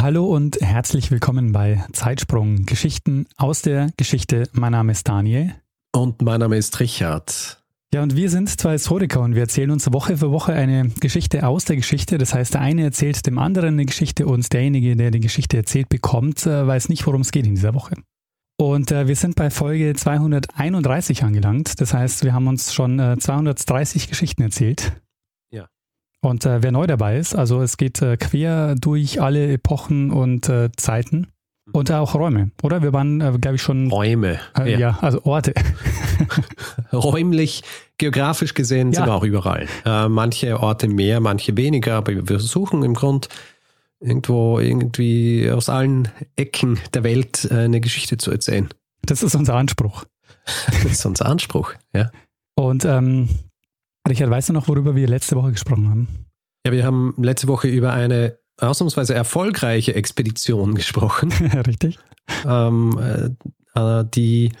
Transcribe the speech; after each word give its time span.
Hallo 0.00 0.26
und 0.26 0.60
herzlich 0.60 1.10
willkommen 1.10 1.50
bei 1.50 1.84
Zeitsprung 1.92 2.66
Geschichten 2.66 3.26
aus 3.36 3.62
der 3.62 3.90
Geschichte. 3.96 4.48
Mein 4.52 4.70
Name 4.70 4.92
ist 4.92 5.08
Daniel. 5.08 5.56
Und 5.92 6.22
mein 6.22 6.38
Name 6.38 6.56
ist 6.56 6.78
Richard. 6.78 7.60
Ja, 7.92 8.04
und 8.04 8.14
wir 8.14 8.30
sind 8.30 8.48
zwei 8.48 8.72
Historiker 8.72 9.20
und 9.22 9.34
wir 9.34 9.42
erzählen 9.42 9.72
uns 9.72 9.92
Woche 9.92 10.16
für 10.16 10.30
Woche 10.30 10.52
eine 10.52 10.90
Geschichte 11.00 11.44
aus 11.44 11.64
der 11.64 11.74
Geschichte. 11.74 12.16
Das 12.16 12.32
heißt, 12.32 12.54
der 12.54 12.60
eine 12.60 12.84
erzählt 12.84 13.26
dem 13.26 13.38
anderen 13.38 13.70
eine 13.70 13.86
Geschichte 13.86 14.28
und 14.28 14.52
derjenige, 14.52 14.94
der 14.94 15.10
die 15.10 15.18
Geschichte 15.18 15.56
erzählt 15.56 15.88
bekommt, 15.88 16.46
äh, 16.46 16.64
weiß 16.64 16.90
nicht, 16.90 17.04
worum 17.04 17.22
es 17.22 17.32
geht 17.32 17.48
in 17.48 17.56
dieser 17.56 17.74
Woche. 17.74 17.96
Und 18.56 18.92
äh, 18.92 19.08
wir 19.08 19.16
sind 19.16 19.34
bei 19.34 19.50
Folge 19.50 19.94
231 19.94 21.24
angelangt. 21.24 21.80
Das 21.80 21.92
heißt, 21.92 22.22
wir 22.22 22.34
haben 22.34 22.46
uns 22.46 22.72
schon 22.72 23.00
äh, 23.00 23.16
230 23.18 24.08
Geschichten 24.08 24.42
erzählt. 24.42 24.92
Und 26.20 26.44
äh, 26.46 26.62
wer 26.62 26.72
neu 26.72 26.86
dabei 26.86 27.18
ist, 27.18 27.34
also 27.34 27.62
es 27.62 27.76
geht 27.76 28.02
äh, 28.02 28.16
quer 28.16 28.74
durch 28.74 29.20
alle 29.20 29.52
Epochen 29.52 30.10
und 30.10 30.48
äh, 30.48 30.70
Zeiten 30.76 31.28
und 31.72 31.90
auch 31.92 32.14
Räume, 32.14 32.50
oder? 32.62 32.82
Wir 32.82 32.92
waren, 32.92 33.20
äh, 33.20 33.36
glaube 33.38 33.56
ich, 33.56 33.62
schon. 33.62 33.90
Räume. 33.90 34.40
Äh, 34.58 34.72
ja. 34.72 34.78
ja. 34.78 34.98
also 35.00 35.22
Orte. 35.24 35.54
Räumlich, 36.92 37.62
geografisch 37.98 38.54
gesehen 38.54 38.92
ja. 38.92 39.00
sind 39.00 39.06
wir 39.06 39.14
auch 39.14 39.24
überall. 39.24 39.66
Äh, 39.84 40.08
manche 40.08 40.60
Orte 40.60 40.88
mehr, 40.88 41.20
manche 41.20 41.56
weniger, 41.56 41.96
aber 41.96 42.12
wir 42.14 42.26
versuchen 42.26 42.82
im 42.82 42.94
Grund 42.94 43.28
irgendwo 44.00 44.58
irgendwie 44.60 45.50
aus 45.50 45.68
allen 45.68 46.08
Ecken 46.36 46.78
der 46.94 47.04
Welt 47.04 47.50
eine 47.50 47.80
Geschichte 47.80 48.16
zu 48.16 48.30
erzählen. 48.30 48.68
Das 49.02 49.22
ist 49.22 49.34
unser 49.34 49.54
Anspruch. 49.54 50.04
das 50.66 50.84
ist 50.84 51.04
unser 51.04 51.26
Anspruch, 51.26 51.74
ja. 51.92 52.10
Und 52.54 52.84
ähm, 52.84 53.28
Richard, 54.08 54.30
weißt 54.30 54.48
du 54.50 54.52
noch, 54.52 54.68
worüber 54.68 54.94
wir 54.94 55.08
letzte 55.08 55.36
Woche 55.36 55.52
gesprochen 55.52 55.88
haben? 55.88 56.08
Ja, 56.66 56.72
wir 56.72 56.84
haben 56.84 57.14
letzte 57.18 57.48
Woche 57.48 57.68
über 57.68 57.92
eine 57.92 58.38
ausnahmsweise 58.58 59.14
erfolgreiche 59.14 59.94
Expedition 59.94 60.74
gesprochen. 60.74 61.32
Richtig. 61.66 61.98
Ähm, 62.46 62.98
äh, 63.74 64.00
äh, 64.00 64.04
die, 64.14 64.52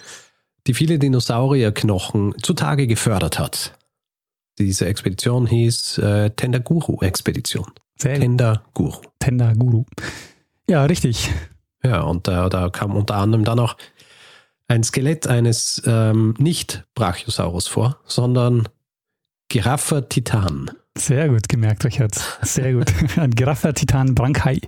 die 0.66 0.74
viele 0.74 0.98
Dinosaurierknochen 0.98 2.34
zutage 2.42 2.86
gefördert 2.86 3.38
hat. 3.38 3.74
Diese 4.58 4.86
Expedition 4.86 5.46
hieß 5.46 5.98
äh, 5.98 6.30
Tendaguru-Expedition. 6.30 7.66
Tendaguru. 7.98 8.94
Tendaguru. 9.18 9.84
Ja, 10.68 10.84
richtig. 10.84 11.30
Ja, 11.82 12.02
und 12.02 12.28
äh, 12.28 12.48
da 12.48 12.70
kam 12.70 12.96
unter 12.96 13.16
anderem 13.16 13.44
dann 13.44 13.60
auch 13.60 13.76
ein 14.66 14.82
Skelett 14.82 15.26
eines 15.26 15.82
ähm, 15.86 16.34
nicht 16.38 16.84
Brachiosaurus 16.94 17.68
vor, 17.68 17.98
sondern 18.04 18.68
Giraffe 19.48 20.06
Titan. 20.08 20.70
Sehr 20.96 21.28
gut 21.28 21.48
gemerkt, 21.48 21.84
Richard. 21.84 22.14
Sehr 22.42 22.74
gut. 22.74 22.92
Ein 23.16 23.30
Giraffe 23.30 23.72
Titan 23.72 24.14
Brankai. 24.14 24.60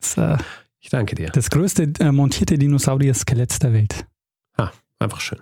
Das, 0.00 0.16
äh, 0.16 0.38
ich 0.80 0.90
danke 0.90 1.14
dir. 1.14 1.30
Das 1.30 1.50
größte 1.50 1.92
äh, 2.00 2.10
montierte 2.10 2.58
Dinosaurier-Skelett 2.58 3.62
der 3.62 3.72
Welt. 3.72 4.06
Ah, 4.56 4.70
einfach 4.98 5.20
schön. 5.20 5.38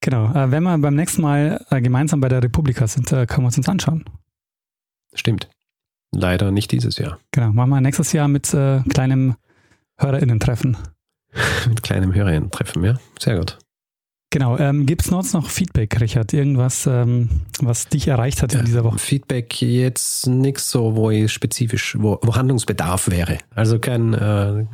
Genau. 0.00 0.32
Äh, 0.32 0.50
wenn 0.50 0.62
wir 0.62 0.78
beim 0.78 0.94
nächsten 0.94 1.20
Mal 1.20 1.64
äh, 1.70 1.82
gemeinsam 1.82 2.20
bei 2.20 2.28
der 2.28 2.42
Republika 2.42 2.86
sind, 2.86 3.12
äh, 3.12 3.26
können 3.26 3.42
wir 3.42 3.48
uns 3.48 3.58
uns 3.58 3.68
anschauen. 3.68 4.04
Stimmt. 5.12 5.50
Leider 6.12 6.50
nicht 6.50 6.72
dieses 6.72 6.96
Jahr. 6.96 7.18
Genau. 7.32 7.52
Machen 7.52 7.68
wir 7.70 7.80
nächstes 7.82 8.12
Jahr 8.12 8.28
mit 8.28 8.54
äh, 8.54 8.80
kleinem 8.88 9.36
HörerInnen-Treffen. 9.98 10.78
mit 11.68 11.82
kleinem 11.82 12.14
HörerInnen-Treffen, 12.14 12.82
ja. 12.82 12.94
Sehr 13.18 13.36
gut. 13.36 13.58
Genau. 14.30 14.58
Ähm, 14.58 14.84
Gibt 14.84 15.02
es 15.02 15.10
noch 15.10 15.48
Feedback, 15.48 16.00
Richard? 16.00 16.32
Irgendwas, 16.34 16.86
ähm, 16.86 17.30
was 17.60 17.88
dich 17.88 18.08
erreicht 18.08 18.42
hat 18.42 18.52
in 18.52 18.64
dieser 18.64 18.84
Woche? 18.84 18.98
Feedback 18.98 19.62
jetzt 19.62 20.26
nichts 20.26 20.70
so, 20.70 20.96
wo 20.96 21.10
ich 21.10 21.32
spezifisch, 21.32 21.96
wo, 21.98 22.18
wo 22.22 22.34
Handlungsbedarf 22.34 23.08
wäre. 23.08 23.38
Also 23.54 23.78
kein, 23.78 24.12
äh, 24.12 24.66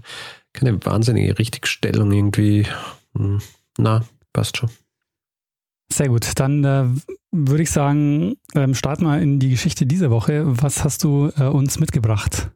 keine 0.53 0.84
wahnsinnige 0.84 1.38
Richtigstellung 1.38 2.10
irgendwie. 2.10 2.66
Hm, 3.16 3.41
na, 3.78 4.04
passt 4.32 4.56
schon. 4.56 4.70
Sehr 5.92 6.09
gut. 6.09 6.28
Dann 6.36 6.65
äh, 6.65 6.86
würde 7.31 7.62
ich 7.62 7.71
sagen, 7.71 8.36
ähm, 8.56 8.75
starten 8.75 9.04
wir 9.04 9.21
in 9.21 9.38
die 9.38 9.50
Geschichte 9.50 9.86
dieser 9.86 10.10
Woche. 10.10 10.42
Was 10.44 10.82
hast 10.82 11.04
du 11.04 11.31
äh, 11.36 11.44
uns 11.44 11.78
mitgebracht? 11.78 12.50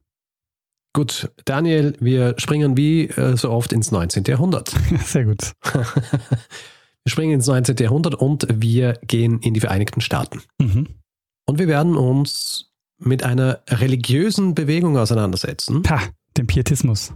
Gut, 0.95 1.31
Daniel, 1.45 1.95
wir 2.01 2.35
springen 2.39 2.77
wie 2.77 3.07
äh, 3.07 3.37
so 3.37 3.51
oft 3.51 3.73
ins 3.73 3.93
19. 3.93 4.25
Jahrhundert. 4.27 4.73
Sehr 5.05 5.27
gut. 5.27 5.53
Wir 7.09 7.13
springen 7.13 7.33
ins 7.33 7.47
19. 7.47 7.77
Jahrhundert 7.79 8.17
und 8.17 8.47
wir 8.53 8.93
gehen 9.07 9.41
in 9.41 9.55
die 9.55 9.61
Vereinigten 9.61 10.03
Staaten. 10.03 10.43
Mhm. 10.59 10.89
Und 11.47 11.59
wir 11.59 11.67
werden 11.67 11.97
uns 11.97 12.71
mit 12.99 13.23
einer 13.23 13.63
religiösen 13.67 14.55
Bewegung 14.55 14.99
auseinandersetzen. 14.99 15.81
Pah, 15.83 16.03
dem 16.37 16.47
Pietismus. 16.47 17.15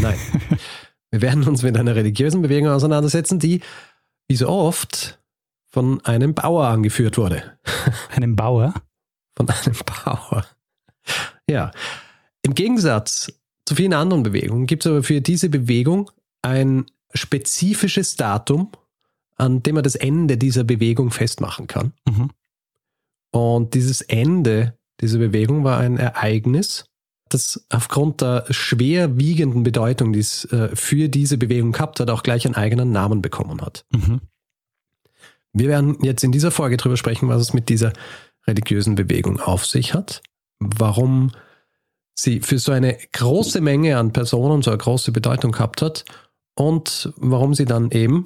Nein. 0.00 0.16
wir 1.10 1.22
werden 1.22 1.42
uns 1.48 1.64
mit 1.64 1.76
einer 1.76 1.96
religiösen 1.96 2.40
Bewegung 2.40 2.70
auseinandersetzen, 2.70 3.40
die, 3.40 3.62
wie 4.28 4.36
so 4.36 4.48
oft, 4.48 5.18
von 5.66 6.00
einem 6.04 6.34
Bauer 6.34 6.68
angeführt 6.68 7.18
wurde. 7.18 7.58
Einem 8.14 8.36
Bauer? 8.36 8.74
Von 9.36 9.48
einem 9.48 9.74
Bauer. 10.04 10.46
Ja. 11.50 11.72
Im 12.42 12.54
Gegensatz 12.54 13.32
zu 13.66 13.74
vielen 13.74 13.92
anderen 13.92 14.22
Bewegungen 14.22 14.68
gibt 14.68 14.86
es 14.86 14.92
aber 14.92 15.02
für 15.02 15.20
diese 15.20 15.48
Bewegung 15.48 16.12
ein 16.42 16.86
spezifisches 17.14 18.16
Datum, 18.16 18.70
an 19.36 19.62
dem 19.62 19.76
man 19.76 19.84
das 19.84 19.94
Ende 19.94 20.36
dieser 20.36 20.64
Bewegung 20.64 21.10
festmachen 21.10 21.66
kann. 21.66 21.92
Mhm. 22.06 22.30
Und 23.30 23.74
dieses 23.74 24.00
Ende 24.00 24.78
dieser 25.00 25.18
Bewegung 25.18 25.64
war 25.64 25.78
ein 25.78 25.96
Ereignis, 25.96 26.86
das 27.28 27.64
aufgrund 27.68 28.20
der 28.20 28.46
schwerwiegenden 28.50 29.62
Bedeutung, 29.62 30.12
die 30.12 30.20
es 30.20 30.44
äh, 30.46 30.74
für 30.74 31.08
diese 31.08 31.38
Bewegung 31.38 31.72
gehabt 31.72 32.00
hat, 32.00 32.10
auch 32.10 32.22
gleich 32.22 32.46
einen 32.46 32.54
eigenen 32.54 32.90
Namen 32.90 33.22
bekommen 33.22 33.60
hat. 33.60 33.84
Mhm. 33.90 34.20
Wir 35.52 35.68
werden 35.68 35.98
jetzt 36.02 36.24
in 36.24 36.32
dieser 36.32 36.50
Folge 36.50 36.76
darüber 36.76 36.96
sprechen, 36.96 37.28
was 37.28 37.40
es 37.42 37.52
mit 37.52 37.68
dieser 37.68 37.92
religiösen 38.46 38.94
Bewegung 38.94 39.40
auf 39.40 39.66
sich 39.66 39.94
hat, 39.94 40.22
warum 40.58 41.32
sie 42.14 42.40
für 42.40 42.58
so 42.58 42.72
eine 42.72 42.98
große 43.12 43.60
Menge 43.60 43.98
an 43.98 44.12
Personen 44.12 44.62
so 44.62 44.70
eine 44.70 44.78
große 44.78 45.12
Bedeutung 45.12 45.52
gehabt 45.52 45.82
hat 45.82 46.04
und 46.58 47.12
warum 47.16 47.54
sie 47.54 47.66
dann 47.66 47.90
eben 47.92 48.24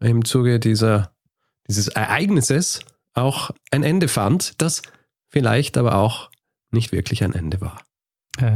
im 0.00 0.24
Zuge 0.24 0.58
dieser, 0.58 1.12
dieses 1.68 1.88
Ereignisses 1.88 2.80
auch 3.12 3.50
ein 3.70 3.82
Ende 3.82 4.08
fand, 4.08 4.60
das 4.62 4.80
vielleicht 5.28 5.76
aber 5.76 5.96
auch 5.96 6.30
nicht 6.70 6.92
wirklich 6.92 7.22
ein 7.22 7.34
Ende 7.34 7.60
war. 7.60 7.82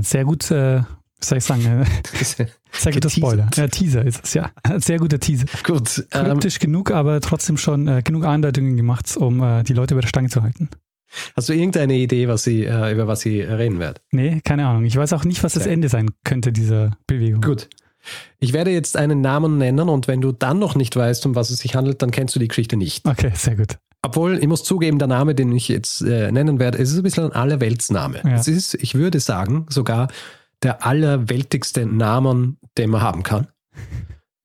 sehr 0.00 0.24
gut, 0.24 0.50
äh, 0.50 0.82
soll 1.20 1.38
ich 1.38 1.44
sagen, 1.44 1.64
äh, 1.66 1.84
sehr 2.72 2.92
guter 2.92 3.10
Spoiler. 3.10 3.50
Ja, 3.54 3.68
Teaser 3.68 4.04
ist 4.04 4.24
es, 4.24 4.34
ja. 4.34 4.50
Sehr 4.78 4.98
guter 4.98 5.20
Teaser. 5.20 5.46
Gut. 5.62 6.06
Kryptisch 6.10 6.56
ähm, 6.56 6.60
genug, 6.60 6.90
aber 6.90 7.20
trotzdem 7.20 7.56
schon 7.56 7.86
äh, 7.86 8.02
genug 8.02 8.24
Andeutungen 8.24 8.76
gemacht, 8.76 9.14
um 9.16 9.42
äh, 9.42 9.62
die 9.62 9.74
Leute 9.74 9.94
über 9.94 10.00
der 10.00 10.08
Stange 10.08 10.28
zu 10.28 10.42
halten. 10.42 10.70
Hast 11.36 11.48
du 11.48 11.54
irgendeine 11.54 11.94
Idee, 11.94 12.28
was 12.28 12.44
sie, 12.44 12.64
äh, 12.64 12.92
über 12.92 13.06
was 13.06 13.20
sie 13.20 13.40
reden 13.40 13.78
wird? 13.78 14.00
Nee, 14.10 14.40
keine 14.42 14.66
Ahnung. 14.66 14.84
Ich 14.84 14.96
weiß 14.96 15.12
auch 15.12 15.24
nicht, 15.24 15.42
was 15.42 15.54
das 15.54 15.66
Ende 15.66 15.88
sein 15.88 16.10
könnte, 16.24 16.52
dieser 16.52 16.96
Bewegung. 17.06 17.40
Gut. 17.40 17.68
Ich 18.38 18.52
werde 18.52 18.70
jetzt 18.70 18.96
einen 18.96 19.20
Namen 19.20 19.58
nennen 19.58 19.88
und 19.88 20.08
wenn 20.08 20.20
du 20.20 20.32
dann 20.32 20.58
noch 20.58 20.74
nicht 20.74 20.96
weißt, 20.96 21.26
um 21.26 21.34
was 21.34 21.50
es 21.50 21.58
sich 21.58 21.74
handelt, 21.74 22.02
dann 22.02 22.10
kennst 22.10 22.34
du 22.34 22.40
die 22.40 22.48
Geschichte 22.48 22.76
nicht. 22.76 23.06
Okay, 23.06 23.32
sehr 23.34 23.56
gut. 23.56 23.78
Obwohl, 24.02 24.38
ich 24.38 24.46
muss 24.46 24.62
zugeben, 24.62 24.98
der 24.98 25.08
Name, 25.08 25.34
den 25.34 25.50
ich 25.52 25.68
jetzt 25.68 26.02
äh, 26.02 26.30
nennen 26.30 26.60
werde, 26.60 26.78
es 26.78 26.90
ist 26.90 26.98
ein 26.98 27.02
bisschen 27.02 27.24
ein 27.24 27.32
Allerweltsname. 27.32 28.22
Ja. 28.24 28.34
Es 28.34 28.46
ist, 28.46 28.74
ich 28.74 28.94
würde 28.94 29.18
sagen, 29.18 29.66
sogar 29.68 30.08
der 30.62 30.86
allerweltigste 30.86 31.84
Namen, 31.86 32.58
den 32.76 32.90
man 32.90 33.02
haben 33.02 33.22
kann. 33.22 33.48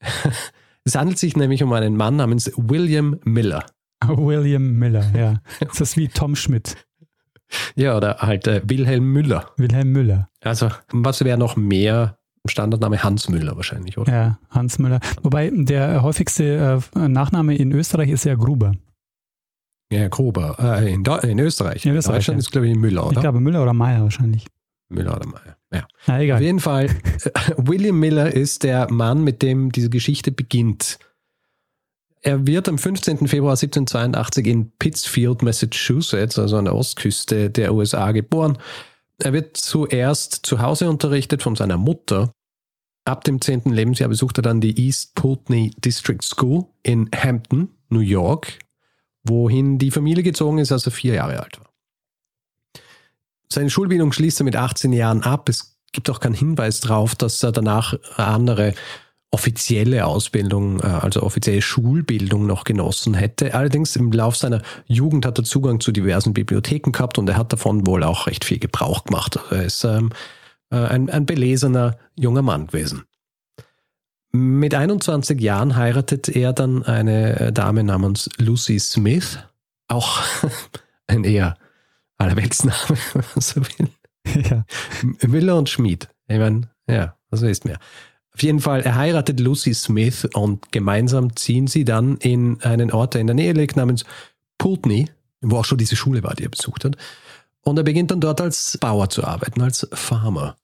es 0.83 0.95
handelt 0.95 1.19
sich 1.19 1.35
nämlich 1.35 1.61
um 1.63 1.71
einen 1.73 1.95
Mann 1.95 2.15
namens 2.15 2.51
William 2.55 3.19
Miller. 3.23 3.65
William 4.07 4.73
Miller, 4.73 5.05
ja. 5.15 5.41
Das 5.59 5.79
ist 5.81 5.97
wie 5.97 6.07
Tom 6.07 6.35
Schmidt. 6.35 6.75
Ja, 7.75 7.95
oder 7.95 8.17
halt 8.17 8.47
äh, 8.47 8.61
Wilhelm 8.65 9.13
Müller. 9.13 9.51
Wilhelm 9.57 9.91
Müller. 9.91 10.29
Also, 10.41 10.69
was 10.91 11.23
wäre 11.23 11.37
noch 11.37 11.55
mehr 11.55 12.17
Standardname 12.45 13.03
Hans 13.03 13.29
Müller 13.29 13.55
wahrscheinlich, 13.55 13.97
oder? 13.97 14.11
Ja, 14.11 14.39
Hans 14.49 14.77
Müller. 14.79 14.99
Wobei 15.21 15.49
der 15.53 16.01
häufigste 16.01 16.81
äh, 16.95 17.07
Nachname 17.07 17.55
in 17.55 17.71
Österreich 17.71 18.09
ist 18.09 18.25
ja 18.25 18.35
Gruber. 18.35 18.73
Ja, 19.91 20.07
Gruber. 20.09 20.57
Äh, 20.59 20.93
in, 20.93 21.05
in, 21.05 21.39
Österreich. 21.39 21.85
In 21.85 21.95
Österreich. 21.95 22.17
Deutschland 22.17 22.37
ja. 22.37 22.39
ist, 22.39 22.51
glaube 22.51 22.67
ich, 22.67 22.75
Müller, 22.75 23.05
oder? 23.05 23.17
Ich 23.17 23.21
glaube 23.21 23.39
Müller 23.39 23.61
oder 23.61 23.73
Meier 23.73 24.01
wahrscheinlich. 24.01 24.45
Müller 24.89 25.15
oder 25.15 25.27
Meyer. 25.27 25.57
Ja. 25.73 25.87
Na, 26.07 26.21
egal. 26.21 26.37
Auf 26.37 26.43
jeden 26.43 26.59
Fall, 26.59 26.85
äh, 26.85 27.31
William 27.57 27.99
Miller 27.99 28.33
ist 28.33 28.63
der 28.63 28.91
Mann, 28.91 29.23
mit 29.23 29.41
dem 29.41 29.71
diese 29.71 29.89
Geschichte 29.89 30.31
beginnt. 30.31 30.99
Er 32.21 32.47
wird 32.47 32.69
am 32.69 32.77
15. 32.77 33.27
Februar 33.27 33.51
1782 33.51 34.47
in 34.47 34.71
Pittsfield, 34.77 35.41
Massachusetts, 35.41 36.39
also 36.39 36.57
an 36.57 36.65
der 36.65 36.75
Ostküste 36.75 37.49
der 37.49 37.73
USA, 37.73 38.11
geboren. 38.11 38.57
Er 39.23 39.31
wird 39.31 39.55
zuerst 39.55 40.45
zu 40.45 40.59
Hause 40.59 40.89
unterrichtet 40.89 41.43
von 41.43 41.55
seiner 41.55 41.77
Mutter. 41.77 42.33
Ab 43.05 43.23
dem 43.23 43.39
10. 43.39 43.71
Lebensjahr 43.71 44.09
besucht 44.09 44.37
er 44.37 44.41
dann 44.41 44.59
die 44.59 44.77
East 44.77 45.15
Putney 45.15 45.71
District 45.77 46.21
School 46.21 46.65
in 46.83 47.09
Hampton, 47.15 47.69
New 47.87 48.01
York, 48.01 48.59
wohin 49.23 49.77
die 49.77 49.91
Familie 49.91 50.23
gezogen 50.23 50.57
ist, 50.57 50.73
als 50.73 50.85
er 50.87 50.91
vier 50.91 51.13
Jahre 51.13 51.41
alt 51.41 51.57
war. 51.57 51.69
Seine 53.49 53.69
Schulbildung 53.69 54.11
schließt 54.11 54.41
er 54.41 54.43
mit 54.43 54.57
18 54.57 54.91
Jahren 54.91 55.23
ab. 55.23 55.47
Es 55.47 55.79
gibt 55.93 56.09
auch 56.09 56.19
keinen 56.19 56.35
Hinweis 56.35 56.81
darauf, 56.81 57.15
dass 57.15 57.41
er 57.43 57.53
danach 57.53 57.97
andere 58.17 58.73
offizielle 59.33 60.05
Ausbildung, 60.05 60.79
äh, 60.79 60.85
also 60.85 61.23
offizielle 61.23 61.61
Schulbildung 61.61 62.45
noch 62.45 62.63
genossen 62.63 63.15
hätte. 63.15 63.55
Allerdings 63.55 63.95
im 63.95 64.11
Lauf 64.11 64.37
seiner 64.37 64.61
Jugend 64.85 65.25
hat 65.25 65.39
er 65.39 65.43
Zugang 65.43 65.79
zu 65.79 65.91
diversen 65.91 66.33
Bibliotheken 66.33 66.91
gehabt 66.91 67.17
und 67.17 67.27
er 67.27 67.37
hat 67.37 67.51
davon 67.51 67.87
wohl 67.87 68.03
auch 68.03 68.27
recht 68.27 68.45
viel 68.45 68.59
Gebrauch 68.59 69.05
gemacht. 69.05 69.37
Also 69.37 69.55
er 69.55 69.63
ist 69.63 69.83
ähm, 69.83 70.11
äh, 70.69 70.75
ein, 70.75 71.09
ein 71.09 71.25
belesener 71.25 71.97
junger 72.15 72.43
Mann 72.43 72.67
gewesen. 72.67 73.03
Mit 74.31 74.75
21 74.75 75.41
Jahren 75.41 75.75
heiratet 75.75 76.29
er 76.29 76.53
dann 76.53 76.83
eine 76.83 77.39
äh, 77.39 77.51
Dame 77.51 77.83
namens 77.83 78.29
Lucy 78.37 78.79
Smith, 78.79 79.39
auch 79.87 80.21
ein 81.07 81.23
eher 81.23 81.57
Allerweltsname, 82.19 82.77
wenn 83.13 83.23
man 83.33 83.41
so 83.41 83.61
will. 83.61 83.89
ja. 84.43 84.63
Müller 85.27 85.57
und 85.57 85.69
Schmid. 85.69 86.07
Ich 86.27 86.37
meine, 86.37 86.69
ja, 86.87 87.15
was 87.31 87.41
ist 87.41 87.65
mehr? 87.65 87.79
Auf 88.35 88.41
jeden 88.41 88.59
Fall, 88.59 88.81
er 88.81 88.95
heiratet 88.95 89.39
Lucy 89.39 89.73
Smith 89.73 90.27
und 90.33 90.71
gemeinsam 90.71 91.35
ziehen 91.35 91.67
sie 91.67 91.85
dann 91.85 92.17
in 92.17 92.61
einen 92.63 92.91
Ort, 92.91 93.13
der 93.13 93.21
in 93.21 93.27
der 93.27 93.35
Nähe 93.35 93.53
liegt, 93.53 93.75
namens 93.75 94.05
Putney, 94.57 95.09
wo 95.41 95.57
auch 95.57 95.65
schon 95.65 95.77
diese 95.77 95.95
Schule 95.95 96.23
war, 96.23 96.33
die 96.33 96.43
er 96.43 96.49
besucht 96.49 96.83
hat. 96.83 96.97
Und 97.61 97.77
er 97.77 97.83
beginnt 97.83 98.11
dann 98.11 98.21
dort 98.21 98.41
als 98.41 98.77
Bauer 98.79 99.09
zu 99.09 99.23
arbeiten, 99.23 99.61
als 99.61 99.87
Farmer. 99.93 100.55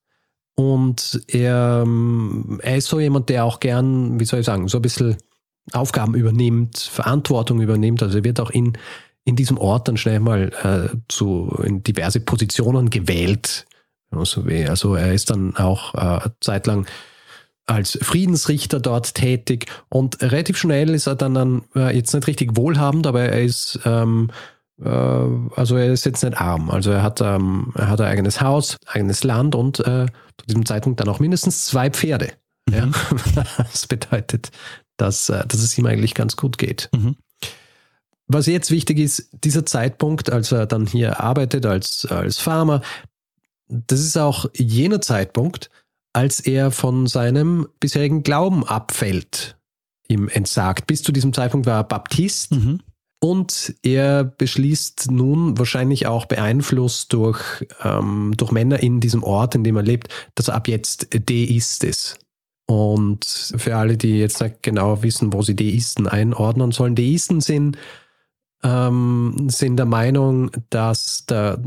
Und 0.55 1.21
er, 1.27 1.83
ähm, 1.85 2.59
er 2.63 2.77
ist 2.77 2.87
so 2.87 2.99
jemand, 2.99 3.29
der 3.29 3.45
auch 3.45 3.59
gern, 3.59 4.19
wie 4.19 4.25
soll 4.25 4.41
ich 4.41 4.45
sagen, 4.45 4.67
so 4.67 4.79
ein 4.79 4.81
bisschen 4.81 5.17
Aufgaben 5.71 6.15
übernimmt, 6.15 6.77
Verantwortung 6.77 7.61
übernimmt. 7.61 8.03
Also 8.03 8.17
er 8.17 8.23
wird 8.23 8.39
auch 8.39 8.49
in, 8.49 8.73
in 9.23 9.35
diesem 9.35 9.57
Ort 9.57 9.87
dann 9.87 9.95
schnell 9.95 10.19
mal 10.19 10.51
äh, 10.63 10.97
zu, 11.07 11.57
in 11.63 11.83
diverse 11.83 12.19
Positionen 12.19 12.89
gewählt. 12.89 13.67
Also 14.11 14.95
er 14.95 15.13
ist 15.13 15.29
dann 15.29 15.55
auch 15.55 15.93
äh, 15.93 16.29
zeitlang 16.41 16.87
als 17.69 17.97
Friedensrichter 18.01 18.79
dort 18.79 19.13
tätig 19.15 19.67
und 19.89 20.21
relativ 20.21 20.57
schnell 20.57 20.89
ist 20.89 21.07
er 21.07 21.15
dann, 21.15 21.33
dann 21.33 21.61
äh, 21.75 21.95
jetzt 21.95 22.13
nicht 22.13 22.27
richtig 22.27 22.55
wohlhabend, 22.55 23.07
aber 23.07 23.21
er 23.21 23.41
ist 23.41 23.79
ähm, 23.85 24.31
äh, 24.83 24.89
also 24.89 25.75
er 25.75 25.91
ist 25.91 26.05
jetzt 26.05 26.23
nicht 26.23 26.39
arm. 26.39 26.69
Also 26.69 26.91
er 26.91 27.03
hat 27.03 27.21
ähm, 27.21 27.73
er 27.75 27.89
hat 27.89 28.01
ein 28.01 28.07
eigenes 28.07 28.41
Haus, 28.41 28.77
eigenes 28.85 29.23
Land 29.23 29.55
und 29.55 29.79
äh, 29.79 30.07
zu 30.37 30.45
diesem 30.47 30.65
Zeitpunkt 30.65 30.99
dann 30.99 31.09
auch 31.09 31.19
mindestens 31.19 31.65
zwei 31.65 31.89
Pferde. 31.89 32.33
Mhm. 32.67 32.73
Ja? 32.75 32.89
Das 33.57 33.87
bedeutet, 33.87 34.51
dass, 34.97 35.29
äh, 35.29 35.45
dass 35.47 35.61
es 35.61 35.77
ihm 35.77 35.85
eigentlich 35.85 36.13
ganz 36.13 36.35
gut 36.35 36.57
geht. 36.57 36.89
Mhm. 36.93 37.15
Was 38.27 38.45
jetzt 38.45 38.69
wichtig 38.69 38.99
ist, 38.99 39.29
dieser 39.43 39.65
Zeitpunkt, 39.65 40.31
als 40.31 40.51
er 40.51 40.67
dann 40.67 40.85
hier 40.85 41.19
arbeitet 41.19 41.65
als, 41.65 42.05
als 42.05 42.37
Farmer, 42.37 42.81
das 43.67 43.99
ist 44.01 44.17
auch 44.17 44.45
jener 44.55 45.01
Zeitpunkt, 45.01 45.71
als 46.13 46.39
er 46.39 46.71
von 46.71 47.07
seinem 47.07 47.67
bisherigen 47.79 48.23
Glauben 48.23 48.65
abfällt, 48.65 49.57
ihm 50.07 50.27
entsagt. 50.29 50.87
Bis 50.87 51.03
zu 51.03 51.11
diesem 51.11 51.33
Zeitpunkt 51.33 51.67
war 51.67 51.81
er 51.81 51.83
Baptist 51.83 52.51
Mhm. 52.51 52.79
und 53.21 53.75
er 53.83 54.23
beschließt 54.23 55.11
nun, 55.11 55.57
wahrscheinlich 55.57 56.07
auch 56.07 56.25
beeinflusst 56.25 57.13
durch, 57.13 57.65
ähm, 57.83 58.33
durch 58.35 58.51
Männer 58.51 58.81
in 58.81 58.99
diesem 58.99 59.23
Ort, 59.23 59.55
in 59.55 59.63
dem 59.63 59.75
er 59.75 59.83
lebt, 59.83 60.09
dass 60.35 60.47
er 60.47 60.55
ab 60.55 60.67
jetzt 60.67 61.07
Deist 61.29 61.83
ist. 61.83 62.17
Und 62.65 63.53
für 63.57 63.75
alle, 63.75 63.97
die 63.97 64.19
jetzt 64.19 64.41
nicht 64.41 64.61
genau 64.61 65.01
wissen, 65.01 65.33
wo 65.33 65.41
sie 65.41 65.55
Deisten 65.55 66.07
einordnen 66.07 66.71
sollen, 66.71 66.95
Deisten 66.95 67.41
sind, 67.41 67.77
ähm, 68.63 69.47
sind 69.49 69.77
der 69.77 69.85
Meinung, 69.85 70.51
dass 70.69 71.25
der 71.25 71.61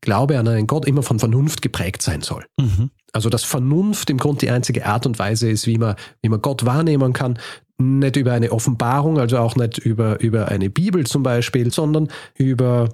Glaube 0.00 0.38
an 0.38 0.48
einen 0.48 0.66
Gott 0.66 0.86
immer 0.86 1.02
von 1.02 1.18
Vernunft 1.18 1.62
geprägt 1.62 2.02
sein 2.02 2.20
soll. 2.22 2.44
Mhm. 2.58 2.90
Also 3.16 3.30
dass 3.30 3.44
Vernunft 3.44 4.10
im 4.10 4.18
Grunde 4.18 4.40
die 4.40 4.50
einzige 4.50 4.84
Art 4.84 5.06
und 5.06 5.18
Weise 5.18 5.48
ist, 5.48 5.66
wie 5.66 5.78
man, 5.78 5.96
wie 6.20 6.28
man 6.28 6.42
Gott 6.42 6.66
wahrnehmen 6.66 7.14
kann. 7.14 7.38
Nicht 7.78 8.16
über 8.16 8.34
eine 8.34 8.52
Offenbarung, 8.52 9.18
also 9.18 9.38
auch 9.38 9.56
nicht 9.56 9.78
über, 9.78 10.20
über 10.20 10.48
eine 10.48 10.68
Bibel 10.68 11.06
zum 11.06 11.22
Beispiel, 11.22 11.72
sondern 11.72 12.08
über 12.34 12.90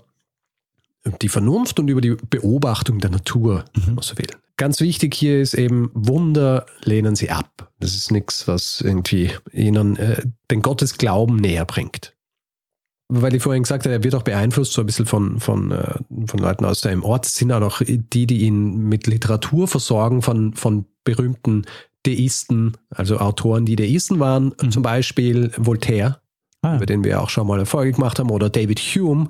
die 1.20 1.28
Vernunft 1.28 1.80
und 1.80 1.88
über 1.88 2.00
die 2.00 2.14
Beobachtung 2.30 3.00
der 3.00 3.10
Natur, 3.10 3.64
wenn 3.74 3.96
man 3.96 4.04
so 4.04 4.16
will. 4.16 4.28
Ganz 4.56 4.78
wichtig 4.80 5.12
hier 5.12 5.40
ist 5.40 5.54
eben, 5.54 5.90
Wunder 5.92 6.66
lehnen 6.84 7.16
sie 7.16 7.30
ab. 7.30 7.72
Das 7.80 7.96
ist 7.96 8.12
nichts, 8.12 8.46
was 8.46 8.80
irgendwie 8.80 9.32
ihnen 9.50 9.96
äh, 9.96 10.22
den 10.52 10.62
Gottesglauben 10.62 11.34
näher 11.34 11.64
bringt. 11.64 12.14
Weil 13.14 13.34
ich 13.34 13.42
vorhin 13.42 13.62
gesagt 13.62 13.84
habe, 13.84 13.94
er 13.94 14.02
wird 14.04 14.14
auch 14.14 14.22
beeinflusst 14.22 14.72
so 14.72 14.80
ein 14.80 14.86
bisschen 14.86 15.04
von, 15.04 15.38
von, 15.38 15.70
äh, 15.70 15.96
von 16.26 16.40
Leuten 16.40 16.64
aus 16.64 16.80
seinem 16.80 17.02
Ort. 17.04 17.26
Es 17.26 17.34
sind 17.34 17.52
auch 17.52 17.60
noch 17.60 17.82
die, 17.84 18.26
die 18.26 18.40
ihn 18.42 18.88
mit 18.88 19.06
Literatur 19.06 19.68
versorgen, 19.68 20.22
von, 20.22 20.54
von 20.54 20.86
berühmten 21.04 21.66
Deisten, 22.06 22.72
also 22.90 23.18
Autoren, 23.18 23.66
die 23.66 23.76
Deisten 23.76 24.18
waren, 24.18 24.54
Mhm. 24.62 24.70
zum 24.70 24.82
Beispiel 24.82 25.52
Voltaire, 25.58 26.20
Ah, 26.62 26.76
über 26.76 26.86
den 26.86 27.04
wir 27.04 27.20
auch 27.20 27.28
schon 27.28 27.46
mal 27.46 27.54
eine 27.54 27.66
Folge 27.66 27.92
gemacht 27.92 28.18
haben, 28.18 28.30
oder 28.30 28.48
David 28.48 28.78
Hume 28.80 29.28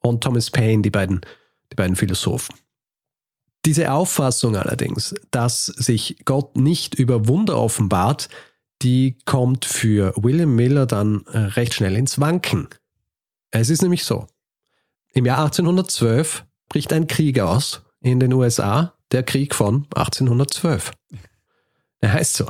und 0.00 0.22
Thomas 0.22 0.50
Paine, 0.50 0.82
die 0.82 0.90
beiden, 0.90 1.22
die 1.72 1.76
beiden 1.76 1.96
Philosophen. 1.96 2.54
Diese 3.64 3.90
Auffassung 3.92 4.56
allerdings, 4.56 5.14
dass 5.30 5.66
sich 5.66 6.18
Gott 6.26 6.56
nicht 6.56 6.94
über 6.94 7.26
Wunder 7.26 7.58
offenbart, 7.58 8.28
die 8.82 9.16
kommt 9.24 9.64
für 9.64 10.12
William 10.16 10.54
Miller 10.54 10.84
dann 10.86 11.24
äh, 11.32 11.38
recht 11.38 11.72
schnell 11.74 11.96
ins 11.96 12.20
Wanken. 12.20 12.68
Es 13.60 13.70
ist 13.70 13.82
nämlich 13.82 14.04
so. 14.04 14.26
Im 15.12 15.26
Jahr 15.26 15.38
1812 15.38 16.44
bricht 16.68 16.92
ein 16.92 17.06
Krieg 17.06 17.38
aus 17.38 17.82
in 18.00 18.18
den 18.18 18.32
USA, 18.32 18.94
der 19.12 19.22
Krieg 19.22 19.54
von 19.54 19.86
1812. 19.94 20.90
Er 22.00 22.12
heißt 22.12 22.34
so. 22.34 22.46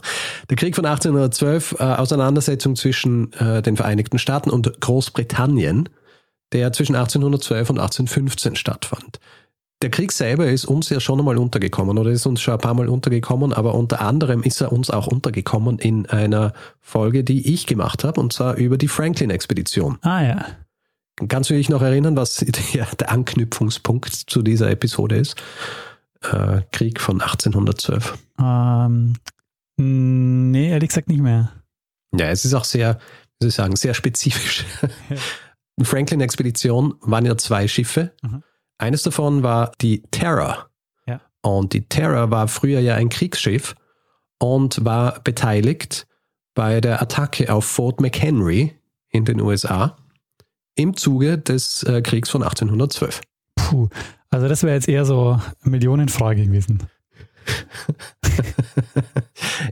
Der 0.49 0.57
Krieg 0.57 0.75
von 0.75 0.87
1812, 0.87 1.77
äh, 1.79 1.83
Auseinandersetzung 1.83 2.75
zwischen 2.75 3.33
äh, 3.35 3.61
den 3.61 3.77
Vereinigten 3.77 4.19
Staaten 4.19 4.49
und 4.49 4.81
Großbritannien, 4.81 5.91
der 6.53 6.73
zwischen 6.73 6.97
1812 6.97 7.71
und 7.71 7.79
1815 7.79 8.57
stattfand. 8.57 9.21
Der 9.83 9.91
Krieg 9.91 10.11
selber 10.11 10.47
ist 10.47 10.65
uns 10.65 10.89
ja 10.89 11.01
schon 11.01 11.19
einmal 11.19 11.37
untergekommen 11.37 11.99
oder 11.99 12.11
ist 12.11 12.25
uns 12.25 12.41
schon 12.41 12.55
ein 12.55 12.61
paar 12.61 12.75
Mal 12.75 12.89
untergekommen, 12.89 13.53
aber 13.53 13.75
unter 13.75 14.01
anderem 14.01 14.43
ist 14.43 14.63
er 14.63 14.73
uns 14.73 14.89
auch 14.89 15.07
untergekommen 15.07 15.79
in 15.79 16.07
einer 16.07 16.55
Folge, 16.81 17.25
die 17.25 17.53
ich 17.53 17.67
gemacht 17.67 18.05
habe, 18.05 18.23
und 18.23 18.33
zwar 18.33 18.55
über 18.55 18.79
die 18.79 18.89
Franklin-Expedition. 18.89 19.99
ah 20.01 20.23
ja. 20.23 20.47
Kannst 21.29 21.51
du 21.51 21.55
dich 21.55 21.69
noch 21.69 21.83
erinnern, 21.83 22.17
was 22.17 22.37
der, 22.75 22.87
der 22.87 23.11
Anknüpfungspunkt 23.11 24.13
zu 24.15 24.43
dieser 24.43 24.71
Episode 24.71 25.17
ist? 25.17 25.37
Äh, 26.23 26.63
Krieg 26.73 27.01
von 27.01 27.21
1812. 27.21 28.19
Ähm, 28.41 29.15
nee, 29.77 30.71
ehrlich 30.71 30.89
gesagt 30.89 31.09
nicht 31.09 31.21
mehr. 31.21 31.53
Ja, 32.15 32.29
es 32.29 32.45
ist 32.45 32.55
auch 32.55 32.65
sehr, 32.65 32.99
wie 33.39 33.45
soll 33.45 33.49
ich 33.49 33.55
sagen, 33.55 33.77
sehr 33.77 33.95
spezifisch. 33.95 34.65
Die 35.77 35.85
Franklin-Expedition 35.85 36.95
waren 37.01 37.27
ja 37.27 37.37
zwei 37.37 37.67
Schiffe. 37.67 38.13
Mhm. 38.23 38.43
Eines 38.79 39.03
davon 39.03 39.43
war 39.43 39.73
die 39.81 40.03
Terror. 40.11 40.69
Ja. 41.07 41.21
Und 41.43 41.73
die 41.73 41.89
Terror 41.89 42.31
war 42.31 42.49
früher 42.49 42.81
ja 42.81 42.95
ein 42.95 43.09
Kriegsschiff 43.09 43.75
und 44.39 44.85
war 44.85 45.21
beteiligt 45.21 46.07
bei 46.55 46.81
der 46.81 47.03
Attacke 47.03 47.53
auf 47.53 47.65
Fort 47.65 48.01
McHenry 48.01 48.79
in 49.09 49.25
den 49.25 49.41
USA 49.41 49.97
im 50.75 50.97
Zuge 50.97 51.39
des 51.39 51.83
äh, 51.85 52.03
Kriegs 52.03 52.31
von 52.31 52.43
1812. 52.43 53.21
Puh, 53.57 53.89
also 54.31 54.49
das 54.49 54.63
wäre 54.63 54.75
jetzt 54.75 54.89
eher 54.89 55.05
so 55.05 55.41
Millionenfrage 55.63 56.45
gewesen. 56.45 56.83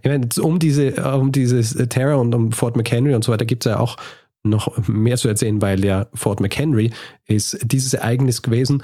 ich 0.02 0.04
meine, 0.04 0.28
um 0.40 0.58
diese, 0.58 0.94
um 1.14 1.32
dieses 1.32 1.74
Terror 1.88 2.20
und 2.20 2.34
um 2.34 2.52
Fort 2.52 2.76
McHenry 2.76 3.14
und 3.14 3.24
so 3.24 3.32
weiter 3.32 3.44
gibt 3.44 3.66
es 3.66 3.70
ja 3.70 3.78
auch 3.78 3.96
noch 4.44 4.86
mehr 4.88 5.16
zu 5.16 5.28
erzählen, 5.28 5.62
weil 5.62 5.84
ja 5.84 6.06
Fort 6.14 6.40
McHenry 6.40 6.90
ist 7.26 7.58
dieses 7.62 7.94
Ereignis 7.94 8.42
gewesen, 8.42 8.82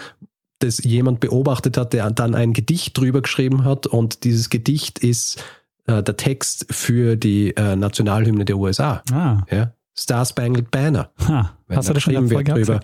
das 0.60 0.82
jemand 0.82 1.20
beobachtet 1.20 1.76
hat, 1.76 1.92
der 1.92 2.10
dann 2.10 2.34
ein 2.34 2.52
Gedicht 2.52 2.96
drüber 2.96 3.22
geschrieben 3.22 3.64
hat 3.64 3.86
und 3.86 4.24
dieses 4.24 4.50
Gedicht 4.50 4.98
ist 4.98 5.42
äh, 5.86 6.02
der 6.02 6.16
Text 6.16 6.66
für 6.70 7.16
die 7.16 7.54
äh, 7.56 7.76
Nationalhymne 7.76 8.44
der 8.44 8.58
USA. 8.58 9.02
Ah, 9.12 9.42
Ja? 9.50 9.72
Star 9.98 10.24
Spangled 10.24 10.70
Banner. 10.70 11.10
ha. 11.26 11.58
Hast 11.68 11.88
du 11.88 11.92
da 11.92 11.94
das 11.94 12.02
schon 12.04 12.28
drüber. 12.28 12.80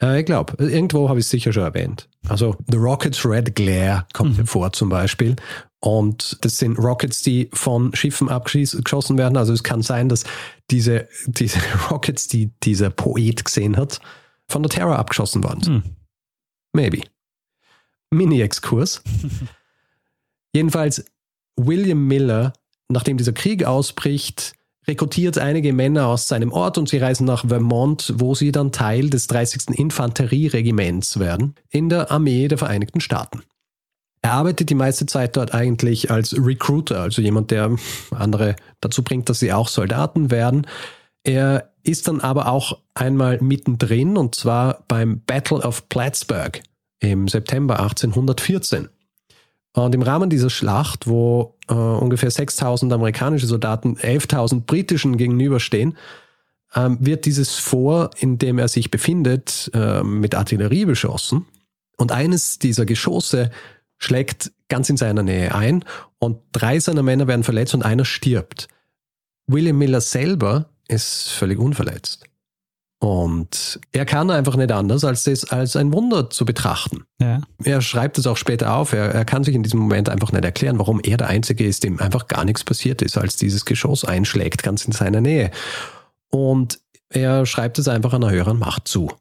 Äh, 0.00 0.20
ich 0.20 0.26
glaube, 0.26 0.54
irgendwo 0.58 1.08
habe 1.08 1.18
ich 1.18 1.24
es 1.24 1.30
sicher 1.30 1.52
schon 1.52 1.64
erwähnt. 1.64 2.08
Also 2.28 2.56
The 2.70 2.76
Rockets 2.76 3.24
Red 3.24 3.54
Glare 3.54 4.06
kommt 4.12 4.38
mhm. 4.38 4.46
vor 4.46 4.72
zum 4.72 4.88
Beispiel. 4.88 5.36
Und 5.80 6.38
das 6.42 6.58
sind 6.58 6.78
Rockets, 6.78 7.22
die 7.22 7.50
von 7.52 7.94
Schiffen 7.94 8.28
abgeschossen 8.28 9.18
werden. 9.18 9.36
Also 9.36 9.52
es 9.52 9.62
kann 9.62 9.82
sein, 9.82 10.08
dass 10.08 10.24
diese, 10.70 11.08
diese 11.26 11.58
Rockets, 11.90 12.28
die 12.28 12.50
dieser 12.62 12.90
Poet 12.90 13.44
gesehen 13.44 13.76
hat, 13.76 14.00
von 14.48 14.62
der 14.62 14.70
Terror 14.70 14.98
abgeschossen 14.98 15.42
worden 15.42 15.62
sind. 15.62 15.74
Mhm. 15.74 15.82
Maybe. 16.72 17.02
Mini-Exkurs. 18.10 19.02
Jedenfalls, 20.54 21.04
William 21.56 22.06
Miller, 22.06 22.52
nachdem 22.88 23.16
dieser 23.16 23.32
Krieg 23.32 23.64
ausbricht, 23.64 24.54
rekrutiert 24.86 25.38
einige 25.38 25.72
Männer 25.72 26.06
aus 26.06 26.28
seinem 26.28 26.52
Ort 26.52 26.78
und 26.78 26.88
sie 26.88 26.98
reisen 26.98 27.26
nach 27.26 27.46
Vermont, 27.46 28.14
wo 28.16 28.34
sie 28.34 28.52
dann 28.52 28.72
Teil 28.72 29.10
des 29.10 29.26
30. 29.26 29.78
Infanterieregiments 29.78 31.18
werden, 31.18 31.54
in 31.70 31.88
der 31.88 32.10
Armee 32.10 32.48
der 32.48 32.58
Vereinigten 32.58 33.00
Staaten. 33.00 33.42
Er 34.22 34.32
arbeitet 34.32 34.70
die 34.70 34.74
meiste 34.74 35.04
Zeit 35.04 35.36
dort 35.36 35.52
eigentlich 35.52 36.10
als 36.10 36.34
Recruiter, 36.34 37.00
also 37.00 37.20
jemand, 37.20 37.50
der 37.50 37.76
andere 38.10 38.56
dazu 38.80 39.02
bringt, 39.02 39.28
dass 39.28 39.40
sie 39.40 39.52
auch 39.52 39.68
Soldaten 39.68 40.30
werden. 40.30 40.66
Er 41.24 41.70
ist 41.82 42.08
dann 42.08 42.20
aber 42.20 42.48
auch 42.48 42.78
einmal 42.94 43.38
mittendrin 43.42 44.16
und 44.16 44.34
zwar 44.34 44.84
beim 44.88 45.20
Battle 45.26 45.58
of 45.58 45.90
Plattsburgh 45.90 46.62
im 47.00 47.28
September 47.28 47.80
1814. 47.80 48.88
Und 49.74 49.94
im 49.94 50.02
Rahmen 50.02 50.30
dieser 50.30 50.50
Schlacht, 50.50 51.08
wo 51.08 51.56
äh, 51.68 51.74
ungefähr 51.74 52.30
6000 52.30 52.92
amerikanische 52.92 53.46
Soldaten 53.46 53.96
11.000 53.96 54.60
britischen 54.60 55.16
gegenüberstehen, 55.16 55.96
ähm, 56.74 56.96
wird 57.00 57.26
dieses 57.26 57.56
Fort, 57.56 58.20
in 58.22 58.38
dem 58.38 58.58
er 58.58 58.68
sich 58.68 58.90
befindet, 58.90 59.70
äh, 59.74 60.02
mit 60.02 60.36
Artillerie 60.36 60.84
beschossen. 60.84 61.46
Und 61.96 62.12
eines 62.12 62.58
dieser 62.58 62.86
Geschosse 62.86 63.50
schlägt 63.98 64.52
ganz 64.68 64.88
in 64.90 64.96
seiner 64.96 65.22
Nähe 65.22 65.54
ein 65.54 65.84
und 66.18 66.38
drei 66.52 66.78
seiner 66.78 67.02
Männer 67.02 67.26
werden 67.26 67.44
verletzt 67.44 67.74
und 67.74 67.82
einer 67.82 68.04
stirbt. 68.04 68.68
William 69.46 69.78
Miller 69.78 70.00
selber 70.00 70.66
ist 70.88 71.30
völlig 71.30 71.58
unverletzt. 71.58 72.24
Und 73.04 73.80
er 73.92 74.06
kann 74.06 74.30
einfach 74.30 74.56
nicht 74.56 74.72
anders, 74.72 75.04
als 75.04 75.24
das 75.24 75.44
als 75.44 75.76
ein 75.76 75.92
Wunder 75.92 76.30
zu 76.30 76.46
betrachten. 76.46 77.04
Ja. 77.20 77.42
Er 77.62 77.82
schreibt 77.82 78.16
es 78.16 78.26
auch 78.26 78.38
später 78.38 78.74
auf. 78.74 78.94
Er, 78.94 79.10
er, 79.10 79.26
kann 79.26 79.44
sich 79.44 79.54
in 79.54 79.62
diesem 79.62 79.80
Moment 79.80 80.08
einfach 80.08 80.32
nicht 80.32 80.42
erklären, 80.42 80.78
warum 80.78 81.00
er 81.04 81.18
der 81.18 81.28
Einzige 81.28 81.66
ist, 81.66 81.84
dem 81.84 82.00
einfach 82.00 82.28
gar 82.28 82.46
nichts 82.46 82.64
passiert 82.64 83.02
ist, 83.02 83.18
als 83.18 83.36
dieses 83.36 83.66
Geschoss 83.66 84.06
einschlägt, 84.06 84.62
ganz 84.62 84.86
in 84.86 84.92
seiner 84.92 85.20
Nähe. 85.20 85.50
Und 86.30 86.80
er 87.10 87.44
schreibt 87.44 87.78
es 87.78 87.88
einfach 87.88 88.14
einer 88.14 88.30
höheren 88.30 88.58
Macht 88.58 88.88
zu. 88.88 89.12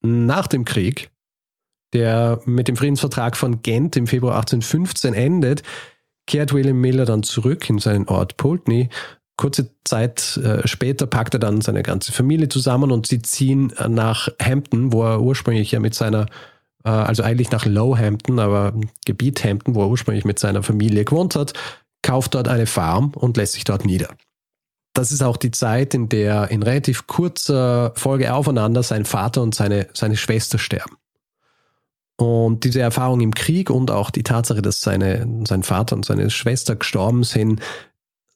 Nach 0.00 0.46
dem 0.46 0.64
Krieg, 0.64 1.10
der 1.92 2.40
mit 2.46 2.66
dem 2.66 2.76
Friedensvertrag 2.76 3.36
von 3.36 3.60
Gent 3.60 3.96
im 3.96 4.06
Februar 4.06 4.36
1815 4.36 5.12
endet, 5.12 5.62
kehrt 6.26 6.54
William 6.54 6.80
Miller 6.80 7.04
dann 7.04 7.22
zurück 7.24 7.68
in 7.68 7.78
seinen 7.78 8.08
Ort 8.08 8.38
Pulteney 8.38 8.88
Kurze 9.36 9.70
Zeit 9.84 10.38
äh, 10.38 10.66
später 10.66 11.06
packt 11.06 11.34
er 11.34 11.40
dann 11.40 11.60
seine 11.60 11.82
ganze 11.82 12.12
Familie 12.12 12.48
zusammen 12.48 12.90
und 12.90 13.06
sie 13.06 13.20
ziehen 13.20 13.70
äh, 13.76 13.88
nach 13.88 14.28
Hampton, 14.42 14.92
wo 14.92 15.04
er 15.04 15.20
ursprünglich 15.20 15.72
ja 15.72 15.80
mit 15.80 15.94
seiner, 15.94 16.26
äh, 16.84 16.88
also 16.88 17.22
eigentlich 17.22 17.50
nach 17.50 17.66
Lowhampton, 17.66 18.38
aber 18.38 18.72
Gebiet 19.04 19.44
Hampton, 19.44 19.74
wo 19.74 19.82
er 19.82 19.88
ursprünglich 19.88 20.24
mit 20.24 20.38
seiner 20.38 20.62
Familie 20.62 21.04
gewohnt 21.04 21.36
hat, 21.36 21.52
kauft 22.02 22.34
dort 22.34 22.48
eine 22.48 22.66
Farm 22.66 23.12
und 23.14 23.36
lässt 23.36 23.54
sich 23.54 23.64
dort 23.64 23.84
nieder. 23.84 24.08
Das 24.94 25.12
ist 25.12 25.22
auch 25.22 25.36
die 25.36 25.50
Zeit, 25.50 25.92
in 25.92 26.08
der 26.08 26.50
in 26.50 26.62
relativ 26.62 27.06
kurzer 27.06 27.92
Folge 27.96 28.32
aufeinander 28.32 28.82
sein 28.82 29.04
Vater 29.04 29.42
und 29.42 29.54
seine, 29.54 29.88
seine 29.92 30.16
Schwester 30.16 30.58
sterben. 30.58 30.96
Und 32.16 32.64
diese 32.64 32.80
Erfahrung 32.80 33.20
im 33.20 33.34
Krieg 33.34 33.68
und 33.68 33.90
auch 33.90 34.08
die 34.08 34.22
Tatsache, 34.22 34.62
dass 34.62 34.80
seine, 34.80 35.44
sein 35.46 35.62
Vater 35.62 35.96
und 35.96 36.06
seine 36.06 36.30
Schwester 36.30 36.76
gestorben 36.76 37.24
sind, 37.24 37.60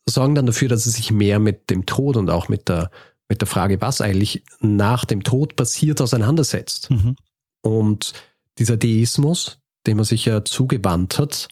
sorgen 0.09 0.35
dann 0.35 0.47
dafür, 0.47 0.69
dass 0.69 0.87
er 0.87 0.92
sich 0.92 1.11
mehr 1.11 1.38
mit 1.38 1.71
dem 1.71 1.87
Tod 1.87 2.16
und 2.16 2.30
auch 2.30 2.49
mit 2.49 2.69
der, 2.69 2.90
mit 3.28 3.40
der 3.40 3.49
Frage, 3.49 3.80
was 3.80 4.00
eigentlich 4.00 4.45
nach 4.61 5.04
dem 5.04 5.23
Tod 5.23 5.57
passiert, 5.57 6.00
auseinandersetzt. 6.00 6.90
Mhm. 6.90 7.16
Und 7.62 8.12
dieser 8.59 8.76
Deismus, 8.76 9.59
dem 9.87 9.99
er 9.99 10.04
sich 10.04 10.25
ja 10.25 10.45
zugewandt 10.45 11.19
hat, 11.19 11.49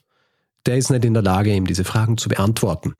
der 0.66 0.76
ist 0.76 0.90
nicht 0.90 1.04
in 1.04 1.14
der 1.14 1.22
Lage, 1.22 1.54
ihm 1.54 1.66
diese 1.66 1.84
Fragen 1.84 2.18
zu 2.18 2.28
beantworten. 2.28 2.94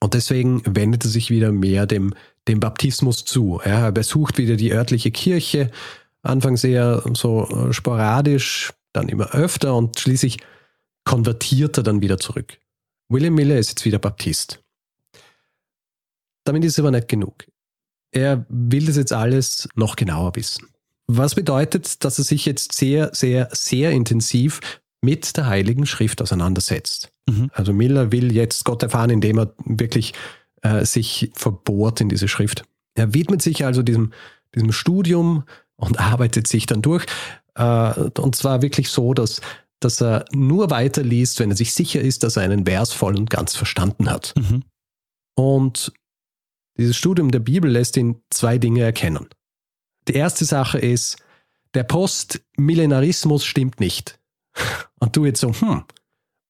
Und 0.00 0.14
deswegen 0.14 0.62
wendet 0.66 1.04
er 1.04 1.10
sich 1.10 1.30
wieder 1.30 1.52
mehr 1.52 1.86
dem, 1.86 2.14
dem 2.48 2.60
Baptismus 2.60 3.24
zu. 3.24 3.60
er 3.62 3.92
besucht 3.92 4.38
wieder 4.38 4.56
die 4.56 4.72
örtliche 4.72 5.10
Kirche, 5.10 5.70
anfangs 6.22 6.62
eher 6.64 7.02
so 7.14 7.48
äh, 7.48 7.72
sporadisch, 7.72 8.72
dann 8.92 9.08
immer 9.08 9.32
öfter 9.32 9.74
und 9.74 9.98
schließlich 9.98 10.38
konvertiert 11.04 11.78
er 11.78 11.82
dann 11.82 12.02
wieder 12.02 12.18
zurück. 12.18 12.58
William 13.08 13.34
Miller 13.34 13.58
ist 13.58 13.70
jetzt 13.70 13.84
wieder 13.84 13.98
Baptist. 13.98 14.62
Damit 16.44 16.64
ist 16.64 16.72
es 16.74 16.78
aber 16.78 16.90
nicht 16.90 17.08
genug. 17.08 17.46
Er 18.12 18.46
will 18.48 18.86
das 18.86 18.96
jetzt 18.96 19.12
alles 19.12 19.68
noch 19.74 19.96
genauer 19.96 20.36
wissen. 20.36 20.68
Was 21.08 21.34
bedeutet, 21.34 22.04
dass 22.04 22.18
er 22.18 22.24
sich 22.24 22.46
jetzt 22.46 22.72
sehr, 22.72 23.10
sehr, 23.12 23.48
sehr 23.52 23.92
intensiv 23.92 24.60
mit 25.06 25.36
der 25.36 25.46
Heiligen 25.46 25.86
Schrift 25.86 26.20
auseinandersetzt. 26.20 27.12
Mhm. 27.28 27.50
Also 27.52 27.72
Miller 27.72 28.12
will 28.12 28.32
jetzt 28.32 28.64
Gott 28.64 28.82
erfahren, 28.82 29.10
indem 29.10 29.38
er 29.38 29.54
wirklich 29.64 30.14
äh, 30.62 30.84
sich 30.84 31.30
verbohrt 31.34 32.00
in 32.00 32.08
diese 32.08 32.28
Schrift. 32.28 32.64
Er 32.94 33.14
widmet 33.14 33.42
sich 33.42 33.64
also 33.64 33.82
diesem, 33.82 34.12
diesem 34.54 34.72
Studium 34.72 35.44
und 35.76 36.00
arbeitet 36.00 36.48
sich 36.48 36.66
dann 36.66 36.82
durch. 36.82 37.06
Äh, 37.54 38.00
und 38.18 38.34
zwar 38.34 38.62
wirklich 38.62 38.88
so, 38.88 39.14
dass 39.14 39.40
dass 39.80 40.00
er 40.00 40.24
nur 40.32 40.70
weiterliest, 40.70 41.40
wenn 41.40 41.50
er 41.50 41.56
sich 41.56 41.72
sicher 41.74 42.00
ist, 42.00 42.22
dass 42.22 42.36
er 42.36 42.44
einen 42.44 42.64
Vers 42.64 42.92
voll 42.92 43.16
und 43.16 43.30
ganz 43.30 43.54
verstanden 43.54 44.10
hat. 44.10 44.34
Mhm. 44.36 44.64
Und 45.36 45.92
dieses 46.78 46.96
Studium 46.96 47.30
der 47.30 47.40
Bibel 47.40 47.70
lässt 47.70 47.96
ihn 47.96 48.22
zwei 48.30 48.58
Dinge 48.58 48.82
erkennen. 48.82 49.28
Die 50.08 50.14
erste 50.14 50.44
Sache 50.44 50.78
ist, 50.78 51.16
der 51.74 51.84
Postmillenarismus 51.84 53.44
stimmt 53.44 53.80
nicht. 53.80 54.18
Und 55.00 55.16
du 55.16 55.26
jetzt 55.26 55.40
so, 55.40 55.52
hm, 55.52 55.84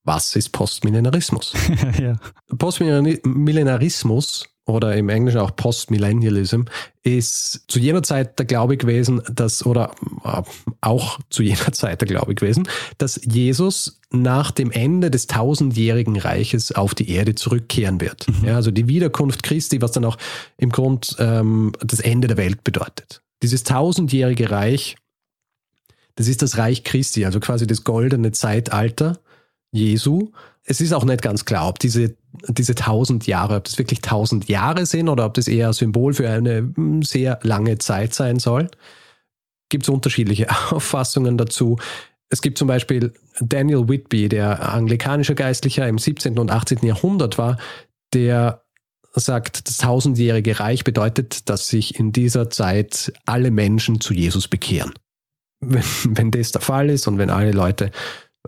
was 0.07 0.35
ist 0.35 0.49
Postmillenarismus? 0.49 1.53
ja. 2.01 2.15
Postmillenarismus 2.57 4.45
oder 4.65 4.95
im 4.95 5.09
Englischen 5.09 5.39
auch 5.39 5.55
Postmillennialism, 5.55 6.63
ist 7.03 7.63
zu 7.67 7.79
jener 7.79 8.03
Zeit 8.03 8.37
der 8.37 8.45
Glaube 8.45 8.75
gewesen, 8.75 9.21
dass, 9.31 9.65
oder 9.65 9.91
äh, 10.25 10.41
auch 10.81 11.19
zu 11.29 11.41
jener 11.41 11.71
Zeit 11.71 12.01
der 12.01 12.07
Glaube 12.07 12.35
gewesen, 12.35 12.67
dass 12.97 13.19
Jesus 13.23 14.01
nach 14.11 14.51
dem 14.51 14.71
Ende 14.71 15.09
des 15.09 15.27
tausendjährigen 15.27 16.17
Reiches 16.17 16.73
auf 16.73 16.95
die 16.95 17.09
Erde 17.09 17.35
zurückkehren 17.35 18.01
wird. 18.01 18.27
Mhm. 18.27 18.47
Ja, 18.47 18.55
also 18.55 18.71
die 18.71 18.87
Wiederkunft 18.87 19.43
Christi, 19.43 19.81
was 19.81 19.93
dann 19.93 20.05
auch 20.05 20.17
im 20.57 20.69
Grund 20.69 21.15
ähm, 21.19 21.71
das 21.79 22.01
Ende 22.01 22.27
der 22.27 22.37
Welt 22.37 22.63
bedeutet. 22.63 23.21
Dieses 23.43 23.63
tausendjährige 23.63 24.51
Reich, 24.51 24.97
das 26.15 26.27
ist 26.27 26.41
das 26.41 26.57
Reich 26.57 26.83
Christi, 26.83 27.25
also 27.25 27.39
quasi 27.39 27.67
das 27.67 27.83
goldene 27.83 28.31
Zeitalter 28.31 29.19
Jesu. 29.77 30.31
Es 30.63 30.81
ist 30.81 30.93
auch 30.93 31.05
nicht 31.05 31.21
ganz 31.21 31.45
klar, 31.45 31.67
ob 31.69 31.79
diese 31.79 32.15
diese 32.47 32.75
tausend 32.75 33.27
Jahre, 33.27 33.55
ob 33.55 33.63
das 33.65 33.77
wirklich 33.77 34.01
tausend 34.01 34.47
Jahre 34.47 34.85
sind 34.85 35.09
oder 35.09 35.25
ob 35.25 35.33
das 35.33 35.47
eher 35.47 35.73
Symbol 35.73 36.13
für 36.13 36.29
eine 36.29 36.73
hm, 36.75 37.03
sehr 37.03 37.39
lange 37.43 37.77
Zeit 37.77 38.13
sein 38.13 38.39
soll. 38.39 38.69
Gibt 39.69 39.83
es 39.83 39.89
unterschiedliche 39.89 40.47
Auffassungen 40.71 41.37
dazu. 41.37 41.77
Es 42.29 42.41
gibt 42.41 42.57
zum 42.57 42.67
Beispiel 42.67 43.13
Daniel 43.39 43.87
Whitby, 43.87 44.29
der 44.29 44.73
anglikanischer 44.73 45.35
Geistlicher 45.35 45.87
im 45.87 45.97
17. 45.97 46.37
und 46.37 46.51
18. 46.51 46.79
Jahrhundert 46.83 47.37
war, 47.37 47.57
der 48.13 48.63
sagt, 49.13 49.67
das 49.67 49.77
tausendjährige 49.77 50.59
Reich 50.59 50.83
bedeutet, 50.83 51.49
dass 51.49 51.67
sich 51.67 51.97
in 51.99 52.11
dieser 52.11 52.49
Zeit 52.49 53.13
alle 53.25 53.49
Menschen 53.49 54.01
zu 54.01 54.13
Jesus 54.13 54.47
bekehren. 54.47 54.93
Wenn, 55.59 55.83
wenn 56.05 56.29
das 56.29 56.51
der 56.51 56.61
Fall 56.61 56.87
ist 56.91 57.07
und 57.07 57.17
wenn 57.17 57.31
alle 57.31 57.51
Leute 57.51 57.89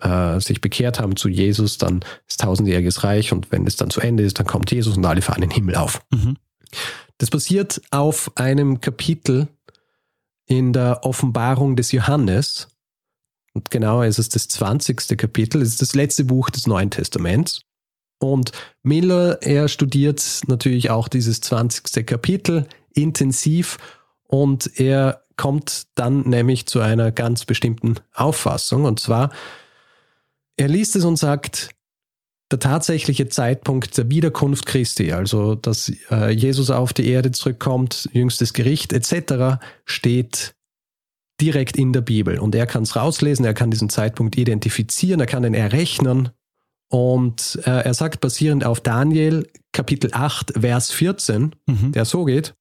äh, 0.01 0.39
sich 0.39 0.61
bekehrt 0.61 0.99
haben 0.99 1.15
zu 1.15 1.29
Jesus, 1.29 1.77
dann 1.77 2.01
ist 2.27 2.41
tausendjähriges 2.41 3.03
Reich 3.03 3.31
und 3.31 3.51
wenn 3.51 3.65
es 3.67 3.75
dann 3.75 3.89
zu 3.89 4.01
Ende 4.01 4.23
ist, 4.23 4.39
dann 4.39 4.47
kommt 4.47 4.71
Jesus 4.71 4.97
und 4.97 5.05
alle 5.05 5.21
fahren 5.21 5.41
den 5.41 5.51
Himmel 5.51 5.75
auf. 5.75 6.01
Mhm. 6.11 6.37
Das 7.17 7.29
basiert 7.29 7.81
auf 7.91 8.31
einem 8.35 8.81
Kapitel 8.81 9.47
in 10.45 10.73
der 10.73 11.03
Offenbarung 11.03 11.75
des 11.75 11.91
Johannes. 11.91 12.67
Und 13.53 13.71
genauer 13.71 14.05
ist 14.05 14.19
es 14.19 14.29
das 14.29 14.47
20. 14.47 15.17
Kapitel, 15.17 15.61
es 15.61 15.69
ist 15.69 15.81
das 15.81 15.95
letzte 15.95 16.23
Buch 16.23 16.49
des 16.49 16.65
Neuen 16.65 16.91
Testaments. 16.91 17.61
Und 18.19 18.51
Miller, 18.83 19.41
er 19.41 19.67
studiert 19.67 20.41
natürlich 20.47 20.89
auch 20.89 21.07
dieses 21.07 21.41
20. 21.41 22.05
Kapitel 22.05 22.67
intensiv 22.93 23.77
und 24.23 24.79
er 24.79 25.23
kommt 25.37 25.87
dann 25.95 26.27
nämlich 26.27 26.65
zu 26.65 26.81
einer 26.81 27.11
ganz 27.11 27.45
bestimmten 27.45 27.95
Auffassung. 28.13 28.83
Und 28.83 28.99
zwar 28.99 29.31
er 30.59 30.67
liest 30.67 30.95
es 30.95 31.05
und 31.05 31.15
sagt, 31.15 31.69
der 32.51 32.59
tatsächliche 32.59 33.29
Zeitpunkt 33.29 33.97
der 33.97 34.09
Wiederkunft 34.09 34.65
Christi, 34.65 35.13
also 35.13 35.55
dass 35.55 35.91
äh, 36.11 36.31
Jesus 36.31 36.69
auf 36.69 36.93
die 36.93 37.07
Erde 37.07 37.31
zurückkommt, 37.31 38.09
jüngstes 38.11 38.53
Gericht 38.53 38.91
etc., 38.91 39.61
steht 39.85 40.55
direkt 41.39 41.77
in 41.77 41.93
der 41.93 42.01
Bibel. 42.01 42.39
Und 42.39 42.55
er 42.55 42.65
kann 42.65 42.83
es 42.83 42.95
rauslesen, 42.95 43.45
er 43.45 43.53
kann 43.53 43.71
diesen 43.71 43.89
Zeitpunkt 43.89 44.37
identifizieren, 44.37 45.21
er 45.21 45.27
kann 45.27 45.45
ihn 45.45 45.53
errechnen. 45.53 46.29
Und 46.91 47.59
äh, 47.65 47.69
er 47.69 47.93
sagt 47.93 48.19
basierend 48.19 48.65
auf 48.65 48.81
Daniel 48.81 49.47
Kapitel 49.71 50.09
8, 50.11 50.53
Vers 50.59 50.91
14, 50.91 51.55
mhm. 51.67 51.91
der 51.93 52.03
so 52.03 52.25
geht, 52.25 52.55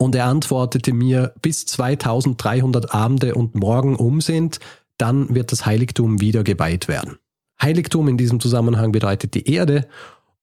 und 0.00 0.14
er 0.14 0.24
antwortete 0.24 0.94
mir, 0.94 1.34
bis 1.42 1.66
2300 1.66 2.94
Abende 2.94 3.34
und 3.34 3.54
Morgen 3.54 3.96
um 3.96 4.22
sind, 4.22 4.58
dann 5.00 5.34
wird 5.34 5.52
das 5.52 5.66
Heiligtum 5.66 6.20
wieder 6.20 6.44
geweiht 6.44 6.88
werden. 6.88 7.18
Heiligtum 7.60 8.08
in 8.08 8.16
diesem 8.16 8.40
Zusammenhang 8.40 8.92
bedeutet 8.92 9.34
die 9.34 9.52
Erde 9.52 9.86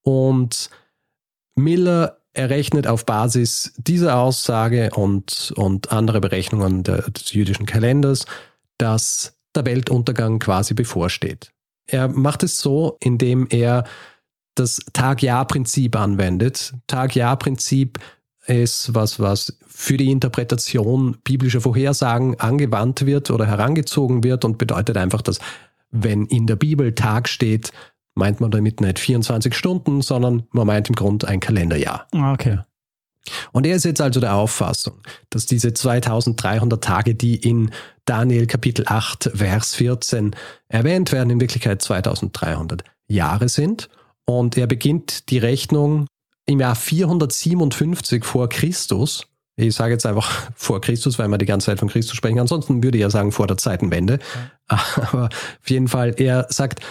und 0.02 0.70
Miller 1.56 2.20
errechnet 2.34 2.88
auf 2.88 3.06
Basis 3.06 3.74
dieser 3.78 4.18
Aussage 4.20 4.92
und, 4.94 5.52
und 5.56 5.92
andere 5.92 6.22
Berechnungen 6.22 6.84
der, 6.84 7.10
des 7.10 7.34
jüdischen 7.34 7.66
Kalenders, 7.66 8.26
dass 8.78 9.36
der 9.56 9.66
Weltuntergang 9.66 10.40
quasi 10.40 10.76
bevorsteht. 10.76 11.52
Er 11.88 12.08
macht 12.08 12.44
es 12.44 12.60
so, 12.60 12.98
indem 13.00 13.48
er 13.50 13.86
das 14.54 14.80
Tag-Jahr-Prinzip 14.94 15.96
anwendet. 15.96 16.74
Tag-Jahr-Prinzip 16.88 18.00
ist 18.48 18.94
was, 18.94 19.20
was 19.20 19.58
für 19.68 19.98
die 19.98 20.12
Interpretation 20.12 21.18
biblischer 21.24 21.62
Vorhersagen 21.62 22.40
angewandt 22.40 23.06
wird 23.06 23.30
oder 23.30 23.46
herangezogen 23.46 24.24
wird 24.24 24.46
und 24.46 24.58
bedeutet 24.58 24.98
einfach, 24.98 25.22
dass 25.22 25.40
wenn 25.92 26.26
in 26.26 26.48
der 26.48 26.56
Bibel 26.56 26.94
Tag 26.94 27.30
steht, 27.30 27.72
meint 28.16 28.42
man 28.42 28.52
damit 28.52 28.82
nicht 28.82 29.00
24 29.00 29.54
Stunden, 29.54 30.02
sondern 30.02 30.48
man 30.52 30.68
meint 30.68 30.90
im 30.90 30.96
Grunde 30.96 31.28
ein 31.28 31.40
Kalenderjahr. 31.40 32.08
Ah, 32.14 32.34
okay. 32.34 32.60
Und 33.52 33.66
er 33.66 33.76
ist 33.76 33.86
jetzt 33.86 34.02
also 34.02 34.20
der 34.20 34.36
Auffassung, 34.36 35.02
dass 35.30 35.46
diese 35.46 35.74
2300 35.74 36.82
Tage, 36.82 37.14
die 37.14 37.36
in 37.36 37.72
Daniel 38.06 38.48
Kapitel 38.48 38.86
8, 38.88 39.32
Vers 39.36 39.76
14 39.76 40.36
erwähnt 40.70 41.12
werden, 41.12 41.30
in 41.30 41.42
Wirklichkeit 41.42 41.82
2300 41.82 42.84
Jahre 43.08 43.50
sind. 43.50 43.90
Und 44.26 44.58
er 44.58 44.68
beginnt 44.68 45.30
die 45.30 45.38
Rechnung 45.38 46.08
im 46.48 46.60
Jahr 46.60 46.76
457 46.76 48.26
vor 48.26 48.50
Christus. 48.50 49.28
Ich 49.56 49.76
sage 49.76 49.94
jetzt 49.94 50.06
einfach 50.06 50.50
vor 50.56 50.82
Christus, 50.82 51.20
weil 51.20 51.28
wir 51.28 51.38
die 51.38 51.46
ganze 51.46 51.68
Zeit 51.68 51.80
von 51.80 51.90
Christus 51.90 52.16
sprechen. 52.16 52.40
Ansonsten 52.40 52.82
würde 52.82 52.98
ich 52.98 53.02
ja 53.04 53.10
sagen 53.10 53.32
vor 53.32 53.48
der 53.48 53.58
Zeitenwende. 53.58 54.20
Aber 54.68 55.26
auf 55.26 55.70
jeden 55.70 55.88
Fall, 55.88 56.16
er 56.18 56.48
sagt, 56.50 56.82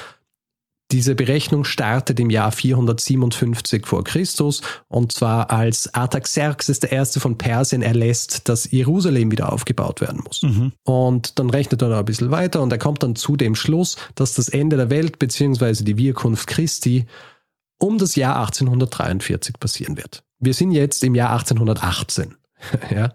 diese 0.92 1.16
Berechnung 1.16 1.64
startet 1.64 2.20
im 2.20 2.30
Jahr 2.30 2.52
457 2.52 3.86
vor 3.86 4.04
Christus 4.04 4.62
und 4.86 5.10
zwar 5.10 5.50
als 5.50 5.92
Artaxerxes 5.94 6.78
der 6.78 6.92
Erste 6.92 7.18
von 7.18 7.38
Persien 7.38 7.82
erlässt, 7.82 8.48
dass 8.48 8.70
Jerusalem 8.70 9.32
wieder 9.32 9.52
aufgebaut 9.52 10.00
werden 10.00 10.22
muss. 10.24 10.42
Mhm. 10.42 10.72
Und 10.84 11.40
dann 11.40 11.50
rechnet 11.50 11.82
er 11.82 11.88
noch 11.88 11.98
ein 11.98 12.04
bisschen 12.04 12.30
weiter 12.30 12.62
und 12.62 12.70
er 12.70 12.78
kommt 12.78 13.02
dann 13.02 13.16
zu 13.16 13.36
dem 13.36 13.56
Schluss, 13.56 13.96
dass 14.14 14.34
das 14.34 14.48
Ende 14.48 14.76
der 14.76 14.88
Welt 14.88 15.18
bzw. 15.18 15.82
die 15.82 15.96
Wiederkunft 15.96 16.46
Christi 16.46 17.06
um 17.78 17.98
das 17.98 18.16
Jahr 18.16 18.36
1843 18.40 19.58
passieren 19.58 19.96
wird. 19.96 20.22
Wir 20.38 20.54
sind 20.54 20.72
jetzt 20.72 21.02
im 21.04 21.14
Jahr 21.14 21.32
1818. 21.32 22.34
ja? 22.90 23.12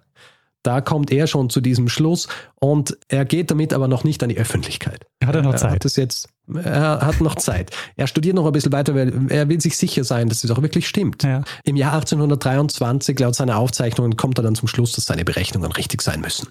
Da 0.64 0.80
kommt 0.80 1.12
er 1.12 1.26
schon 1.26 1.50
zu 1.50 1.60
diesem 1.60 1.90
Schluss 1.90 2.28
und 2.60 2.96
er 3.08 3.26
geht 3.26 3.50
damit 3.50 3.74
aber 3.74 3.88
noch 3.88 4.04
nicht 4.04 4.22
an 4.22 4.30
die 4.30 4.38
Öffentlichkeit. 4.38 5.08
Hat 5.26 5.36
er 5.36 5.42
noch 5.42 5.56
Zeit? 5.56 5.84
Er 5.84 5.90
hat, 5.90 5.98
jetzt, 5.98 6.30
er 6.64 7.02
hat 7.02 7.20
noch 7.20 7.36
Zeit. 7.36 7.72
Er 7.96 8.06
studiert 8.06 8.36
noch 8.36 8.46
ein 8.46 8.52
bisschen 8.52 8.72
weiter, 8.72 8.94
weil 8.94 9.32
er 9.32 9.50
will 9.50 9.60
sich 9.60 9.76
sicher 9.76 10.04
sein, 10.04 10.30
dass 10.30 10.42
das 10.42 10.52
auch 10.52 10.62
wirklich 10.62 10.88
stimmt. 10.88 11.24
Ja. 11.24 11.44
Im 11.64 11.78
Jahr 11.78 11.94
1823, 11.94 13.20
laut 13.20 13.34
seiner 13.34 13.58
Aufzeichnungen, 13.58 14.18
kommt 14.18 14.38
er 14.38 14.44
dann 14.44 14.54
zum 14.54 14.68
Schluss, 14.68 14.92
dass 14.92 15.06
seine 15.06 15.26
Berechnungen 15.26 15.72
richtig 15.72 16.04
sein 16.04 16.22
müssen. 16.22 16.50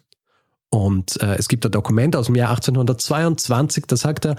Und 0.70 1.20
äh, 1.22 1.36
es 1.36 1.48
gibt 1.48 1.64
ein 1.64 1.72
Dokument 1.72 2.16
aus 2.16 2.26
dem 2.26 2.34
Jahr 2.34 2.50
1822, 2.50 3.86
da 3.86 3.96
sagt 3.96 4.24
er, 4.24 4.36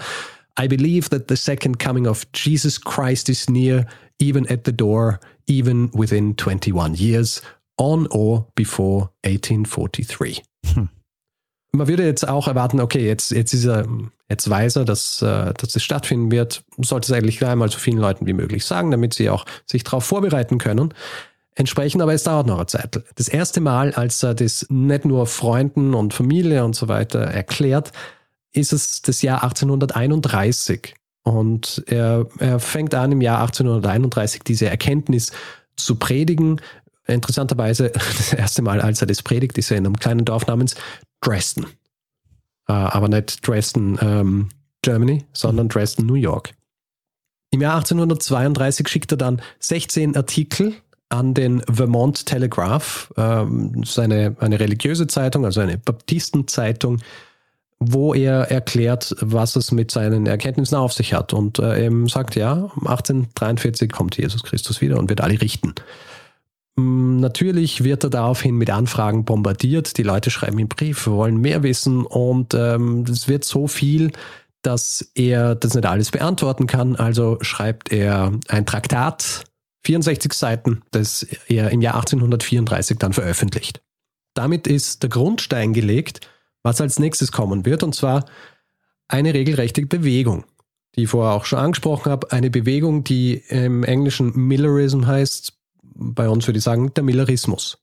I 0.58 0.68
believe 0.68 1.08
that 1.10 1.28
the 1.28 1.36
second 1.36 1.78
coming 1.78 2.06
of 2.06 2.26
Jesus 2.34 2.78
Christ 2.78 3.28
is 3.28 3.48
near, 3.48 3.86
even 4.18 4.46
at 4.48 4.64
the 4.64 4.72
door, 4.72 5.20
even 5.46 5.90
within 5.92 6.36
21 6.36 6.94
years, 6.94 7.42
on 7.78 8.06
or 8.08 8.46
before 8.54 9.10
1843. 9.24 10.42
Hm. 10.74 10.88
Man 11.74 11.88
würde 11.88 12.04
jetzt 12.04 12.28
auch 12.28 12.48
erwarten, 12.48 12.80
okay, 12.80 13.06
jetzt, 13.06 13.30
jetzt 13.30 13.54
ist 13.54 13.64
er, 13.64 13.86
jetzt 14.28 14.48
weiß 14.48 14.76
er, 14.76 14.84
dass, 14.84 15.22
äh, 15.22 15.54
dass 15.54 15.74
es 15.74 15.82
stattfinden 15.82 16.30
wird, 16.30 16.64
sollte 16.76 17.10
es 17.10 17.18
eigentlich 17.18 17.38
gleich 17.38 17.54
mal 17.54 17.70
so 17.70 17.78
vielen 17.78 17.96
Leuten 17.96 18.26
wie 18.26 18.34
möglich 18.34 18.66
sagen, 18.66 18.90
damit 18.90 19.14
sie 19.14 19.30
auch 19.30 19.46
sich 19.64 19.82
darauf 19.82 20.04
vorbereiten 20.04 20.58
können. 20.58 20.92
Entsprechend, 21.54 22.02
aber 22.02 22.12
es 22.12 22.24
dauert 22.24 22.46
noch 22.46 22.56
eine 22.56 22.66
Zeit. 22.66 23.02
Das 23.14 23.28
erste 23.28 23.60
Mal, 23.60 23.92
als 23.94 24.22
er 24.22 24.34
das 24.34 24.66
nicht 24.68 25.06
nur 25.06 25.26
Freunden 25.26 25.94
und 25.94 26.12
Familie 26.12 26.64
und 26.64 26.74
so 26.76 26.88
weiter 26.88 27.20
erklärt, 27.20 27.92
ist 28.52 28.72
es 28.72 29.02
das 29.02 29.22
Jahr 29.22 29.42
1831. 29.42 30.94
Und 31.24 31.84
er, 31.86 32.26
er 32.38 32.58
fängt 32.58 32.94
an, 32.94 33.12
im 33.12 33.20
Jahr 33.20 33.40
1831 33.40 34.42
diese 34.42 34.68
Erkenntnis 34.68 35.32
zu 35.76 35.96
predigen. 35.96 36.60
Interessanterweise, 37.06 37.90
das 37.94 38.32
erste 38.32 38.62
Mal, 38.62 38.80
als 38.80 39.00
er 39.00 39.06
das 39.06 39.22
predigt, 39.22 39.58
ist 39.58 39.70
er 39.70 39.78
in 39.78 39.86
einem 39.86 39.96
kleinen 39.96 40.24
Dorf 40.24 40.46
namens 40.46 40.74
Dresden. 41.20 41.66
Äh, 42.68 42.72
aber 42.72 43.08
nicht 43.08 43.46
Dresden, 43.46 43.98
ähm, 44.00 44.48
Germany, 44.82 45.24
sondern 45.32 45.68
Dresden, 45.68 46.06
New 46.06 46.14
York. 46.14 46.54
Im 47.50 47.60
Jahr 47.60 47.76
1832 47.76 48.88
schickt 48.88 49.12
er 49.12 49.18
dann 49.18 49.42
16 49.60 50.16
Artikel 50.16 50.74
an 51.10 51.34
den 51.34 51.60
Vermont 51.70 52.24
Telegraph, 52.24 53.12
ähm, 53.16 53.84
seine, 53.84 54.34
eine 54.40 54.58
religiöse 54.58 55.06
Zeitung, 55.06 55.44
also 55.44 55.60
eine 55.60 55.76
Baptistenzeitung, 55.76 57.02
wo 57.88 58.14
er 58.14 58.50
erklärt, 58.50 59.14
was 59.20 59.56
es 59.56 59.72
mit 59.72 59.90
seinen 59.90 60.26
Erkenntnissen 60.26 60.76
auf 60.76 60.92
sich 60.92 61.14
hat. 61.14 61.32
Und 61.32 61.58
äh, 61.58 61.86
eben 61.86 62.08
sagt, 62.08 62.36
ja, 62.36 62.70
1843 62.84 63.90
kommt 63.90 64.16
Jesus 64.16 64.42
Christus 64.42 64.80
wieder 64.80 64.98
und 64.98 65.08
wird 65.08 65.20
alle 65.20 65.40
richten. 65.40 65.74
Mm, 66.76 67.16
natürlich 67.16 67.84
wird 67.84 68.04
er 68.04 68.10
daraufhin 68.10 68.56
mit 68.56 68.70
Anfragen 68.70 69.24
bombardiert. 69.24 69.98
Die 69.98 70.02
Leute 70.02 70.30
schreiben 70.30 70.58
ihm 70.58 70.68
Brief, 70.68 71.06
wollen 71.06 71.38
mehr 71.38 71.62
wissen 71.62 72.04
und 72.06 72.54
ähm, 72.54 73.04
es 73.08 73.28
wird 73.28 73.44
so 73.44 73.66
viel, 73.66 74.12
dass 74.62 75.10
er 75.14 75.54
das 75.54 75.74
nicht 75.74 75.86
alles 75.86 76.10
beantworten 76.10 76.66
kann. 76.66 76.96
Also 76.96 77.38
schreibt 77.40 77.92
er 77.92 78.32
ein 78.48 78.66
Traktat, 78.66 79.44
64 79.84 80.32
Seiten, 80.32 80.82
das 80.92 81.26
er 81.48 81.70
im 81.70 81.80
Jahr 81.80 81.96
1834 81.96 82.98
dann 82.98 83.12
veröffentlicht. 83.12 83.82
Damit 84.34 84.66
ist 84.66 85.02
der 85.02 85.10
Grundstein 85.10 85.72
gelegt 85.72 86.20
was 86.62 86.80
als 86.80 86.98
nächstes 86.98 87.32
kommen 87.32 87.64
wird, 87.64 87.82
und 87.82 87.94
zwar 87.94 88.24
eine 89.08 89.34
regelrechte 89.34 89.84
Bewegung, 89.86 90.44
die 90.96 91.02
ich 91.02 91.10
vorher 91.10 91.34
auch 91.34 91.44
schon 91.44 91.58
angesprochen 91.58 92.10
habe. 92.10 92.32
Eine 92.32 92.50
Bewegung, 92.50 93.04
die 93.04 93.42
im 93.48 93.84
Englischen 93.84 94.32
Millerism 94.34 95.06
heißt, 95.06 95.52
bei 95.82 96.28
uns 96.28 96.46
würde 96.46 96.58
ich 96.58 96.64
sagen 96.64 96.92
der 96.94 97.04
Millerismus. 97.04 97.78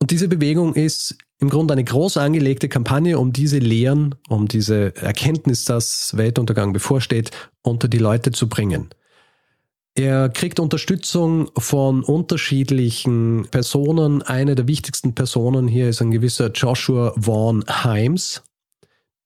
Und 0.00 0.10
diese 0.10 0.28
Bewegung 0.28 0.74
ist 0.74 1.16
im 1.38 1.50
Grunde 1.50 1.72
eine 1.72 1.84
groß 1.84 2.16
angelegte 2.16 2.68
Kampagne, 2.68 3.18
um 3.18 3.32
diese 3.32 3.58
Lehren, 3.58 4.14
um 4.28 4.48
diese 4.48 4.94
Erkenntnis, 4.96 5.64
dass 5.64 6.16
Weltuntergang 6.16 6.72
bevorsteht, 6.72 7.30
unter 7.62 7.88
die 7.88 7.98
Leute 7.98 8.30
zu 8.32 8.48
bringen. 8.48 8.90
Er 9.96 10.28
kriegt 10.28 10.58
Unterstützung 10.58 11.50
von 11.56 12.02
unterschiedlichen 12.02 13.46
Personen. 13.52 14.22
Eine 14.22 14.56
der 14.56 14.66
wichtigsten 14.66 15.14
Personen 15.14 15.68
hier 15.68 15.88
ist 15.88 16.02
ein 16.02 16.10
gewisser 16.10 16.50
Joshua 16.50 17.14
Vaughn 17.16 17.64
Himes, 17.68 18.42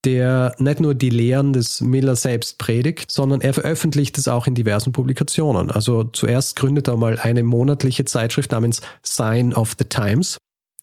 der 0.05 0.55
nicht 0.59 0.81
nur 0.81 0.95
die 0.95 1.09
Lehren 1.09 1.55
des 1.55 1.81
Miller 1.81 2.17
selbst 2.17 2.59
predigt, 2.59 3.11
sondern 3.11 3.41
er 3.41 3.55
veröffentlicht 3.55 4.19
es 4.19 4.29
auch 4.29 4.47
in 4.47 4.55
diversen 4.55 4.93
Publikationen. 4.93 5.71
Also 5.71 6.05
zuerst 6.05 6.57
gründet 6.57 6.87
er 6.87 6.99
mal 6.99 7.19
eine 7.19 7.45
monatliche 7.45 8.05
Zeitschrift 8.05 8.53
namens 8.53 8.83
Sign 9.03 9.55
of 9.55 9.75
the 9.79 9.87
Times 9.87 10.37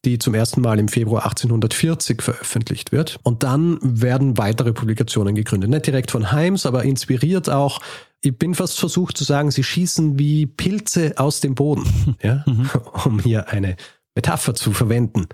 die 0.06 0.20
zum 0.20 0.36
ersten 0.36 0.62
Mal 0.62 0.80
im 0.80 0.88
Februar 0.88 1.24
1840 1.24 2.22
veröffentlicht 2.22 2.92
wird. 2.92 3.18
Und 3.24 3.44
dann 3.44 3.80
werden 3.82 4.38
weitere 4.38 4.72
Publikationen 4.72 5.36
gegründet. 5.36 5.70
Nicht 5.70 5.88
direkt 5.88 6.12
von 6.12 6.32
Heims, 6.32 6.66
aber 6.66 6.84
inspiriert 6.84 7.50
auch 7.50 7.82
ich 8.26 8.38
bin 8.38 8.56
fast 8.56 8.80
versucht 8.80 9.18
zu 9.18 9.24
sagen, 9.24 9.52
sie 9.52 9.64
schießen 9.64 10.18
wie 10.18 10.46
Pilze 10.46 11.14
aus 11.18 11.40
dem 11.40 11.56
Boden, 11.56 12.18
ja? 12.24 12.44
Mhm. 12.46 12.70
um 13.06 13.20
hier 13.20 13.50
eine 13.50 13.76
Metapher 14.16 14.56
zu 14.56 14.72
verwenden. 14.72 15.28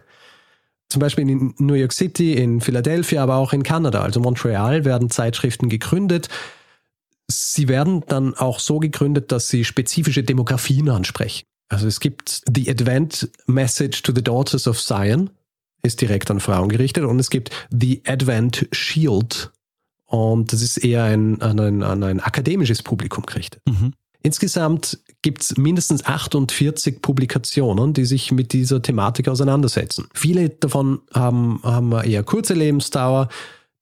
Zum 0.89 0.99
Beispiel 0.99 1.30
in 1.30 1.54
New 1.58 1.73
York 1.73 1.93
City, 1.93 2.34
in 2.34 2.60
Philadelphia, 2.60 3.23
aber 3.23 3.38
auch 3.38 3.54
in 3.54 3.63
Kanada, 3.63 4.01
also 4.01 4.19
Montreal, 4.19 4.84
werden 4.84 5.10
Zeitschriften 5.10 5.69
gegründet. 5.69 6.27
Sie 7.30 7.69
werden 7.69 8.04
dann 8.08 8.34
auch 8.34 8.60
so 8.60 8.80
gegründet, 8.80 9.32
dass 9.32 9.47
sie 9.47 9.63
spezifische 9.63 10.23
Demografien 10.23 10.89
ansprechen. 10.89 11.45
Also 11.69 11.88
es 11.88 12.01
gibt 12.01 12.41
The 12.54 12.69
Advent 12.69 13.30
Message 13.47 14.01
to 14.01 14.12
the 14.13 14.21
Daughters 14.21 14.67
of 14.67 14.82
Zion, 14.82 15.30
ist 15.82 16.01
direkt 16.01 16.30
an 16.30 16.41
Frauen 16.41 16.67
gerichtet, 16.67 17.06
und 17.06 17.19
es 17.19 17.30
gibt 17.30 17.51
The 17.69 18.01
Advent 18.06 18.67
Shield 18.73 19.51
und 20.12 20.52
das 20.52 20.62
ist 20.62 20.78
eher 20.78 21.06
ein, 21.06 21.41
an, 21.41 21.58
ein, 21.58 21.84
an 21.84 22.04
ein 22.04 22.19
akademisches 22.19 22.84
Publikum 22.84 23.26
gerichtet. 23.26 23.62
Mhm. 23.65 23.93
Insgesamt 24.21 25.00
gibt 25.21 25.41
es 25.41 25.58
mindestens 25.58 26.06
48 26.06 27.02
Publikationen, 27.02 27.93
die 27.93 28.04
sich 28.04 28.34
mit 28.34 28.52
dieser 28.52 28.82
Thematik 28.82 29.30
auseinandersetzen. 29.30 30.10
Viele 30.13 30.50
davon 30.50 31.00
haben, 31.13 31.62
haben 31.63 31.93
eher 31.93 32.24
kurze 32.24 32.54
Lebensdauer, 32.54 33.30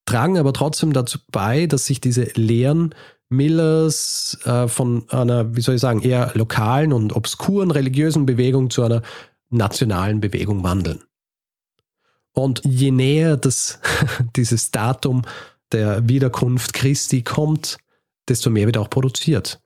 tragen 0.06 0.38
aber 0.38 0.54
trotzdem 0.54 0.94
dazu 0.94 1.18
bei, 1.32 1.66
dass 1.66 1.88
sich 1.88 2.00
diese 2.00 2.26
Lehren 2.36 2.94
Millers 3.30 4.38
äh, 4.44 4.68
von 4.68 5.10
einer, 5.10 5.56
wie 5.56 5.62
soll 5.62 5.76
ich 5.76 5.82
sagen, 5.82 6.02
eher 6.02 6.32
lokalen 6.36 6.94
und 6.94 7.16
obskuren 7.16 7.72
religiösen 7.72 8.28
Bewegung 8.28 8.70
zu 8.70 8.84
einer 8.84 9.02
nationalen 9.50 10.22
Bewegung 10.22 10.62
wandeln. 10.62 11.02
Und 12.34 12.62
je 12.64 12.92
näher 12.92 13.36
das, 13.36 13.80
dieses 14.36 14.70
Datum 14.70 15.24
der 15.72 16.08
Wiederkunft 16.08 16.74
Christi 16.74 17.22
kommt, 17.22 17.78
desto 18.28 18.50
mehr 18.50 18.66
wird 18.66 18.78
auch 18.78 18.90
produziert. 18.90 19.62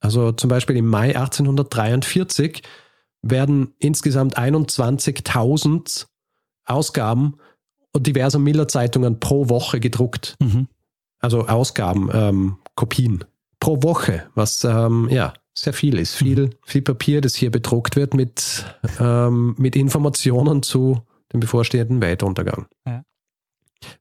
Also 0.00 0.32
zum 0.32 0.48
Beispiel 0.48 0.76
im 0.76 0.86
Mai 0.86 1.16
1843 1.16 2.62
werden 3.22 3.74
insgesamt 3.78 4.38
21.000 4.38 6.06
Ausgaben 6.64 7.36
und 7.92 8.06
diverser 8.06 8.38
Miller-Zeitungen 8.38 9.20
pro 9.20 9.48
Woche 9.48 9.80
gedruckt. 9.80 10.36
Mhm. 10.40 10.68
Also 11.18 11.46
Ausgaben, 11.46 12.10
ähm, 12.12 12.58
Kopien 12.74 13.24
pro 13.58 13.82
Woche, 13.82 14.24
was 14.34 14.64
ähm, 14.64 15.08
ja 15.10 15.32
sehr 15.54 15.72
viel 15.72 15.98
ist. 15.98 16.14
Viel, 16.14 16.46
mhm. 16.46 16.50
viel 16.64 16.82
Papier, 16.82 17.20
das 17.20 17.34
hier 17.34 17.50
bedruckt 17.50 17.96
wird 17.96 18.14
mit, 18.14 18.64
ähm, 19.00 19.54
mit 19.58 19.74
Informationen 19.74 20.62
zu 20.62 21.02
dem 21.32 21.40
bevorstehenden 21.40 22.00
Weltuntergang. 22.00 22.66
Ja. 22.86 23.02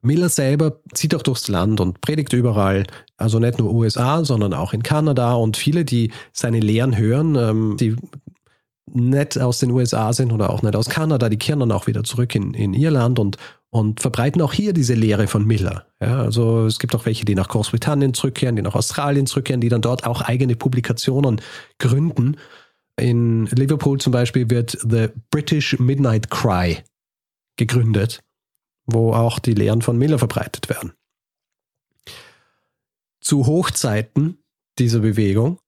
Miller 0.01 0.29
selber 0.29 0.79
zieht 0.93 1.15
auch 1.15 1.21
durchs 1.21 1.47
Land 1.47 1.79
und 1.79 2.01
predigt 2.01 2.33
überall, 2.33 2.85
also 3.17 3.39
nicht 3.39 3.59
nur 3.59 3.73
USA, 3.73 4.23
sondern 4.25 4.53
auch 4.53 4.73
in 4.73 4.83
Kanada 4.83 5.33
und 5.33 5.57
viele, 5.57 5.85
die 5.85 6.11
seine 6.33 6.59
Lehren 6.59 6.97
hören, 6.97 7.35
ähm, 7.35 7.77
die 7.79 7.95
nicht 8.91 9.39
aus 9.39 9.59
den 9.59 9.71
USA 9.71 10.13
sind 10.13 10.31
oder 10.31 10.49
auch 10.49 10.61
nicht 10.61 10.75
aus 10.75 10.89
Kanada, 10.89 11.29
die 11.29 11.37
kehren 11.37 11.59
dann 11.59 11.71
auch 11.71 11.87
wieder 11.87 12.03
zurück 12.03 12.35
in, 12.35 12.53
in 12.53 12.73
Irland 12.73 13.19
und, 13.19 13.37
und 13.69 13.99
verbreiten 13.99 14.41
auch 14.41 14.53
hier 14.53 14.73
diese 14.73 14.93
Lehre 14.93 15.27
von 15.27 15.45
Miller. 15.45 15.85
Ja, 15.99 16.21
also 16.21 16.65
es 16.65 16.79
gibt 16.79 16.95
auch 16.95 17.05
welche, 17.05 17.25
die 17.25 17.35
nach 17.35 17.47
Großbritannien 17.47 18.13
zurückkehren, 18.13 18.55
die 18.55 18.61
nach 18.61 18.75
Australien 18.75 19.25
zurückkehren, 19.25 19.61
die 19.61 19.69
dann 19.69 19.81
dort 19.81 20.05
auch 20.05 20.21
eigene 20.21 20.55
Publikationen 20.55 21.41
gründen. 21.79 22.37
In 22.97 23.47
Liverpool 23.47 23.99
zum 23.99 24.13
Beispiel 24.13 24.49
wird 24.49 24.77
The 24.87 25.07
British 25.31 25.77
Midnight 25.79 26.29
Cry 26.29 26.77
gegründet 27.57 28.21
wo 28.85 29.13
auch 29.13 29.39
die 29.39 29.53
Lehren 29.53 29.81
von 29.81 29.97
Miller 29.97 30.19
verbreitet 30.19 30.69
werden. 30.69 30.93
Zu 33.21 33.47
Hochzeiten 33.47 34.37
dieser 34.77 34.99
Bewegung 34.99 35.59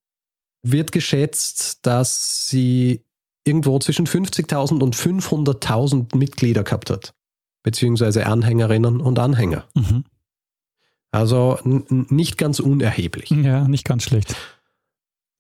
wird 0.64 0.92
geschätzt, 0.92 1.86
dass 1.86 2.48
sie 2.48 3.04
irgendwo 3.44 3.80
zwischen 3.80 4.06
50.000 4.06 4.84
und 4.84 4.96
500.000 4.96 6.16
Mitglieder 6.18 6.64
gehabt 6.64 6.90
hat, 6.90 7.16
beziehungsweise 7.64 8.26
Anhängerinnen 8.26 9.00
und 9.00 9.18
Anhänger. 9.18 9.68
Mhm. 9.74 10.04
Also 11.12 11.58
nicht 11.64 12.38
ganz 12.38 12.60
unerheblich. 12.60 13.30
Ja, 13.32 13.68
nicht 13.68 13.86
ganz 13.86 14.04
schlecht. 14.04 14.36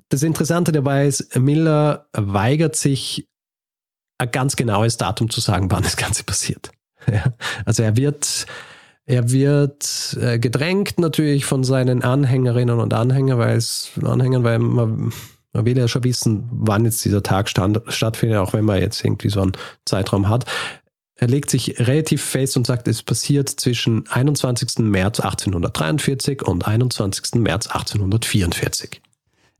Das 0.10 0.24
Interessante 0.24 0.72
dabei 0.72 1.06
ist, 1.08 1.36
Miller 1.38 2.08
weigert 2.14 2.76
sich, 2.78 3.28
ein 4.18 4.32
ganz 4.32 4.56
genaues 4.56 4.98
Datum 4.98 5.30
zu 5.30 5.42
sagen, 5.42 5.70
wann 5.70 5.84
das 5.84 5.98
Ganze 5.98 6.24
passiert. 6.24 6.72
Ja, 7.12 7.34
also 7.66 7.84
er 7.84 7.96
wird, 7.96 8.46
er 9.06 9.32
wird 9.32 10.18
äh, 10.20 10.40
gedrängt 10.40 11.00
natürlich 11.00 11.46
von 11.46 11.64
seinen 11.64 12.04
Anhängerinnen 12.04 12.80
und 12.80 12.94
Anhängern, 12.94 13.40
weil 13.40 13.56
es 13.56 13.92
Anhängern, 14.04 14.44
weil 14.44 14.60
man, 14.60 15.14
man 15.54 15.66
will 15.66 15.78
ja 15.78 15.88
schon 15.88 16.04
wissen, 16.04 16.50
wann 16.52 16.86
jetzt 16.86 17.06
dieser 17.06 17.24
Tag 17.24 17.50
stand, 17.50 17.82
stattfindet, 17.88 18.40
auch 18.40 18.54
wenn 18.54 18.66
man 18.66 18.82
jetzt 18.82 19.04
irgendwie 19.04 19.30
so 19.30 19.42
einen 19.42 19.54
Zeitraum 19.86 20.28
hat. 20.28 20.46
Er 21.16 21.28
legt 21.28 21.50
sich 21.50 21.80
relativ 21.80 22.24
fest 22.24 22.58
und 22.58 22.68
sagt, 22.68 22.88
es 22.88 23.02
passiert 23.02 23.50
zwischen 23.50 24.06
21. 24.08 24.80
März 24.80 25.20
1843 25.20 26.44
und 26.44 26.68
21. 26.68 27.36
März 27.36 27.68
1844. 27.68 29.02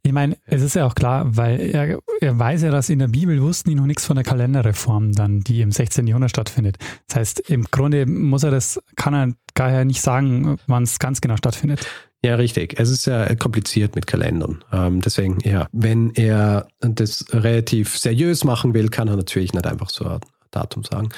Ich 0.04 0.14
meine, 0.14 0.38
es 0.46 0.62
ist 0.62 0.76
ja 0.76 0.86
auch 0.86 0.96
klar, 0.96 1.36
weil 1.36 1.60
er, 1.60 2.00
er 2.22 2.40
weiß 2.40 2.62
ja, 2.62 2.72
dass 2.72 2.90
in 2.90 3.00
der 3.00 3.10
Bibel 3.10 3.42
wussten 3.42 3.70
die 3.70 3.76
noch 3.76 3.86
nichts 3.86 4.06
von 4.06 4.16
der 4.16 4.24
Kalenderreform 4.24 5.12
dann, 5.12 5.42
die 5.42 5.62
im 5.62 5.72
16. 5.72 6.08
Jahrhundert 6.08 6.30
stattfindet. 6.30 6.78
Das 7.08 7.18
heißt, 7.18 7.40
im 7.50 7.66
Grunde 7.66 8.06
muss 8.06 8.44
er 8.44 8.52
das, 8.52 8.80
kann 8.96 9.14
er 9.14 9.34
daher 9.54 9.84
nicht 9.84 10.02
sagen, 10.02 10.58
wann 10.68 10.84
es 10.84 11.00
ganz 11.00 11.20
genau 11.20 11.36
stattfindet. 11.36 11.86
Ja, 12.24 12.36
richtig. 12.36 12.80
Es 12.80 12.90
ist 12.90 13.06
ja 13.06 13.36
kompliziert 13.36 13.96
mit 13.96 14.08
Kalendern. 14.08 14.64
Ähm, 14.72 15.02
deswegen, 15.02 15.40
ja, 15.44 15.68
wenn 15.72 16.12
er 16.12 16.68
das 16.80 17.26
relativ 17.32 17.98
seriös 17.98 18.44
machen 18.44 18.74
will, 18.74 18.90
kann 18.90 19.08
er 19.08 19.16
natürlich 19.16 19.54
nicht 19.54 19.68
einfach 19.68 19.90
so 19.90 20.06
ein 20.06 20.20
Datum 20.52 20.84
sagen. 20.84 21.10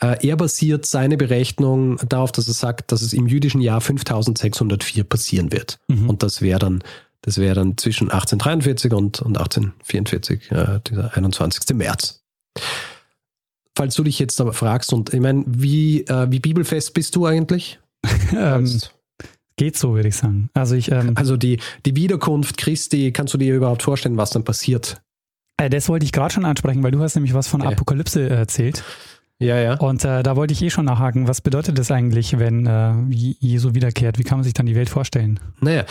Äh, 0.00 0.26
er 0.26 0.36
basiert 0.36 0.86
seine 0.86 1.16
Berechnung 1.16 1.98
darauf, 2.08 2.32
dass 2.32 2.48
er 2.48 2.54
sagt, 2.54 2.92
dass 2.92 3.02
es 3.02 3.12
im 3.12 3.26
jüdischen 3.26 3.60
Jahr 3.60 3.80
5604 3.80 5.04
passieren 5.04 5.52
wird. 5.52 5.78
Mhm. 5.88 6.08
Und 6.08 6.22
das 6.22 6.40
wäre 6.40 6.58
dann 6.58 6.82
das 7.22 7.38
wäre 7.38 7.54
dann 7.54 7.76
zwischen 7.76 8.10
1843 8.10 8.92
und, 8.92 9.20
und 9.20 9.38
1844, 9.38 10.50
äh, 10.52 10.80
dieser 10.88 11.16
21. 11.16 11.76
März. 11.76 12.22
Falls 13.76 13.94
du 13.94 14.02
dich 14.02 14.18
jetzt 14.18 14.40
aber 14.40 14.52
fragst, 14.52 14.92
und 14.92 15.14
ich 15.14 15.20
meine, 15.20 15.44
wie, 15.46 16.02
äh, 16.02 16.30
wie 16.30 16.40
bibelfest 16.40 16.94
bist 16.94 17.14
du 17.16 17.26
eigentlich? 17.26 17.78
ähm, 18.36 18.80
geht 19.56 19.76
so, 19.76 19.94
würde 19.94 20.08
ich 20.08 20.16
sagen. 20.16 20.50
Also, 20.54 20.74
ich, 20.74 20.90
ähm, 20.90 21.12
also 21.16 21.36
die, 21.36 21.60
die 21.84 21.96
Wiederkunft 21.96 22.56
Christi, 22.56 23.12
kannst 23.12 23.34
du 23.34 23.38
dir 23.38 23.54
überhaupt 23.54 23.82
vorstellen, 23.82 24.16
was 24.16 24.30
dann 24.30 24.44
passiert? 24.44 25.00
Äh, 25.58 25.70
das 25.70 25.88
wollte 25.88 26.04
ich 26.04 26.12
gerade 26.12 26.32
schon 26.32 26.44
ansprechen, 26.44 26.82
weil 26.82 26.92
du 26.92 27.00
hast 27.00 27.14
nämlich 27.14 27.34
was 27.34 27.48
von 27.48 27.60
okay. 27.60 27.74
Apokalypse 27.74 28.28
erzählt. 28.28 28.82
Ja, 29.40 29.56
ja. 29.56 29.74
Und 29.74 30.04
äh, 30.04 30.22
da 30.22 30.34
wollte 30.34 30.52
ich 30.52 30.62
eh 30.62 30.70
schon 30.70 30.84
nachhaken. 30.84 31.28
Was 31.28 31.40
bedeutet 31.40 31.78
das 31.78 31.90
eigentlich, 31.90 32.38
wenn 32.38 32.66
äh, 32.66 32.94
Jesu 33.10 33.74
wiederkehrt? 33.74 34.18
Wie 34.18 34.24
kann 34.24 34.38
man 34.38 34.44
sich 34.44 34.54
dann 34.54 34.66
die 34.66 34.74
Welt 34.74 34.88
vorstellen? 34.88 35.38
Naja, 35.60 35.84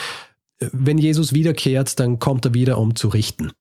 wenn 0.59 0.97
Jesus 0.97 1.33
wiederkehrt, 1.33 1.99
dann 1.99 2.19
kommt 2.19 2.45
er 2.45 2.53
wieder, 2.53 2.77
um 2.77 2.95
zu 2.95 3.09
richten. 3.09 3.51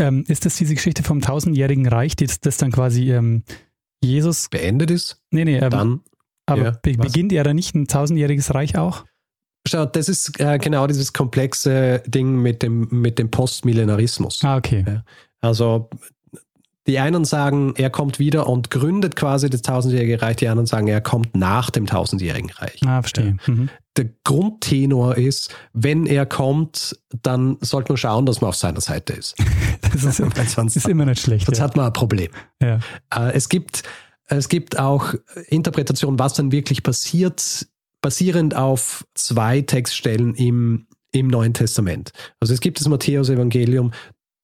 Ähm, 0.00 0.24
ist 0.28 0.46
das 0.46 0.56
diese 0.56 0.74
Geschichte 0.74 1.02
vom 1.02 1.20
tausendjährigen 1.20 1.86
Reich, 1.86 2.14
das, 2.16 2.40
das 2.40 2.56
dann 2.56 2.70
quasi 2.70 3.12
ähm, 3.12 3.42
Jesus 4.02 4.48
beendet 4.48 4.90
ist? 4.90 5.20
Nee, 5.30 5.44
nee, 5.44 5.58
ähm, 5.58 5.70
dann. 5.70 6.00
Aber 6.46 6.62
ja, 6.62 6.70
be 6.82 6.94
beginnt 6.94 7.32
er 7.32 7.44
da 7.44 7.52
nicht 7.52 7.74
ein 7.74 7.88
tausendjähriges 7.88 8.54
Reich 8.54 8.78
auch? 8.78 9.04
Schau, 9.66 9.84
das 9.84 10.08
ist 10.08 10.40
äh, 10.40 10.58
genau 10.58 10.86
dieses 10.86 11.12
komplexe 11.12 12.02
Ding 12.06 12.40
mit 12.40 12.62
dem, 12.62 12.88
mit 12.90 13.18
dem 13.18 13.30
Postmillenarismus. 13.30 14.42
Ah, 14.44 14.56
okay. 14.56 14.84
Ja, 14.86 15.04
also 15.40 15.90
die 16.88 16.98
einen 16.98 17.26
sagen, 17.26 17.74
er 17.76 17.90
kommt 17.90 18.18
wieder 18.18 18.48
und 18.48 18.70
gründet 18.70 19.14
quasi 19.14 19.50
das 19.50 19.60
tausendjährige 19.60 20.22
Reich, 20.22 20.36
die 20.36 20.48
anderen 20.48 20.66
sagen, 20.66 20.88
er 20.88 21.02
kommt 21.02 21.36
nach 21.36 21.68
dem 21.68 21.84
tausendjährigen 21.84 22.50
Reich. 22.50 22.80
Ah, 22.86 23.02
verstehe. 23.02 23.36
Mhm. 23.46 23.68
Der 23.98 24.06
Grundtenor 24.24 25.18
ist, 25.18 25.54
wenn 25.74 26.06
er 26.06 26.24
kommt, 26.24 26.98
dann 27.22 27.58
sollte 27.60 27.92
man 27.92 27.98
schauen, 27.98 28.24
dass 28.24 28.40
man 28.40 28.48
auf 28.48 28.56
seiner 28.56 28.80
Seite 28.80 29.12
ist. 29.12 29.36
das 29.92 30.02
ist, 30.02 30.16
sonst, 30.16 30.76
ist 30.76 30.88
immer 30.88 31.04
nicht 31.04 31.20
schlecht. 31.20 31.44
Sonst 31.44 31.58
ja. 31.58 31.64
hat 31.64 31.76
man 31.76 31.86
ein 31.86 31.92
Problem. 31.92 32.30
Ja. 32.62 32.78
Äh, 33.14 33.32
es, 33.34 33.50
gibt, 33.50 33.82
es 34.26 34.48
gibt 34.48 34.78
auch 34.78 35.12
Interpretationen, 35.48 36.18
was 36.18 36.32
dann 36.34 36.52
wirklich 36.52 36.82
passiert, 36.82 37.66
basierend 38.00 38.56
auf 38.56 39.04
zwei 39.14 39.60
Textstellen 39.60 40.34
im, 40.36 40.86
im 41.12 41.28
Neuen 41.28 41.52
Testament. 41.52 42.12
Also 42.40 42.54
es 42.54 42.60
gibt 42.60 42.80
das 42.80 42.88
Matthäus-Evangelium, 42.88 43.92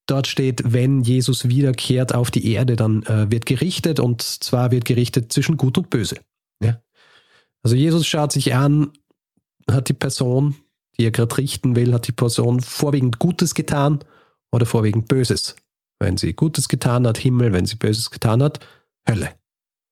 Dort 0.07 0.27
steht, 0.27 0.61
wenn 0.73 1.01
Jesus 1.01 1.47
wiederkehrt 1.47 2.13
auf 2.13 2.29
die 2.29 2.51
Erde, 2.51 2.75
dann 2.75 3.03
äh, 3.03 3.31
wird 3.31 3.45
gerichtet 3.45 3.99
und 3.99 4.21
zwar 4.21 4.71
wird 4.71 4.85
gerichtet 4.85 5.33
zwischen 5.33 5.57
Gut 5.57 5.77
und 5.77 5.89
Böse. 5.89 6.17
Ja? 6.61 6.79
Also 7.63 7.75
Jesus 7.75 8.05
schaut 8.05 8.31
sich 8.31 8.53
an, 8.53 8.91
hat 9.69 9.89
die 9.89 9.93
Person, 9.93 10.55
die 10.97 11.05
er 11.05 11.11
gerade 11.11 11.37
richten 11.37 11.75
will, 11.75 11.93
hat 11.93 12.07
die 12.07 12.11
Person 12.11 12.59
vorwiegend 12.59 13.17
Gutes 13.17 13.55
getan 13.55 13.99
oder 14.51 14.67
vorwiegend 14.67 15.07
Böses. 15.07 15.55
Wenn 15.99 16.17
sie 16.17 16.33
Gutes 16.33 16.67
getan 16.67 17.07
hat, 17.07 17.17
Himmel, 17.17 17.53
wenn 17.53 17.65
sie 17.65 17.75
Böses 17.75 18.11
getan 18.11 18.43
hat, 18.43 18.59
Hölle. 19.07 19.31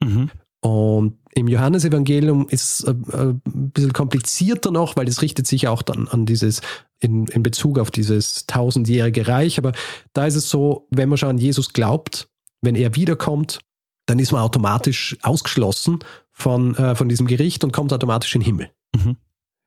Mhm. 0.03 0.29
Und 0.61 1.17
im 1.33 1.47
Johannesevangelium 1.47 2.47
ist 2.49 2.63
es 2.63 2.83
äh, 2.83 2.91
äh, 2.91 3.33
ein 3.33 3.71
bisschen 3.71 3.93
komplizierter 3.93 4.71
noch, 4.71 4.95
weil 4.95 5.07
es 5.07 5.21
richtet 5.21 5.47
sich 5.47 5.67
auch 5.67 5.81
dann 5.81 6.07
an 6.07 6.25
dieses, 6.25 6.61
in, 7.03 7.25
in 7.27 7.43
Bezug 7.43 7.79
auf 7.79 7.91
dieses 7.91 8.45
tausendjährige 8.47 9.27
Reich. 9.27 9.57
Aber 9.57 9.73
da 10.13 10.25
ist 10.25 10.35
es 10.35 10.49
so, 10.49 10.87
wenn 10.89 11.09
man 11.09 11.17
schon 11.17 11.29
an 11.29 11.37
Jesus 11.37 11.73
glaubt, 11.73 12.29
wenn 12.61 12.75
er 12.75 12.95
wiederkommt, 12.95 13.59
dann 14.05 14.19
ist 14.19 14.31
man 14.31 14.41
automatisch 14.41 15.17
ausgeschlossen 15.21 15.99
von, 16.31 16.75
äh, 16.75 16.95
von 16.95 17.09
diesem 17.09 17.27
Gericht 17.27 17.63
und 17.63 17.71
kommt 17.71 17.93
automatisch 17.93 18.33
in 18.35 18.41
den 18.41 18.45
Himmel. 18.45 18.69
Mhm. 18.95 19.17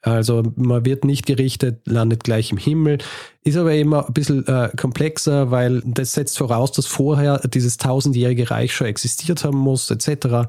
Also 0.03 0.42
man 0.57 0.85
wird 0.85 1.05
nicht 1.05 1.27
gerichtet, 1.27 1.81
landet 1.87 2.22
gleich 2.22 2.53
im 2.53 2.59
Himmel, 2.59 2.99
ist 3.42 3.57
aber 3.57 3.75
immer 3.75 4.07
ein 4.07 4.12
bisschen 4.12 4.46
äh, 4.46 4.70
komplexer, 4.77 5.51
weil 5.51 5.83
das 5.85 6.12
setzt 6.12 6.38
voraus, 6.38 6.70
dass 6.72 6.87
vorher 6.87 7.40
dieses 7.49 7.77
tausendjährige 7.77 8.51
Reich 8.51 8.72
schon 8.72 8.87
existiert 8.87 9.44
haben 9.44 9.59
muss, 9.59 9.90
etc. 9.90 10.49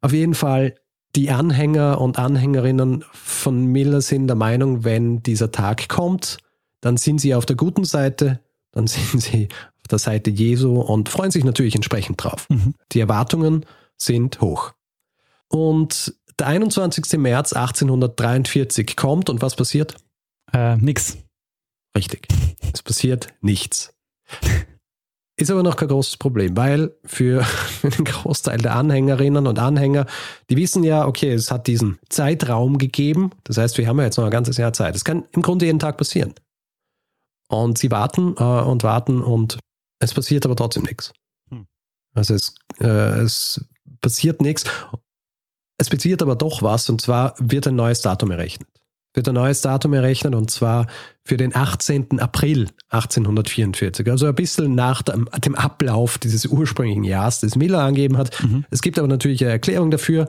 Auf 0.00 0.12
jeden 0.12 0.34
Fall, 0.34 0.76
die 1.16 1.30
Anhänger 1.30 2.00
und 2.00 2.18
Anhängerinnen 2.18 3.04
von 3.12 3.66
Miller 3.66 4.00
sind 4.00 4.26
der 4.26 4.36
Meinung, 4.36 4.84
wenn 4.84 5.22
dieser 5.22 5.52
Tag 5.52 5.88
kommt, 5.88 6.38
dann 6.80 6.96
sind 6.96 7.20
sie 7.20 7.34
auf 7.34 7.46
der 7.46 7.56
guten 7.56 7.84
Seite, 7.84 8.40
dann 8.72 8.86
sind 8.88 9.20
sie 9.20 9.48
auf 9.82 9.88
der 9.88 9.98
Seite 9.98 10.30
Jesu 10.30 10.80
und 10.80 11.08
freuen 11.08 11.30
sich 11.30 11.44
natürlich 11.44 11.74
entsprechend 11.74 12.22
drauf. 12.22 12.46
Mhm. 12.48 12.74
Die 12.92 13.00
Erwartungen 13.00 13.64
sind 13.96 14.40
hoch. 14.40 14.72
Und 15.48 16.14
der 16.38 16.48
21. 16.48 17.18
März 17.18 17.52
1843 17.52 18.96
kommt 18.96 19.30
und 19.30 19.40
was 19.40 19.54
passiert? 19.54 19.96
Äh, 20.52 20.76
nix. 20.76 21.18
Richtig. 21.96 22.28
Es 22.72 22.82
passiert 22.82 23.28
nichts. 23.40 23.94
Ist 25.36 25.50
aber 25.50 25.64
noch 25.64 25.74
kein 25.74 25.88
großes 25.88 26.16
Problem, 26.16 26.56
weil 26.56 26.94
für 27.04 27.44
den 27.82 28.04
Großteil 28.04 28.58
der 28.58 28.76
Anhängerinnen 28.76 29.46
und 29.46 29.58
Anhänger, 29.58 30.06
die 30.48 30.56
wissen 30.56 30.84
ja, 30.84 31.06
okay, 31.06 31.32
es 31.32 31.50
hat 31.50 31.66
diesen 31.66 31.98
Zeitraum 32.08 32.78
gegeben. 32.78 33.30
Das 33.42 33.58
heißt, 33.58 33.76
wir 33.78 33.88
haben 33.88 33.98
ja 33.98 34.04
jetzt 34.04 34.16
noch 34.16 34.24
ein 34.24 34.30
ganzes 34.30 34.58
Jahr 34.58 34.72
Zeit. 34.72 34.94
Es 34.94 35.04
kann 35.04 35.24
im 35.32 35.42
Grunde 35.42 35.66
jeden 35.66 35.80
Tag 35.80 35.98
passieren. 35.98 36.34
Und 37.48 37.78
sie 37.78 37.90
warten 37.90 38.36
äh, 38.38 38.42
und 38.42 38.84
warten 38.84 39.22
und 39.22 39.58
es 39.98 40.14
passiert 40.14 40.44
aber 40.44 40.54
trotzdem 40.54 40.84
nichts. 40.84 41.12
Hm. 41.50 41.66
Also 42.14 42.34
es, 42.34 42.54
äh, 42.80 43.20
es 43.20 43.64
passiert 44.00 44.40
nichts. 44.40 44.64
Es 45.78 45.90
passiert 45.90 46.22
aber 46.22 46.36
doch 46.36 46.62
was 46.62 46.88
und 46.88 47.00
zwar 47.00 47.34
wird 47.38 47.66
ein 47.66 47.74
neues 47.74 48.00
Datum 48.00 48.30
errechnet. 48.30 48.68
Wird 49.14 49.28
ein 49.28 49.34
neues 49.34 49.60
Datum 49.60 49.92
errechnet 49.92 50.34
und 50.34 50.50
zwar 50.50 50.86
für 51.24 51.36
den 51.36 51.54
18. 51.54 52.20
April 52.20 52.68
1844. 52.90 54.10
Also 54.10 54.26
ein 54.26 54.34
bisschen 54.34 54.74
nach 54.74 55.02
dem, 55.02 55.28
dem 55.44 55.54
Ablauf 55.54 56.18
dieses 56.18 56.46
ursprünglichen 56.46 57.04
Jahres, 57.04 57.40
das 57.40 57.56
Miller 57.56 57.80
angegeben 57.80 58.18
hat. 58.18 58.42
Mhm. 58.42 58.64
Es 58.70 58.82
gibt 58.82 58.98
aber 58.98 59.08
natürlich 59.08 59.42
eine 59.42 59.52
Erklärung 59.52 59.90
dafür. 59.90 60.28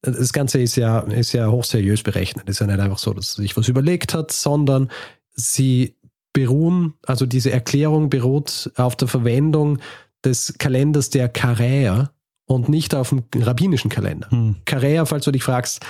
Das 0.00 0.32
Ganze 0.32 0.60
ist 0.60 0.76
ja, 0.76 1.00
ist 1.00 1.32
ja 1.32 1.48
hochseriös 1.48 2.02
berechnet. 2.02 2.48
Es 2.48 2.56
ist 2.56 2.60
ja 2.60 2.66
nicht 2.66 2.80
einfach 2.80 2.98
so, 2.98 3.12
dass 3.12 3.34
sich 3.34 3.56
was 3.56 3.68
überlegt 3.68 4.14
hat, 4.14 4.32
sondern 4.32 4.90
sie 5.34 5.96
beruhen, 6.32 6.94
also 7.06 7.26
diese 7.26 7.52
Erklärung 7.52 8.10
beruht 8.10 8.72
auf 8.76 8.96
der 8.96 9.08
Verwendung 9.08 9.78
des 10.24 10.54
Kalenders 10.58 11.10
der 11.10 11.28
Karäer 11.28 12.10
und 12.46 12.68
nicht 12.68 12.94
auf 12.94 13.10
dem 13.10 13.24
rabbinischen 13.34 13.90
Kalender. 13.90 14.30
Hm. 14.30 14.56
Karäer, 14.64 15.06
falls 15.06 15.24
du 15.24 15.30
dich 15.30 15.44
fragst, 15.44 15.80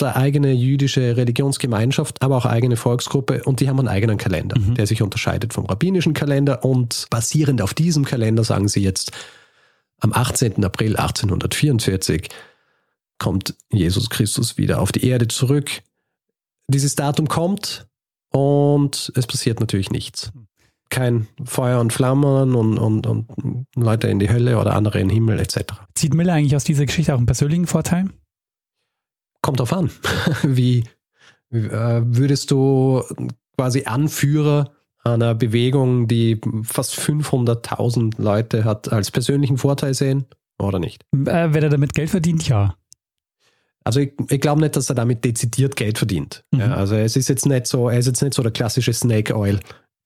eine 0.00 0.16
eigene 0.16 0.52
jüdische 0.52 1.16
Religionsgemeinschaft, 1.16 2.22
aber 2.22 2.36
auch 2.36 2.46
eigene 2.46 2.76
Volksgruppe 2.76 3.42
und 3.44 3.60
die 3.60 3.68
haben 3.68 3.78
einen 3.78 3.88
eigenen 3.88 4.18
Kalender, 4.18 4.58
Mhm. 4.58 4.74
der 4.74 4.86
sich 4.86 5.02
unterscheidet 5.02 5.52
vom 5.54 5.66
rabbinischen 5.66 6.14
Kalender 6.14 6.64
und 6.64 7.06
basierend 7.10 7.62
auf 7.62 7.74
diesem 7.74 8.04
Kalender 8.04 8.44
sagen 8.44 8.68
sie 8.68 8.80
jetzt, 8.82 9.12
am 10.00 10.12
18. 10.12 10.64
April 10.64 10.96
1844 10.96 12.28
kommt 13.18 13.54
Jesus 13.72 14.10
Christus 14.10 14.56
wieder 14.56 14.80
auf 14.80 14.92
die 14.92 15.04
Erde 15.06 15.28
zurück. 15.28 15.70
Dieses 16.68 16.94
Datum 16.94 17.28
kommt 17.28 17.86
und 18.30 19.12
es 19.16 19.26
passiert 19.26 19.58
natürlich 19.60 19.90
nichts. 19.90 20.30
Kein 20.90 21.26
Feuer 21.44 21.80
und 21.80 21.92
Flammen 21.92 22.54
und, 22.54 22.78
und, 22.78 23.06
und 23.06 23.26
Leute 23.74 24.08
in 24.08 24.18
die 24.20 24.30
Hölle 24.30 24.58
oder 24.58 24.74
andere 24.74 25.00
in 25.00 25.08
den 25.08 25.14
Himmel 25.14 25.38
etc. 25.38 25.74
Zieht 25.94 26.14
Miller 26.14 26.34
eigentlich 26.34 26.56
aus 26.56 26.64
dieser 26.64 26.86
Geschichte 26.86 27.12
auch 27.12 27.18
einen 27.18 27.26
persönlichen 27.26 27.66
Vorteil? 27.66 28.08
Kommt 29.42 29.60
drauf 29.60 29.72
an. 29.72 29.90
Wie 30.42 30.84
äh, 31.50 32.00
würdest 32.04 32.50
du 32.50 33.02
quasi 33.56 33.84
Anführer 33.84 34.72
einer 35.04 35.34
Bewegung, 35.34 36.08
die 36.08 36.40
fast 36.62 36.98
500.000 36.98 38.20
Leute 38.20 38.64
hat, 38.64 38.92
als 38.92 39.10
persönlichen 39.10 39.58
Vorteil 39.58 39.94
sehen 39.94 40.26
oder 40.58 40.78
nicht? 40.78 41.04
Äh, 41.14 41.52
wenn 41.52 41.62
er 41.62 41.70
damit 41.70 41.94
Geld 41.94 42.10
verdient, 42.10 42.48
ja. 42.48 42.76
Also 43.84 44.00
ich, 44.00 44.12
ich 44.28 44.40
glaube 44.40 44.60
nicht, 44.60 44.76
dass 44.76 44.90
er 44.90 44.96
damit 44.96 45.24
dezidiert 45.24 45.76
Geld 45.76 45.98
verdient. 45.98 46.44
Mhm. 46.50 46.60
Ja, 46.60 46.74
also 46.74 46.94
es 46.94 47.16
ist 47.16 47.28
jetzt 47.28 47.46
nicht 47.46 47.66
so, 47.66 47.88
er 47.88 47.98
ist 47.98 48.06
jetzt 48.06 48.22
nicht 48.22 48.34
so 48.34 48.42
der 48.42 48.52
klassische 48.52 48.92
Snake 48.92 49.34
Oil. 49.34 49.60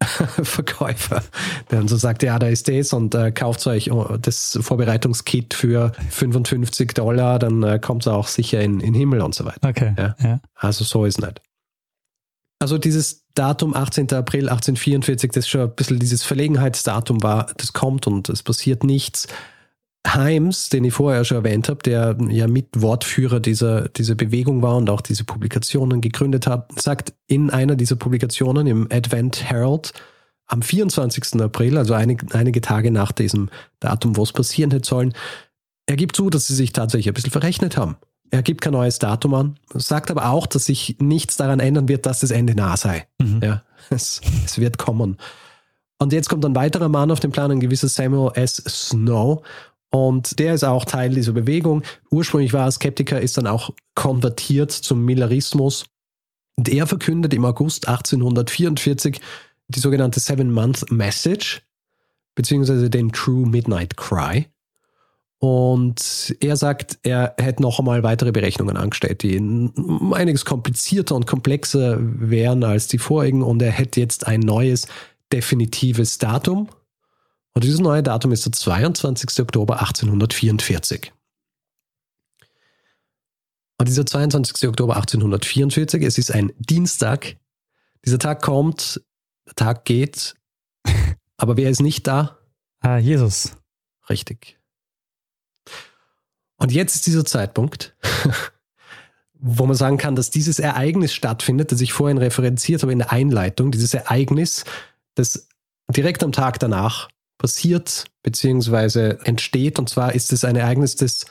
Verkäufer, 0.05 1.23
der 1.71 1.79
dann 1.79 1.89
so 1.89 1.97
sagt, 1.97 2.23
ja, 2.23 2.39
da 2.39 2.49
ist 2.49 2.69
das 2.69 2.93
und 2.93 3.15
äh, 3.15 3.33
kauft 3.33 3.67
euch 3.67 3.91
oh, 3.91 4.17
das 4.21 4.59
Vorbereitungskit 4.61 5.55
für 5.55 5.93
55 6.11 6.95
Dollar, 6.95 7.39
dann 7.39 7.63
äh, 7.63 7.79
kommt 7.79 8.03
es 8.03 8.09
auch 8.09 8.27
sicher 8.27 8.61
in, 8.61 8.81
in 8.81 8.93
den 8.93 8.95
Himmel 8.95 9.21
und 9.21 9.35
so 9.35 9.45
weiter. 9.45 9.69
Okay. 9.69 9.95
Ja. 9.97 10.17
ja. 10.23 10.41
Also 10.55 10.85
so 10.85 11.05
ist 11.05 11.21
nicht. 11.21 11.41
Also 12.63 12.79
dieses 12.79 13.25
Datum 13.35 13.75
18. 13.75 14.13
April 14.13 14.49
1844, 14.49 15.33
das 15.33 15.49
schon 15.49 15.63
ein 15.63 15.75
bisschen 15.75 15.99
dieses 15.99 16.23
Verlegenheitsdatum 16.23 17.23
war, 17.23 17.49
das 17.57 17.73
kommt 17.73 18.07
und 18.07 18.29
es 18.29 18.43
passiert 18.43 18.85
nichts. 18.85 19.27
Heims, 20.07 20.69
den 20.69 20.85
ich 20.85 20.95
vorher 20.95 21.25
schon 21.25 21.39
erwähnt 21.39 21.69
habe, 21.69 21.83
der 21.85 22.17
ja 22.29 22.49
Mitwortführer 22.49 23.41
dieser, 23.41 23.89
dieser 23.89 24.15
Bewegung 24.15 24.61
war 24.63 24.77
und 24.77 24.91
auch 24.91 25.01
diese 25.01 25.25
Publikationen 25.25 26.01
gegründet 26.01 26.47
hat, 26.47 26.71
sagt 26.81 27.15
in 27.29 27.51
einer 27.51 27.77
dieser 27.77 27.97
Publikationen 27.97 28.67
im 28.67 28.89
Advent 28.91 29.45
Herald 29.45 29.93
am 30.47 30.61
24. 30.61 31.41
April, 31.41 31.79
also 31.79 31.95
einige, 31.95 32.27
einige 32.35 32.61
Tage 32.61 32.91
nach 32.91 33.13
diesem 33.13 33.49
Datum, 33.81 34.17
wo 34.17 34.23
es 34.23 34.33
passieren 34.33 34.71
hätte 34.71 34.89
sollen, 34.89 35.15
er 35.87 35.97
gibt 35.97 36.17
zu, 36.17 36.31
dass 36.31 36.47
sie 36.47 36.55
sich 36.55 36.73
tatsächlich 36.73 37.09
ein 37.09 37.15
bisschen 37.15 37.31
verrechnet 37.33 37.77
haben. 37.77 37.97
Er 38.31 38.43
gibt 38.43 38.61
kein 38.61 38.73
neues 38.73 38.99
Datum 38.99 39.35
an, 39.35 39.59
sagt 39.75 40.11
aber 40.11 40.31
auch, 40.31 40.47
dass 40.47 40.65
sich 40.65 40.97
nichts 41.01 41.37
daran 41.37 41.61
ändern 41.61 41.89
wird, 41.89 42.07
dass 42.07 42.21
das 42.21 42.31
Ende 42.31 42.55
nah 42.55 42.77
sei. 42.77 43.07
Mhm. 43.21 43.41
Ja, 43.43 43.63
es, 43.91 44.21
es 44.45 44.59
wird 44.59 44.79
kommen. 44.79 45.17
Und 45.99 46.13
jetzt 46.13 46.29
kommt 46.29 46.45
ein 46.45 46.57
weiterer 46.57 46.89
Mann 46.89 47.11
auf 47.11 47.21
den 47.21 47.31
Plan, 47.31 47.51
ein 47.51 47.61
gewisser 47.61 47.89
Samuel 47.89 48.33
S. 48.35 48.57
Snow. 48.67 49.43
Und 49.95 50.39
der 50.39 50.55
ist 50.55 50.65
auch 50.65 50.87
Teil 50.87 51.11
dieser 51.11 51.33
Bewegung. 51.33 51.83
Ursprünglich 52.11 52.55
war 52.55 52.65
er 52.67 52.73
Skeptiker, 52.73 53.21
ist 53.21 53.37
dann 53.37 53.47
auch 53.47 53.71
konvertiert 53.95 54.73
zum 54.73 55.05
Millerismus. 55.05 55.85
Und 56.57 56.69
er 56.71 56.87
verkündet 56.87 57.35
im 57.35 57.45
August 57.45 57.89
1844 57.89 59.21
die 59.69 59.81
sogenannte 59.81 60.19
Seven-Month 60.19 60.91
Message, 60.91 61.63
beziehungsweise 62.35 62.89
den 62.89 63.13
True 63.13 63.47
Midnight 63.47 63.97
Cry. 63.97 64.47
Und 65.39 66.37
er 66.41 66.57
sagt, 66.57 66.99
er 67.03 67.35
hätte 67.37 67.63
noch 67.63 67.79
einmal 67.79 68.03
weitere 68.03 68.33
Berechnungen 68.33 68.77
angestellt, 68.77 69.23
die 69.23 69.37
einiges 70.13 70.45
komplizierter 70.45 71.17
und 71.17 71.27
komplexer 71.27 71.99
wären 72.01 72.65
als 72.65 72.87
die 72.87 72.99
vorigen. 72.99 73.43
Und 73.43 73.61
er 73.61 73.73
hätte 73.73 74.01
jetzt 74.01 74.27
ein 74.27 74.41
neues, 74.41 74.87
definitives 75.33 76.19
Datum. 76.19 76.69
Und 77.55 77.65
dieses 77.65 77.81
neue 77.81 78.03
Datum 78.03 78.33
ist 78.33 78.47
der 78.47 78.53
22. 78.53 79.41
Oktober 79.41 79.81
1844. 79.81 81.13
Und 83.79 83.89
dieser 83.89 84.07
22. 84.07 84.69
Oktober 84.69 84.97
1844, 84.97 86.03
es 86.03 86.17
ist 86.17 86.31
ein 86.31 86.53
Dienstag. 86.59 87.37
Dieser 88.05 88.19
Tag 88.19 88.41
kommt, 88.43 89.03
der 89.47 89.55
Tag 89.55 89.85
geht, 89.85 90.35
aber 91.37 91.57
wer 91.57 91.69
ist 91.69 91.81
nicht 91.81 92.07
da? 92.07 92.39
Ah, 92.81 92.99
Jesus. 92.99 93.57
Richtig. 94.09 94.59
Und 96.59 96.73
jetzt 96.73 96.95
ist 96.95 97.07
dieser 97.07 97.25
Zeitpunkt, 97.25 97.97
wo 99.35 99.67
man 99.67 99.77
sagen 99.77 99.99
kann, 99.99 100.15
dass 100.15 100.31
dieses 100.31 100.59
Ereignis 100.59 101.13
stattfindet, 101.13 101.73
das 101.73 101.81
ich 101.81 101.93
vorhin 101.93 102.19
referenziert 102.19 102.83
habe 102.83 102.93
in 102.93 102.99
der 102.99 103.13
Einleitung, 103.13 103.73
dieses 103.73 103.95
Ereignis, 103.95 104.65
das 105.17 105.49
direkt 105.89 106.23
am 106.23 106.33
Tag 106.33 106.61
danach 106.61 107.09
passiert 107.43 108.05
bzw. 108.23 109.17
entsteht. 109.25 109.79
Und 109.79 109.91
zwar 109.91 110.15
ist 110.15 110.33
es 110.33 110.45
ein 110.45 110.57
Ereignis, 110.57 110.97
das 110.97 111.27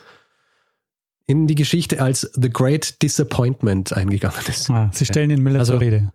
in 1.26 1.47
die 1.47 1.56
Geschichte 1.56 2.02
als 2.02 2.30
The 2.36 2.50
Great 2.50 3.02
Disappointment 3.02 3.93
eingegangen 3.93 4.41
ist. 4.47 4.69
Ah, 4.69 4.91
Sie 4.93 5.06
stellen 5.06 5.30
den 5.30 5.41
Miller 5.41 5.60
Also- 5.60 5.74
zur 5.74 5.82
Rede. 5.82 6.12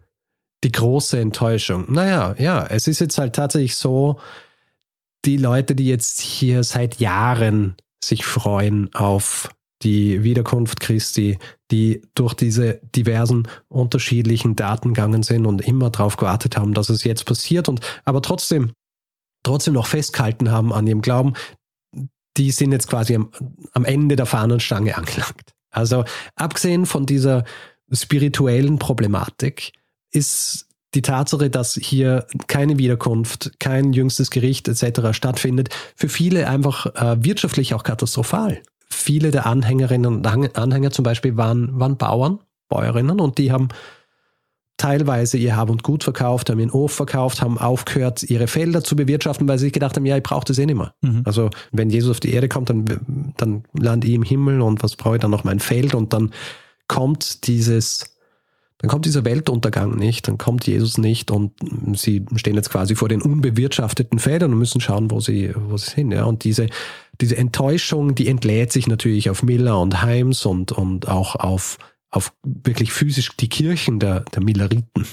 Die 0.65 0.73
große 0.73 1.19
Enttäuschung. 1.19 1.85
Naja, 1.93 2.35
ja, 2.39 2.67
es 2.67 2.87
ist 2.89 3.01
jetzt 3.01 3.19
halt 3.19 3.35
tatsächlich 3.35 3.77
so, 3.77 4.19
die 5.25 5.37
Leute, 5.37 5.75
die 5.75 5.87
jetzt 5.87 6.21
hier 6.21 6.63
seit 6.65 6.99
Jahren 6.99 7.77
sich 8.03 8.25
freuen 8.25 8.93
auf 8.95 9.51
die 9.83 10.23
Wiederkunft 10.23 10.81
Christi, 10.81 11.39
die 11.71 12.03
durch 12.15 12.35
diese 12.35 12.81
diversen 12.95 13.47
unterschiedlichen 13.69 14.57
Daten 14.57 14.95
gegangen 14.95 15.23
sind 15.23 15.47
und 15.47 15.61
immer 15.61 15.91
darauf 15.91 16.17
gewartet 16.17 16.57
haben, 16.57 16.73
dass 16.75 16.89
es 16.89 17.05
jetzt 17.05 17.27
passiert 17.27 17.69
und 17.69 17.81
aber 18.05 18.23
trotzdem, 18.23 18.73
trotzdem 19.47 19.75
noch 19.75 19.87
festgehalten 19.87 20.51
haben 20.51 20.73
an 20.73 20.87
ihrem 20.87 21.03
Glauben, 21.03 21.35
die 22.37 22.51
sind 22.51 22.73
jetzt 22.73 22.89
quasi 22.89 23.15
am, 23.15 23.31
am 23.73 23.85
Ende 23.85 24.17
der 24.17 24.27
Fahnenstange 24.27 24.97
angelangt. 24.97 25.53
Also 25.71 26.05
abgesehen 26.35 26.87
von 26.87 27.07
dieser 27.07 27.45
spirituellen 27.91 28.79
Problematik 28.79 29.73
ist 30.11 30.67
die 30.95 31.03
Tatsache, 31.03 31.51
dass 31.51 31.75
hier 31.75 32.27
keine 32.47 32.79
Wiederkunft, 32.79 33.53
kein 33.61 33.93
jüngstes 33.93 34.31
Gericht 34.31 34.69
etc. 34.69 35.13
stattfindet, 35.13 35.69
für 35.95 36.09
viele 36.09 36.49
einfach 36.49 36.87
äh, 36.95 37.23
wirtschaftlich 37.23 37.75
auch 37.75 37.83
katastrophal. 37.83 38.63
Viele 38.89 39.31
der 39.31 39.47
Anhängerinnen 39.47 40.17
und 40.17 40.27
An- 40.27 40.49
Anhänger 40.55 40.91
zum 40.91 41.03
Beispiel 41.03 41.37
waren, 41.37 41.79
waren 41.79 41.99
Bauern, 41.99 42.39
Bäuerinnen 42.69 43.21
und 43.21 43.37
die 43.39 43.53
haben 43.53 43.69
teilweise 44.77 45.39
ihr 45.39 45.57
Hab 45.57 45.71
und 45.71 45.83
Gut 45.83 46.05
verkauft, 46.05 46.51
haben 46.51 46.59
ihren 46.59 46.73
Hof 46.73 46.93
verkauft, 46.93 47.41
haben 47.41 47.59
aufgehört, 47.59 48.23
ihre 48.23 48.47
Felder 48.47 48.85
zu 48.85 48.97
bewirtschaften, 48.97 49.49
weil 49.49 49.59
sie 49.59 49.67
sich 49.67 49.73
gedacht 49.73 49.97
haben, 49.97 50.07
ja, 50.07 50.17
ich 50.17 50.23
brauche 50.23 50.45
das 50.45 50.59
eh 50.59 50.67
nicht 50.67 50.77
mehr. 50.77 50.95
Mhm. 51.01 51.23
Also 51.25 51.51
wenn 51.73 51.91
Jesus 51.91 52.11
auf 52.11 52.21
die 52.21 52.33
Erde 52.33 52.49
kommt, 52.49 52.71
dann, 52.71 52.85
dann 53.37 53.65
lande 53.73 54.07
ich 54.07 54.15
im 54.15 54.23
Himmel 54.23 54.61
und 54.61 54.83
was 54.83 54.97
brauche 54.97 55.17
ich 55.17 55.21
dann 55.21 55.31
noch 55.31 55.45
mein 55.45 55.61
Feld 55.61 55.95
und 55.95 56.13
dann 56.13 56.33
kommt 56.89 57.47
dieses, 57.47 58.17
dann 58.79 58.91
kommt 58.91 59.07
dieser 59.07 59.25
Weltuntergang 59.25 59.97
nicht, 59.97 60.29
dann 60.29 60.37
kommt 60.37 60.67
Jesus 60.67 60.99
nicht 60.99 61.31
und 61.31 61.53
sie 61.95 62.27
stehen 62.37 62.57
jetzt 62.57 62.71
quasi 62.71 62.95
vor 62.95 63.09
den 63.09 63.23
unbewirtschafteten 63.23 64.19
Feldern 64.19 64.53
und 64.53 64.59
müssen 64.59 64.83
schauen, 64.83 65.11
wo 65.11 65.21
sie, 65.21 65.53
wo 65.55 65.79
sie 65.79 65.91
sind. 65.91 66.13
Ja. 66.13 66.25
Und 66.25 66.45
diese, 66.45 66.67
diese 67.21 67.39
Enttäuschung, 67.39 68.15
die 68.15 68.29
entlädt 68.29 68.73
sich 68.73 68.87
natürlich 68.87 69.31
auf 69.31 69.43
Miller 69.43 69.81
und 69.81 70.03
Heims 70.03 70.45
und, 70.45 70.73
und 70.73 71.09
auch 71.09 71.35
auf, 71.37 71.79
auf 72.11 72.33
wirklich 72.43 72.93
physisch 72.93 73.37
die 73.37 73.49
Kirchen 73.49 73.99
der, 73.99 74.21
der 74.21 74.43
Milleriten. 74.43 75.07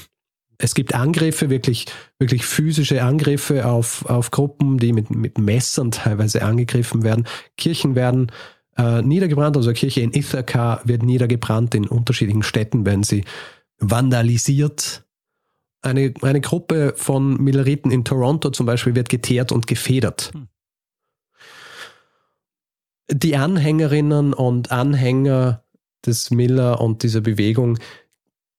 Es 0.57 0.75
gibt 0.75 0.93
Angriffe, 0.93 1.49
wirklich, 1.49 1.87
wirklich 2.19 2.45
physische 2.45 3.03
Angriffe 3.03 3.65
auf, 3.65 4.05
auf 4.05 4.31
Gruppen, 4.31 4.77
die 4.77 4.93
mit, 4.93 5.09
mit 5.09 5.37
Messern 5.37 5.91
teilweise 5.91 6.43
angegriffen 6.43 7.03
werden. 7.03 7.27
Kirchen 7.57 7.95
werden 7.95 8.31
äh, 8.77 9.01
niedergebrannt, 9.01 9.57
also 9.57 9.73
Kirche 9.73 10.01
in 10.01 10.13
Ithaca 10.13 10.81
wird 10.85 11.03
niedergebrannt, 11.03 11.75
in 11.75 11.87
unterschiedlichen 11.87 12.43
Städten 12.43 12.85
werden 12.85 13.03
sie 13.03 13.25
vandalisiert. 13.79 15.03
Eine, 15.81 16.13
eine 16.21 16.39
Gruppe 16.39 16.93
von 16.95 17.35
Milleriten 17.43 17.91
in 17.91 18.05
Toronto 18.05 18.49
zum 18.51 18.65
Beispiel 18.65 18.95
wird 18.95 19.09
geteert 19.09 19.51
und 19.51 19.67
gefedert. 19.67 20.31
Hm. 20.33 20.47
Die 23.11 23.35
Anhängerinnen 23.35 24.33
und 24.33 24.71
Anhänger 24.71 25.62
des 26.05 26.31
Miller 26.31 26.81
und 26.81 27.03
dieser 27.03 27.21
Bewegung 27.21 27.77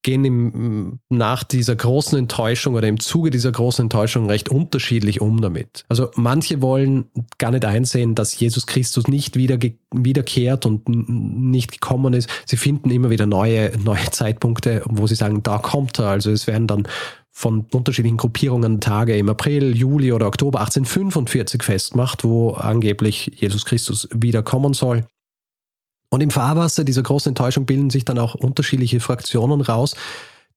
gehen 0.04 0.24
im, 0.24 1.00
nach 1.08 1.42
dieser 1.42 1.74
großen 1.74 2.16
Enttäuschung 2.16 2.74
oder 2.74 2.86
im 2.86 3.00
Zuge 3.00 3.30
dieser 3.30 3.50
großen 3.50 3.86
Enttäuschung 3.86 4.28
recht 4.28 4.48
unterschiedlich 4.50 5.20
um 5.20 5.40
damit. 5.40 5.84
Also 5.88 6.10
manche 6.14 6.62
wollen 6.62 7.06
gar 7.38 7.50
nicht 7.50 7.64
einsehen, 7.64 8.14
dass 8.14 8.38
Jesus 8.38 8.66
Christus 8.66 9.08
nicht 9.08 9.34
wieder 9.34 9.58
wiederkehrt 9.92 10.66
und 10.66 10.88
nicht 10.88 11.72
gekommen 11.72 12.14
ist. 12.14 12.28
Sie 12.46 12.56
finden 12.56 12.90
immer 12.90 13.10
wieder 13.10 13.26
neue, 13.26 13.72
neue 13.82 14.10
Zeitpunkte, 14.10 14.82
wo 14.84 15.08
sie 15.08 15.16
sagen, 15.16 15.42
da 15.42 15.58
kommt 15.58 15.98
er. 15.98 16.10
Also 16.10 16.30
es 16.30 16.46
werden 16.46 16.68
dann 16.68 16.86
von 17.32 17.66
unterschiedlichen 17.72 18.18
Gruppierungen 18.18 18.80
Tage 18.80 19.16
im 19.16 19.28
April, 19.28 19.74
Juli 19.74 20.12
oder 20.12 20.28
Oktober 20.28 20.60
1845 20.60 21.64
festgemacht, 21.64 22.22
wo 22.22 22.52
angeblich 22.52 23.32
Jesus 23.34 23.64
Christus 23.64 24.08
wiederkommen 24.12 24.72
soll. 24.72 25.04
Und 26.14 26.20
im 26.20 26.30
Fahrwasser 26.30 26.84
dieser 26.84 27.02
großen 27.02 27.30
Enttäuschung 27.30 27.66
bilden 27.66 27.90
sich 27.90 28.04
dann 28.04 28.20
auch 28.20 28.36
unterschiedliche 28.36 29.00
Fraktionen 29.00 29.60
raus, 29.60 29.96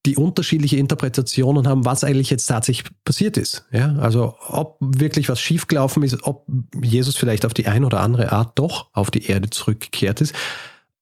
die 0.06 0.16
unterschiedliche 0.16 0.78
Interpretationen 0.78 1.68
haben, 1.68 1.84
was 1.84 2.04
eigentlich 2.04 2.30
jetzt 2.30 2.46
tatsächlich 2.46 2.92
passiert 3.04 3.38
ist. 3.38 3.66
Ja, 3.72 3.96
also 3.96 4.36
ob 4.50 4.78
wirklich 4.80 5.30
was 5.30 5.42
schiefgelaufen 5.42 6.04
ist, 6.04 6.22
ob 6.22 6.46
Jesus 6.80 7.18
vielleicht 7.18 7.44
auf 7.44 7.56
die 7.56 7.66
eine 7.66 7.88
oder 7.88 8.02
andere 8.02 8.32
Art 8.34 8.60
doch 8.60 8.90
auf 8.94 9.10
die 9.10 9.26
Erde 9.26 9.50
zurückgekehrt 9.50 10.22
ist. 10.22 10.36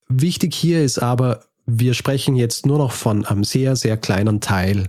Wichtig 0.07 0.55
hier 0.55 0.85
ist 0.85 0.99
aber, 0.99 1.41
wir 1.65 1.93
sprechen 1.93 2.37
jetzt 2.37 2.65
nur 2.65 2.77
noch 2.77 2.93
von 2.93 3.25
einem 3.25 3.43
sehr, 3.43 3.75
sehr 3.75 3.97
kleinen 3.97 4.39
Teil 4.39 4.87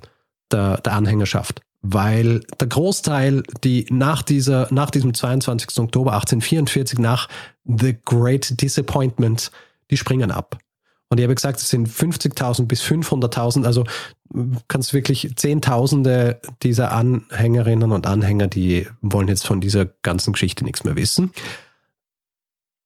der, 0.53 0.77
der 0.77 0.93
Anhängerschaft 0.93 1.61
weil 1.93 2.41
der 2.61 2.69
Großteil, 2.69 3.43
die 3.63 3.87
nach 3.91 4.23
dieser, 4.23 4.69
nach 4.73 4.91
diesem 4.91 5.15
22. 5.15 5.79
Oktober 5.79 6.13
1844, 6.15 6.99
nach 6.99 7.29
The 7.65 7.97
Great 8.05 8.61
Disappointment, 8.61 9.51
die 9.91 9.97
springen 9.97 10.31
ab. 10.31 10.59
Und 11.09 11.19
ich 11.19 11.25
habe 11.25 11.35
gesagt, 11.35 11.61
es 11.61 11.71
sind 11.71 11.89
50.000 11.89 12.67
bis 12.67 12.83
500.000, 12.83 13.65
also 13.65 13.85
kannst 14.67 14.93
wirklich 14.93 15.37
Zehntausende 15.37 16.41
dieser 16.63 16.91
Anhängerinnen 16.91 17.93
und 17.93 18.07
Anhänger, 18.07 18.49
die 18.49 18.89
wollen 19.01 19.29
jetzt 19.29 19.47
von 19.47 19.61
dieser 19.61 19.87
ganzen 20.03 20.33
Geschichte 20.33 20.65
nichts 20.65 20.83
mehr 20.83 20.97
wissen. 20.97 21.33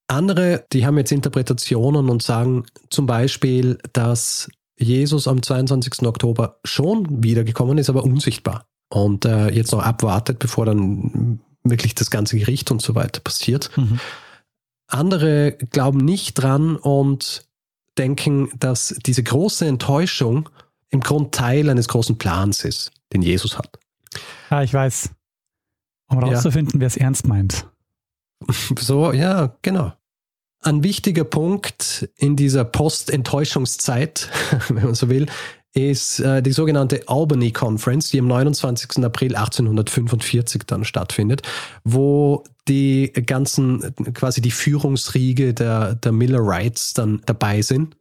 Andere, 0.09 0.67
die 0.73 0.85
haben 0.85 0.99
jetzt 0.99 1.13
Interpretationen 1.13 2.11
und 2.11 2.23
sagen 2.23 2.67
zum 2.91 3.07
Beispiel, 3.07 3.79
dass 3.95 4.51
Jesus 4.77 5.27
am 5.27 5.43
22. 5.43 6.03
Oktober 6.03 6.59
schon 6.65 7.23
wiedergekommen 7.23 7.79
ist, 7.79 7.89
aber 7.89 8.05
unsichtbar 8.05 8.67
und 8.91 9.25
äh, 9.25 9.49
jetzt 9.49 9.73
noch 9.73 9.83
abwartet, 9.83 10.39
bevor 10.39 10.67
dann 10.67 11.41
wirklich 11.65 11.95
das 11.95 12.11
ganze 12.11 12.39
Gericht 12.39 12.71
und 12.71 12.83
so 12.83 12.95
weiter 12.95 13.21
passiert. 13.21 13.71
Mhm. 13.77 14.01
Andere 14.89 15.53
glauben 15.53 15.99
nicht 15.99 16.35
dran 16.35 16.77
und 16.77 17.47
denken, 17.97 18.51
dass 18.59 18.95
diese 19.07 19.23
große 19.23 19.67
Enttäuschung 19.67 20.49
im 20.91 21.01
Grund 21.01 21.35
Teil 21.35 21.71
eines 21.71 21.87
großen 21.87 22.19
Plans 22.19 22.65
ist, 22.65 22.91
den 23.13 23.23
Jesus 23.23 23.57
hat. 23.57 23.79
Ah, 24.49 24.63
ich 24.63 24.75
weiß. 24.75 25.11
Um 26.09 26.19
rauszufinden, 26.19 26.75
ja. 26.75 26.81
wer 26.81 26.87
es 26.89 26.97
ernst 26.97 27.27
meint. 27.27 27.67
So, 28.79 29.13
ja, 29.13 29.55
genau. 29.61 29.93
Ein 30.63 30.83
wichtiger 30.83 31.25
Punkt 31.25 32.09
in 32.17 32.37
dieser 32.37 32.65
Post-Enttäuschungszeit, 32.65 34.31
wenn 34.69 34.85
man 34.85 34.95
so 34.95 35.11
will, 35.11 35.27
ist 35.73 36.21
äh, 36.21 36.43
die 36.43 36.53
sogenannte 36.53 37.03
Albany 37.07 37.53
Conference, 37.53 38.11
die 38.11 38.19
am 38.19 38.27
29. 38.27 39.05
April 39.05 39.37
1845 39.37 40.63
dann 40.67 40.85
stattfindet, 40.85 41.43
wo 41.85 42.45
die 42.69 43.13
ganzen, 43.13 43.95
quasi 44.15 44.41
die 44.41 44.51
Führungsriege 44.51 45.55
der, 45.55 45.95
der 45.95 46.13
Millerites 46.13 46.95
dann 46.95 47.23
dabei 47.27 47.63
sind. 47.63 47.97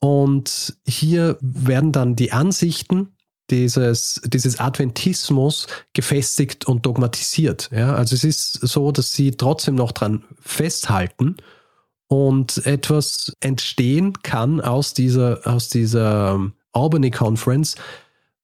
Und 0.00 0.76
hier 0.86 1.38
werden 1.40 1.92
dann 1.92 2.16
die 2.16 2.32
Ansichten 2.32 3.08
dieses, 3.50 4.20
dieses 4.24 4.58
Adventismus 4.58 5.68
gefestigt 5.94 6.66
und 6.66 6.84
dogmatisiert. 6.84 7.70
Ja, 7.72 7.94
also 7.94 8.14
es 8.14 8.24
ist 8.24 8.52
so, 8.52 8.92
dass 8.92 9.12
sie 9.12 9.32
trotzdem 9.32 9.76
noch 9.76 9.92
dran 9.92 10.24
festhalten 10.40 11.36
und 12.08 12.66
etwas 12.66 13.32
entstehen 13.40 14.22
kann 14.22 14.60
aus 14.60 14.94
dieser, 14.94 15.40
aus 15.44 15.68
dieser 15.68 16.52
Albany 16.76 17.10
Conference, 17.10 17.76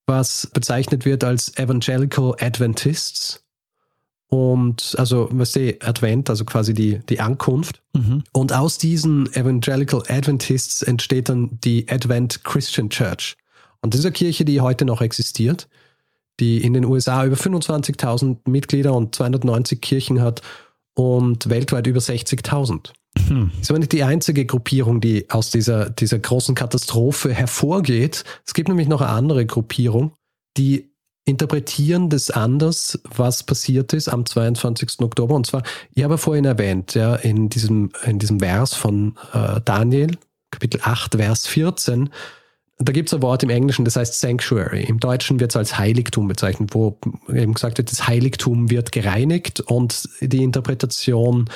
was 0.05 0.47
bezeichnet 0.53 1.05
wird 1.05 1.23
als 1.23 1.57
Evangelical 1.57 2.35
Adventists. 2.39 3.43
Und 4.27 4.95
also, 4.97 5.29
was 5.31 5.51
die 5.51 5.79
Advent, 5.81 6.29
also 6.29 6.43
quasi 6.43 6.73
die, 6.73 6.99
die 7.07 7.19
Ankunft. 7.19 7.83
Mhm. 7.93 8.23
Und 8.31 8.51
aus 8.51 8.79
diesen 8.79 9.31
Evangelical 9.33 10.01
Adventists 10.07 10.81
entsteht 10.81 11.29
dann 11.29 11.59
die 11.63 11.85
Advent 11.87 12.43
Christian 12.43 12.89
Church. 12.89 13.37
Und 13.81 13.93
dieser 13.93 14.09
Kirche, 14.09 14.43
die 14.43 14.59
heute 14.59 14.85
noch 14.85 15.01
existiert, 15.01 15.67
die 16.39 16.63
in 16.63 16.73
den 16.73 16.85
USA 16.85 17.25
über 17.25 17.35
25.000 17.35 18.49
Mitglieder 18.49 18.93
und 18.93 19.13
290 19.13 19.81
Kirchen 19.81 20.21
hat 20.21 20.41
und 20.95 21.49
weltweit 21.49 21.85
über 21.85 21.99
60.000. 21.99 22.91
Hm. 23.33 23.51
Das 23.59 23.69
war 23.71 23.79
nicht 23.79 23.91
die 23.91 24.03
einzige 24.03 24.45
Gruppierung, 24.45 25.01
die 25.01 25.29
aus 25.29 25.49
dieser, 25.49 25.89
dieser 25.89 26.19
großen 26.19 26.55
Katastrophe 26.55 27.33
hervorgeht. 27.33 28.23
Es 28.45 28.53
gibt 28.53 28.69
nämlich 28.69 28.87
noch 28.87 29.01
eine 29.01 29.09
andere 29.09 29.45
Gruppierung, 29.45 30.13
die 30.55 30.91
interpretieren 31.25 32.09
das 32.09 32.29
anders, 32.29 32.99
was 33.03 33.43
passiert 33.43 33.93
ist 33.93 34.09
am 34.09 34.25
22. 34.25 34.99
Oktober. 34.99 35.35
Und 35.35 35.47
zwar, 35.47 35.63
ich 35.95 36.03
habe 36.03 36.17
vorhin 36.17 36.45
erwähnt, 36.45 36.95
ja, 36.95 37.15
in 37.15 37.49
diesem, 37.49 37.91
in 38.05 38.19
diesem 38.19 38.39
Vers 38.39 38.73
von 38.73 39.17
äh, 39.33 39.61
Daniel, 39.63 40.17
Kapitel 40.51 40.81
8, 40.83 41.15
Vers 41.15 41.47
14, 41.47 42.09
da 42.79 42.91
gibt 42.91 43.07
es 43.07 43.13
ein 43.13 43.21
Wort 43.21 43.41
im 43.43 43.49
Englischen, 43.49 43.85
das 43.85 43.95
heißt 43.95 44.19
Sanctuary. 44.19 44.83
Im 44.83 44.99
Deutschen 44.99 45.39
wird 45.39 45.51
es 45.51 45.55
als 45.55 45.77
Heiligtum 45.77 46.27
bezeichnet, 46.27 46.71
wo 46.73 46.97
eben 47.29 47.53
gesagt 47.53 47.77
wird, 47.77 47.91
das 47.91 48.07
Heiligtum 48.07 48.69
wird 48.69 48.91
gereinigt 48.91 49.61
und 49.61 50.09
die 50.19 50.43
Interpretation 50.43 51.49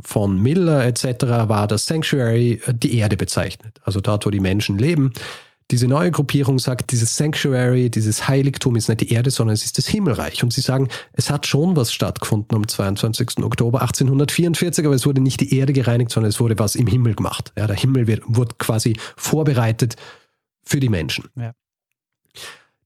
von 0.00 0.40
Miller 0.40 0.84
etc. 0.84 1.24
war 1.48 1.66
das 1.66 1.86
Sanctuary 1.86 2.60
äh, 2.66 2.74
die 2.74 2.98
Erde 2.98 3.16
bezeichnet, 3.16 3.80
also 3.84 4.00
dort, 4.00 4.26
wo 4.26 4.30
die 4.30 4.40
Menschen 4.40 4.78
leben. 4.78 5.12
Diese 5.70 5.88
neue 5.88 6.10
Gruppierung 6.10 6.58
sagt, 6.58 6.92
dieses 6.92 7.16
Sanctuary, 7.16 7.88
dieses 7.88 8.28
Heiligtum 8.28 8.76
ist 8.76 8.88
nicht 8.88 9.00
die 9.00 9.12
Erde, 9.12 9.30
sondern 9.30 9.54
es 9.54 9.64
ist 9.64 9.78
das 9.78 9.86
Himmelreich. 9.86 10.42
Und 10.44 10.52
sie 10.52 10.60
sagen, 10.60 10.88
es 11.14 11.30
hat 11.30 11.46
schon 11.46 11.74
was 11.74 11.90
stattgefunden 11.90 12.54
am 12.54 12.68
22. 12.68 13.38
Oktober 13.42 13.80
1844, 13.80 14.84
aber 14.84 14.94
es 14.94 15.06
wurde 15.06 15.22
nicht 15.22 15.40
die 15.40 15.56
Erde 15.56 15.72
gereinigt, 15.72 16.10
sondern 16.10 16.28
es 16.28 16.38
wurde 16.38 16.58
was 16.58 16.74
im 16.74 16.86
Himmel 16.86 17.14
gemacht. 17.14 17.52
Ja, 17.56 17.66
der 17.66 17.76
Himmel 17.76 18.06
wird, 18.06 18.22
wurde 18.26 18.54
quasi 18.58 18.98
vorbereitet 19.16 19.96
für 20.64 20.80
die 20.80 20.90
Menschen. 20.90 21.30
Ja. 21.34 21.54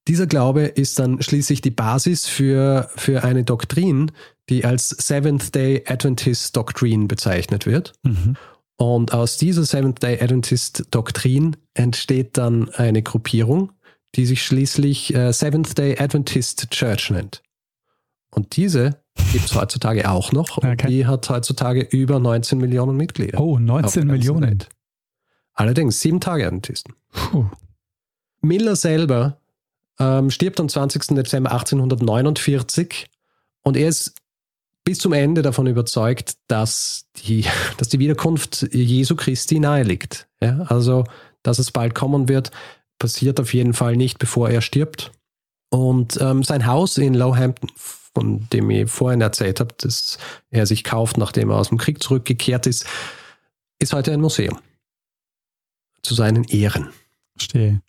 Dieser 0.06 0.26
Glaube 0.26 0.62
ist 0.62 1.00
dann 1.00 1.20
schließlich 1.20 1.60
die 1.60 1.70
Basis 1.70 2.26
für, 2.28 2.88
für 2.96 3.24
eine 3.24 3.42
Doktrin, 3.42 4.12
die 4.48 4.64
als 4.64 4.88
Seventh 4.88 5.54
Day 5.54 5.84
Adventist 5.86 6.56
Doctrine 6.56 7.06
bezeichnet 7.06 7.66
wird. 7.66 7.92
Mhm. 8.02 8.36
Und 8.76 9.12
aus 9.12 9.36
dieser 9.36 9.64
Seventh 9.64 10.02
Day 10.02 10.22
Adventist 10.22 10.86
Doktrin 10.92 11.56
entsteht 11.74 12.38
dann 12.38 12.70
eine 12.70 13.02
Gruppierung, 13.02 13.72
die 14.14 14.24
sich 14.24 14.44
schließlich 14.44 15.14
äh, 15.14 15.32
Seventh 15.32 15.76
Day 15.76 15.98
Adventist 15.98 16.70
Church 16.70 17.10
nennt. 17.10 17.42
Und 18.30 18.56
diese 18.56 19.00
gibt 19.32 19.46
es 19.46 19.54
heutzutage 19.54 20.08
auch 20.08 20.32
noch. 20.32 20.58
Und 20.58 20.68
okay. 20.68 20.86
die 20.86 21.06
hat 21.06 21.28
heutzutage 21.28 21.80
über 21.80 22.20
19 22.20 22.58
Millionen 22.58 22.96
Mitglieder. 22.96 23.40
Oh, 23.40 23.58
19 23.58 24.06
Millionen. 24.06 24.64
Allerdings 25.54 26.00
sieben 26.00 26.20
Tage 26.20 26.46
Adventisten. 26.46 26.94
Puh. 27.10 27.46
Miller 28.40 28.76
selber 28.76 29.40
ähm, 29.98 30.30
stirbt 30.30 30.60
am 30.60 30.68
20. 30.68 31.16
Dezember 31.16 31.50
1849 31.50 33.08
und 33.62 33.76
er 33.76 33.88
ist 33.88 34.14
bis 34.88 35.00
zum 35.00 35.12
Ende 35.12 35.42
davon 35.42 35.66
überzeugt, 35.66 36.38
dass 36.46 37.04
die, 37.16 37.44
dass 37.76 37.90
die 37.90 37.98
Wiederkunft 37.98 38.72
Jesu 38.72 39.16
Christi 39.16 39.60
nahe 39.60 39.82
liegt. 39.82 40.28
Ja, 40.42 40.60
also, 40.62 41.04
dass 41.42 41.58
es 41.58 41.70
bald 41.70 41.94
kommen 41.94 42.26
wird. 42.30 42.52
passiert 42.98 43.38
auf 43.38 43.52
jeden 43.52 43.74
Fall 43.74 43.96
nicht, 43.96 44.18
bevor 44.18 44.48
er 44.48 44.62
stirbt. 44.62 45.12
Und 45.68 46.18
ähm, 46.22 46.42
sein 46.42 46.64
Haus 46.64 46.96
in 46.96 47.12
Lowhampton, 47.12 47.68
von 47.76 48.48
dem 48.48 48.70
ich 48.70 48.90
vorhin 48.90 49.20
erzählt 49.20 49.60
habe, 49.60 49.74
das 49.76 50.16
er 50.48 50.64
sich 50.64 50.84
kauft, 50.84 51.18
nachdem 51.18 51.50
er 51.50 51.56
aus 51.56 51.68
dem 51.68 51.76
Krieg 51.76 52.02
zurückgekehrt 52.02 52.66
ist, 52.66 52.86
ist 53.78 53.92
heute 53.92 54.10
ein 54.10 54.22
Museum. 54.22 54.58
Zu 56.00 56.14
seinen 56.14 56.44
Ehren. 56.44 56.88
Verstehe. 57.36 57.82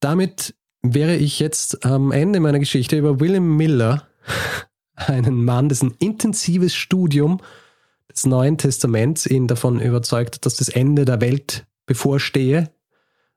Damit 0.00 0.56
wäre 0.82 1.14
ich 1.14 1.38
jetzt 1.38 1.86
am 1.86 2.10
Ende 2.10 2.40
meiner 2.40 2.58
Geschichte 2.58 2.98
über 2.98 3.20
William 3.20 3.56
Miller, 3.56 4.08
einen 5.06 5.44
Mann, 5.44 5.68
dessen 5.68 5.94
intensives 5.98 6.74
Studium 6.74 7.40
des 8.12 8.26
Neuen 8.26 8.58
Testaments 8.58 9.26
ihn 9.26 9.46
davon 9.46 9.80
überzeugt, 9.80 10.44
dass 10.44 10.56
das 10.56 10.68
Ende 10.68 11.04
der 11.04 11.20
Welt 11.20 11.66
bevorstehe 11.86 12.70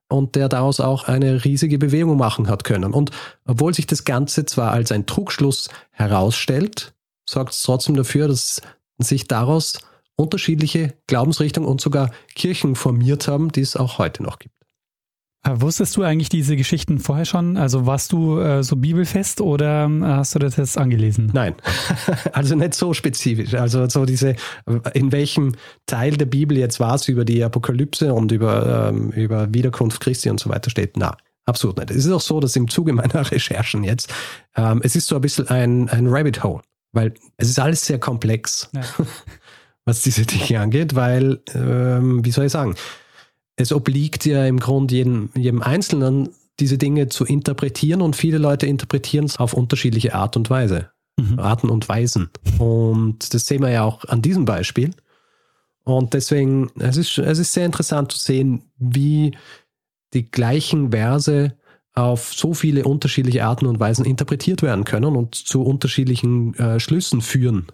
und 0.10 0.36
der 0.36 0.50
daraus 0.50 0.80
auch 0.80 1.06
eine 1.06 1.46
riesige 1.46 1.78
Bewegung 1.78 2.18
machen 2.18 2.48
hat 2.50 2.64
können. 2.64 2.94
Und 2.94 3.12
obwohl 3.46 3.74
sich 3.74 3.88
das 3.88 4.04
Ganze 4.04 4.46
zwar 4.46 4.72
als 4.72 4.92
ein 4.92 5.06
Trugschluss 5.06 5.70
herausstellt, 5.92 6.94
sorgt 7.28 7.54
es 7.54 7.64
trotzdem 7.64 7.96
dafür, 7.96 8.28
dass 8.28 8.62
sich 9.00 9.28
daraus 9.28 9.80
unterschiedliche 10.16 10.94
Glaubensrichtungen 11.08 11.70
und 11.70 11.82
sogar 11.82 12.12
Kirchen 12.36 12.76
formiert 12.76 13.28
haben, 13.28 13.52
die 13.52 13.62
es 13.62 13.76
auch 13.76 13.98
heute 13.98 14.24
noch 14.24 14.40
gibt. 14.40 14.61
Äh, 15.44 15.60
wusstest 15.60 15.98
du 15.98 16.04
eigentlich 16.04 16.30
diese 16.30 16.56
Geschichten 16.56 17.00
vorher 17.00 17.26
schon? 17.26 17.58
Also 17.58 17.88
warst 17.88 18.12
du 18.12 18.40
äh, 18.40 18.64
so 18.64 18.76
bibelfest 18.76 19.42
oder 19.42 19.88
äh, 19.88 20.02
hast 20.04 20.36
du 20.36 20.40
das 20.40 20.58
jetzt 20.58 20.78
angelesen? 20.78 21.32
Nein, 21.34 21.56
also 22.34 22.56
nicht 22.56 22.76
so 22.76 22.94
spezifisch. 22.94 23.56
Also 23.56 23.90
so 23.90 24.06
diese, 24.06 24.36
in 24.94 25.12
welchem 25.12 25.54
Teil 25.88 26.16
der 26.16 26.28
Bibel 26.28 26.58
jetzt 26.58 26.80
war 26.80 26.94
es 26.94 27.08
über 27.08 27.26
die 27.26 27.44
Apokalypse 27.44 28.14
und 28.14 28.32
über, 28.32 28.90
ähm, 28.90 29.10
über 29.12 29.52
Wiederkunft 29.52 30.00
Christi 30.00 30.30
und 30.30 30.40
so 30.40 30.50
weiter 30.50 30.70
steht. 30.70 30.96
Na, 30.96 31.18
absolut 31.46 31.78
nicht. 31.78 31.90
Es 31.90 32.06
ist 32.06 32.12
auch 32.12 32.22
so, 32.22 32.40
dass 32.40 32.56
im 32.56 32.70
Zuge 32.70 32.94
meiner 32.94 33.32
Recherchen 33.32 33.84
jetzt, 33.84 34.14
ähm, 34.56 34.82
es 34.84 34.96
ist 34.96 35.08
so 35.08 35.16
ein 35.16 35.22
bisschen 35.22 35.48
ein, 35.48 35.90
ein 35.90 36.08
Rabbit 36.08 36.44
Hole, 36.44 36.62
weil 36.92 37.16
es 37.38 37.50
ist 37.50 37.60
alles 37.60 37.84
sehr 37.84 37.98
komplex, 37.98 38.70
ja. 38.74 38.82
was 39.86 40.04
diese 40.04 40.24
Dinge 40.24 40.60
angeht, 40.60 40.94
weil, 40.94 41.40
ähm, 41.56 42.24
wie 42.24 42.30
soll 42.30 42.46
ich 42.46 42.52
sagen, 42.52 42.76
es 43.62 43.72
obliegt 43.72 44.26
ja 44.26 44.46
im 44.46 44.60
Grunde 44.60 44.96
jedem, 44.96 45.30
jedem 45.36 45.62
Einzelnen, 45.62 46.30
diese 46.60 46.78
Dinge 46.78 47.08
zu 47.08 47.26
interpretieren 47.26 48.02
und 48.02 48.16
viele 48.16 48.38
Leute 48.38 48.68
interpretieren 48.68 49.26
es 49.26 49.38
auf 49.38 49.54
unterschiedliche 49.54 50.14
Art 50.16 50.36
und 50.36 50.50
Weise. 50.50 50.90
Mhm. 51.18 51.40
Arten 51.40 51.70
und 51.70 51.88
Weisen. 51.90 52.30
Und 52.58 53.34
das 53.34 53.46
sehen 53.46 53.62
wir 53.62 53.70
ja 53.70 53.84
auch 53.84 54.06
an 54.06 54.22
diesem 54.22 54.46
Beispiel. 54.46 54.92
Und 55.84 56.14
deswegen, 56.14 56.70
es 56.80 56.98
ist, 56.98 57.18
es 57.18 57.40
ist 57.40 57.54
sehr 57.54 57.66
interessant 57.66 58.12
zu 58.12 58.20
sehen, 58.20 58.64
wie 58.78 59.36
die 60.14 60.30
gleichen 60.30 60.92
Verse 60.92 61.54
auf 61.94 62.34
so 62.34 62.54
viele 62.54 62.86
unterschiedliche 62.86 63.44
Arten 63.44 63.66
und 63.66 63.80
Weisen 63.80 64.06
interpretiert 64.06 64.62
werden 64.62 64.86
können 64.86 65.16
und 65.16 65.36
zu 65.36 65.64
unterschiedlichen 65.64 66.54
äh, 66.56 66.80
Schlüssen 66.80 67.22
führen. 67.22 67.68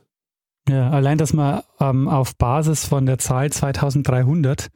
Ja, 0.68 0.90
allein, 0.90 1.18
dass 1.18 1.34
man 1.34 1.62
ähm, 1.80 2.08
auf 2.08 2.36
Basis 2.36 2.86
von 2.86 3.06
der 3.06 3.20
Zahl 3.20 3.52
2300 3.52 4.70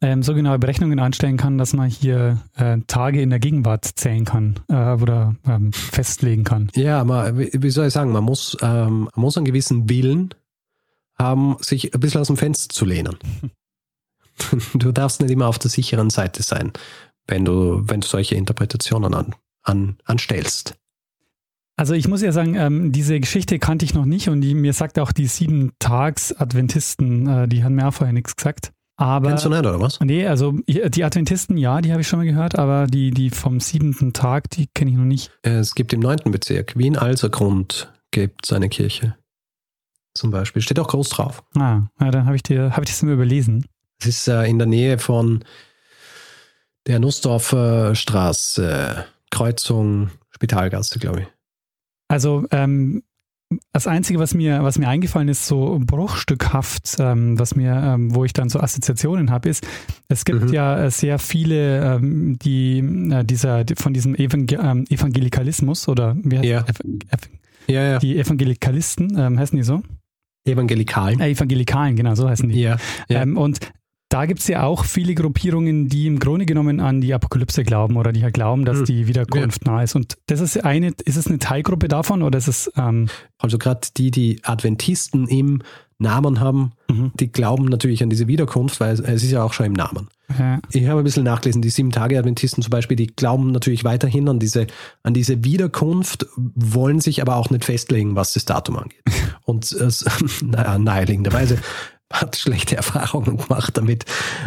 ähm, 0.00 0.22
so 0.22 0.34
genaue 0.34 0.58
Berechnungen 0.58 0.98
anstellen 0.98 1.36
kann, 1.36 1.58
dass 1.58 1.72
man 1.72 1.88
hier 1.88 2.42
äh, 2.56 2.78
Tage 2.86 3.22
in 3.22 3.30
der 3.30 3.38
Gegenwart 3.38 3.84
zählen 3.84 4.24
kann 4.24 4.60
äh, 4.68 4.94
oder 4.94 5.36
ähm, 5.46 5.72
festlegen 5.72 6.44
kann. 6.44 6.70
Ja, 6.74 7.00
aber 7.00 7.36
wie 7.36 7.70
soll 7.70 7.86
ich 7.86 7.92
sagen, 7.92 8.12
man 8.12 8.24
muss, 8.24 8.56
ähm, 8.60 9.08
man 9.14 9.22
muss 9.22 9.36
einen 9.36 9.46
gewissen 9.46 9.88
Willen 9.88 10.34
haben, 11.18 11.56
sich 11.60 11.94
ein 11.94 12.00
bisschen 12.00 12.20
aus 12.20 12.26
dem 12.26 12.36
Fenster 12.36 12.74
zu 12.74 12.84
lehnen. 12.84 13.16
du 14.74 14.92
darfst 14.92 15.20
nicht 15.20 15.30
immer 15.30 15.46
auf 15.46 15.58
der 15.58 15.70
sicheren 15.70 16.10
Seite 16.10 16.42
sein, 16.42 16.72
wenn 17.26 17.44
du, 17.44 17.82
wenn 17.86 18.00
du 18.00 18.06
solche 18.06 18.34
Interpretationen 18.34 19.14
an, 19.14 19.34
an, 19.62 19.96
anstellst. 20.04 20.76
Also 21.76 21.94
ich 21.94 22.06
muss 22.06 22.22
ja 22.22 22.30
sagen, 22.30 22.54
ähm, 22.54 22.92
diese 22.92 23.18
Geschichte 23.18 23.58
kannte 23.58 23.84
ich 23.84 23.94
noch 23.94 24.04
nicht 24.04 24.28
und 24.28 24.42
die, 24.42 24.54
mir 24.54 24.72
sagt 24.72 24.98
auch 24.98 25.10
die 25.10 25.26
Sieben-Tags-Adventisten, 25.26 27.26
äh, 27.26 27.48
die 27.48 27.64
haben 27.64 27.74
mir 27.74 27.88
auch 27.88 27.94
vorher 27.94 28.12
nichts 28.12 28.36
gesagt. 28.36 28.72
Aber, 28.96 29.28
Kennst 29.28 29.44
du 29.44 29.48
nicht, 29.48 29.58
oder 29.58 29.80
was? 29.80 29.98
Nee, 30.00 30.26
also 30.26 30.52
die 30.68 31.04
Adventisten, 31.04 31.56
ja, 31.56 31.80
die 31.80 31.90
habe 31.90 32.02
ich 32.02 32.08
schon 32.08 32.20
mal 32.20 32.26
gehört, 32.26 32.56
aber 32.56 32.86
die, 32.86 33.10
die 33.10 33.30
vom 33.30 33.58
siebenten 33.58 34.12
Tag, 34.12 34.50
die 34.50 34.68
kenne 34.68 34.92
ich 34.92 34.96
noch 34.96 35.04
nicht. 35.04 35.32
Es 35.42 35.74
gibt 35.74 35.92
im 35.92 36.00
neunten 36.00 36.30
Bezirk, 36.30 36.76
Wien-Alsergrund, 36.76 37.92
gibt 38.12 38.46
es 38.46 38.52
eine 38.52 38.68
Kirche. 38.68 39.16
Zum 40.14 40.30
Beispiel. 40.30 40.62
Steht 40.62 40.78
auch 40.78 40.86
groß 40.86 41.08
drauf. 41.08 41.42
Ah, 41.56 41.82
ja, 42.00 42.10
dann 42.12 42.26
habe 42.26 42.36
ich, 42.36 42.42
hab 42.48 42.84
ich 42.84 42.90
das 42.90 43.02
mal 43.02 43.14
überlesen. 43.14 43.66
Es 43.98 44.06
ist 44.06 44.28
äh, 44.28 44.44
in 44.44 44.58
der 44.58 44.68
Nähe 44.68 44.98
von 44.98 45.44
der 46.86 47.00
Nussdorfer 47.00 47.96
Straße, 47.96 49.06
Kreuzung 49.30 50.10
Spitalgasse, 50.30 51.00
glaube 51.00 51.22
ich. 51.22 51.26
Also 52.08 52.44
ähm, 52.52 53.02
das 53.72 53.86
Einzige, 53.86 54.18
was 54.18 54.34
mir, 54.34 54.62
was 54.62 54.78
mir 54.78 54.88
eingefallen 54.88 55.28
ist, 55.28 55.46
so 55.46 55.80
bruchstückhaft, 55.84 56.96
ähm, 56.98 57.38
was 57.38 57.54
mir, 57.54 57.74
ähm, 57.74 58.14
wo 58.14 58.24
ich 58.24 58.32
dann 58.32 58.48
so 58.48 58.60
Assoziationen 58.60 59.30
habe, 59.30 59.48
ist, 59.48 59.66
es 60.08 60.24
gibt 60.24 60.42
mhm. 60.42 60.52
ja 60.52 60.90
sehr 60.90 61.18
viele, 61.18 61.96
ähm, 61.96 62.38
die 62.38 62.78
äh, 62.78 63.24
dieser 63.24 63.64
von 63.76 63.94
diesem 63.94 64.14
Evangel 64.14 64.58
ähm, 64.62 64.84
Evangelikalismus 64.88 65.88
oder 65.88 66.16
wie 66.22 66.38
heißt 66.38 66.48
ja. 66.48 66.64
Ja, 67.66 67.82
ja. 67.82 67.98
die 67.98 68.18
Evangelikalisten, 68.18 69.16
ähm, 69.18 69.38
heißen 69.38 69.56
die 69.56 69.62
so? 69.62 69.82
Evangelikalen. 70.44 71.20
Äh, 71.20 71.30
Evangelikalen, 71.30 71.96
genau, 71.96 72.14
so 72.14 72.28
heißen 72.28 72.48
die. 72.48 72.60
Ja, 72.60 72.76
ja. 73.08 73.22
Ähm, 73.22 73.36
und 73.36 73.60
da 74.14 74.26
gibt 74.26 74.38
es 74.38 74.46
ja 74.46 74.62
auch 74.62 74.84
viele 74.84 75.16
Gruppierungen, 75.16 75.88
die 75.88 76.06
im 76.06 76.20
Grunde 76.20 76.46
genommen 76.46 76.78
an 76.78 77.00
die 77.00 77.12
Apokalypse 77.12 77.64
glauben 77.64 77.96
oder 77.96 78.12
die 78.12 78.22
halt 78.22 78.34
glauben, 78.34 78.64
dass 78.64 78.78
hm. 78.78 78.84
die 78.84 79.08
Wiederkunft 79.08 79.66
ja. 79.66 79.72
nah 79.72 79.82
ist. 79.82 79.96
Und 79.96 80.18
das 80.26 80.38
ist 80.38 80.64
eine, 80.64 80.92
ist 81.04 81.16
es 81.16 81.26
eine 81.26 81.40
Teilgruppe 81.40 81.88
davon 81.88 82.22
oder 82.22 82.38
ist 82.38 82.46
es. 82.46 82.70
Ähm 82.76 83.08
also 83.38 83.58
gerade 83.58 83.88
die, 83.96 84.12
die 84.12 84.40
Adventisten 84.44 85.26
im 85.26 85.62
Namen 85.98 86.40
haben, 86.40 86.72
mhm. 86.88 87.12
die 87.14 87.30
glauben 87.30 87.66
natürlich 87.66 88.02
an 88.02 88.10
diese 88.10 88.26
Wiederkunft, 88.26 88.80
weil 88.80 88.94
es 88.94 89.00
ist 89.00 89.30
ja 89.30 89.42
auch 89.42 89.52
schon 89.52 89.66
im 89.66 89.72
Namen. 89.72 90.08
Ja. 90.38 90.60
Ich 90.72 90.86
habe 90.86 91.00
ein 91.00 91.04
bisschen 91.04 91.24
nachgelesen, 91.24 91.60
die 91.60 91.70
Sieben-Tage-Adventisten 91.70 92.62
zum 92.62 92.70
Beispiel, 92.70 92.96
die 92.96 93.08
glauben 93.08 93.52
natürlich 93.52 93.84
weiterhin 93.84 94.28
an 94.28 94.38
diese, 94.38 94.66
an 95.02 95.14
diese 95.14 95.44
Wiederkunft, 95.44 96.26
wollen 96.36 97.00
sich 97.00 97.20
aber 97.20 97.36
auch 97.36 97.50
nicht 97.50 97.64
festlegen, 97.64 98.16
was 98.16 98.32
das 98.32 98.44
Datum 98.44 98.78
angeht. 98.78 99.02
Und 99.44 99.72
äh, 99.72 99.90
naja, 100.44 100.78
naheliegenderweise 100.78 101.58
hat 102.14 102.36
schlechte 102.36 102.76
Erfahrungen 102.76 103.36
gemacht 103.36 103.76
damit 103.76 104.04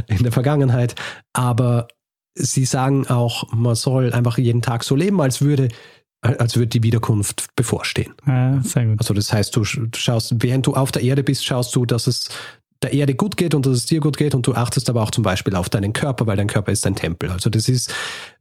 in 0.08 0.24
der 0.24 0.32
Vergangenheit. 0.32 0.96
Aber 1.34 1.88
sie 2.36 2.66
sagen 2.66 3.08
auch, 3.08 3.52
man 3.54 3.76
soll 3.76 4.14
einfach 4.14 4.38
jeden 4.38 4.62
Tag 4.62 4.84
so 4.84 4.96
leben, 4.96 5.22
als 5.22 5.42
würde 5.42 5.70
als 6.22 6.56
würde 6.56 6.68
die 6.68 6.82
Wiederkunft 6.82 7.56
bevorstehen. 7.56 8.14
Gut. 8.26 8.76
Also 8.98 9.14
das 9.14 9.32
heißt, 9.32 9.56
du 9.56 9.64
schaust, 9.64 10.34
während 10.40 10.66
du 10.66 10.74
auf 10.74 10.92
der 10.92 11.04
Erde 11.04 11.24
bist, 11.24 11.46
schaust 11.46 11.76
du, 11.76 11.86
dass 11.86 12.08
es 12.08 12.30
der 12.84 12.94
Erde 12.94 13.16
gut 13.16 13.38
geht 13.38 13.56
und 13.56 13.66
dass 13.66 13.74
es 13.74 13.86
dir 13.86 14.00
gut 14.00 14.18
geht 14.18 14.36
und 14.36 14.46
du 14.46 14.54
achtest 14.54 14.90
aber 14.90 15.02
auch 15.02 15.12
zum 15.12 15.24
Beispiel 15.24 15.56
auf 15.56 15.70
deinen 15.70 15.94
Körper, 15.94 16.28
weil 16.28 16.38
dein 16.38 16.48
Körper 16.48 16.72
ist 16.72 16.86
dein 16.86 16.96
Tempel. 16.96 17.30
Also 17.32 17.50
das 17.50 17.70
ist, 17.70 17.94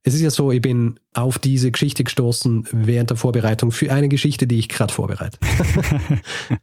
es 0.02 0.14
ist 0.14 0.20
ja 0.20 0.30
so, 0.30 0.52
ich 0.52 0.60
bin 0.60 1.00
auf 1.14 1.38
diese 1.38 1.70
Geschichte 1.70 2.04
gestoßen 2.04 2.68
während 2.72 3.10
der 3.10 3.16
Vorbereitung 3.16 3.72
für 3.72 3.92
eine 3.92 4.08
Geschichte, 4.08 4.46
die 4.46 4.58
ich 4.58 4.68
gerade 4.68 4.92
vorbereite. 4.92 5.38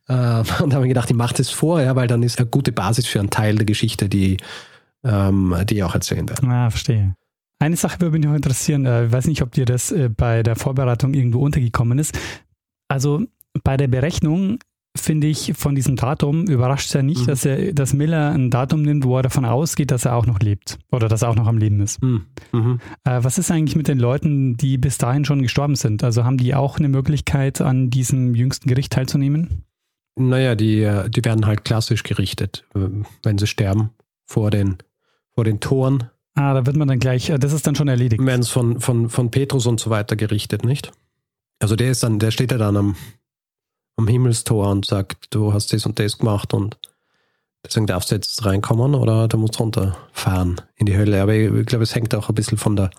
Ähm, 0.10 0.44
und 0.62 0.74
habe 0.74 0.82
mir 0.82 0.90
gedacht, 0.90 1.10
ich 1.10 1.16
mache 1.16 1.36
das 1.36 1.50
vorher, 1.50 1.96
weil 1.96 2.08
dann 2.08 2.24
ist 2.24 2.38
eine 2.38 2.48
gute 2.48 2.74
Basis 2.74 3.08
für 3.08 3.20
einen 3.20 3.30
Teil 3.30 3.56
der 3.56 3.66
Geschichte, 3.66 4.10
die, 4.10 4.38
ähm, 5.04 5.56
die 5.70 5.76
ich 5.76 5.84
auch 5.84 5.96
erzählen 5.96 6.28
werde. 6.28 6.46
Ja, 6.46 6.70
verstehe. 6.70 7.16
Eine 7.60 7.78
Sache 7.78 8.02
würde 8.02 8.18
mich 8.18 8.26
noch 8.26 8.36
interessieren, 8.36 8.86
äh, 8.86 9.06
ich 9.06 9.12
weiß 9.12 9.28
nicht, 9.28 9.42
ob 9.42 9.52
dir 9.52 9.66
das 9.66 9.92
äh, 9.92 10.10
bei 10.10 10.44
der 10.44 10.58
Vorbereitung 10.58 11.14
irgendwo 11.14 11.40
untergekommen 11.40 12.00
ist. 12.00 12.18
Also 12.90 13.24
bei 13.64 13.78
der 13.78 13.88
Berechnung 13.88 14.60
finde 14.96 15.28
ich, 15.28 15.54
von 15.56 15.76
diesem 15.76 15.96
Datum 15.96 16.46
überrascht 16.46 16.88
es 16.88 16.94
ja 16.94 17.02
nicht, 17.02 17.22
mhm. 17.22 17.26
dass, 17.26 17.46
er, 17.46 17.74
dass 17.74 17.94
Miller 17.94 18.32
ein 18.32 18.52
Datum 18.52 18.84
nimmt, 18.84 19.06
wo 19.06 19.18
er 19.18 19.24
davon 19.24 19.46
ausgeht, 19.46 19.92
dass 19.92 20.06
er 20.06 20.16
auch 20.16 20.26
noch 20.26 20.40
lebt 20.40 20.78
oder 20.92 21.08
dass 21.08 21.24
er 21.24 21.30
auch 21.30 21.36
noch 21.36 21.48
am 21.48 21.58
Leben 21.58 21.82
ist. 21.82 22.02
Mhm. 22.02 22.26
mhm. 22.52 22.80
Äh, 23.04 23.24
was 23.24 23.38
ist 23.38 23.50
eigentlich 23.50 23.76
mit 23.76 23.88
den 23.88 24.00
Leuten, 24.00 24.56
die 24.56 24.78
bis 24.78 24.98
dahin 24.98 25.26
schon 25.26 25.42
gestorben 25.42 25.76
sind? 25.76 26.04
Also 26.04 26.24
haben 26.24 26.38
die 26.38 26.54
auch 26.54 26.78
eine 26.78 26.90
Möglichkeit, 26.90 27.60
an 27.60 27.90
diesem 27.90 28.36
jüngsten 28.36 28.70
Gericht 28.70 28.94
teilzunehmen? 28.94 29.64
Naja, 30.16 30.56
die, 30.56 30.84
äh, 30.84 31.10
die 31.10 31.26
werden 31.26 31.48
halt 31.48 31.66
klassisch 31.66 32.04
gerichtet, 32.04 32.66
äh, 32.76 32.88
wenn 33.24 33.38
sie 33.38 33.48
sterben 33.48 33.90
vor 34.26 34.52
den, 34.52 34.78
vor 35.34 35.44
den 35.44 35.60
Toren. 35.60 36.10
Ah, 36.36 36.54
da 36.54 36.66
wird 36.66 36.76
man 36.76 36.88
dann 36.88 37.00
gleich, 37.00 37.30
äh, 37.30 37.40
das 37.40 37.52
ist 37.52 37.66
dann 37.66 37.76
schon 37.76 37.88
erledigt. 37.88 38.24
Werden 38.24 38.42
es 38.42 38.50
von, 38.50 38.80
von, 38.80 39.10
von 39.10 39.32
Petrus 39.32 39.66
und 39.66 39.80
so 39.80 39.90
weiter 39.90 40.16
gerichtet, 40.16 40.64
nicht? 40.64 40.92
Also 41.60 41.76
der 41.76 41.90
ist 41.90 42.04
dann, 42.04 42.20
der 42.20 42.30
steht 42.30 42.52
ja 42.52 42.58
dann 42.58 42.78
am, 42.78 42.96
am 43.96 44.08
Himmelstor 44.08 44.70
und 44.70 44.86
sagt, 44.86 45.34
du 45.34 45.54
hast 45.54 45.74
das 45.74 45.86
und 45.86 46.00
das 46.00 46.18
gemacht 46.18 46.54
und 46.54 46.78
deswegen 47.66 47.88
darfst 47.88 48.12
du 48.12 48.16
jetzt 48.16 48.46
reinkommen 48.46 48.96
oder 48.96 49.28
du 49.28 49.38
musst 49.38 49.60
runterfahren 49.60 50.62
in 50.76 50.86
die 50.86 50.98
Hölle. 50.98 51.22
Aber 51.22 51.34
ich, 51.34 51.52
ich 51.52 51.66
glaube, 51.66 51.84
es 51.84 51.96
hängt 51.96 52.14
auch 52.16 52.30
ein 52.30 52.36
bisschen 52.36 52.58
von 52.58 52.76
der, 52.76 52.90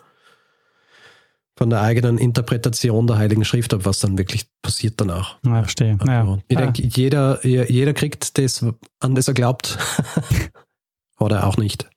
von 1.56 1.70
der 1.70 1.82
eigenen 1.82 2.18
Interpretation 2.18 3.06
der 3.06 3.18
Heiligen 3.18 3.44
Schrift 3.44 3.74
ab, 3.74 3.80
was 3.84 4.00
dann 4.00 4.18
wirklich 4.18 4.46
passiert 4.62 5.00
danach. 5.00 5.38
Ja, 5.44 5.62
verstehe. 5.62 5.98
Also, 6.00 6.08
ja. 6.08 6.38
Ich 6.48 6.56
denke, 6.56 6.82
jeder, 6.82 7.46
jeder 7.46 7.92
kriegt 7.92 8.38
das, 8.38 8.64
an 9.00 9.14
das 9.14 9.28
er 9.28 9.34
glaubt. 9.34 9.78
oder 11.18 11.46
auch 11.46 11.56
nicht. 11.56 11.88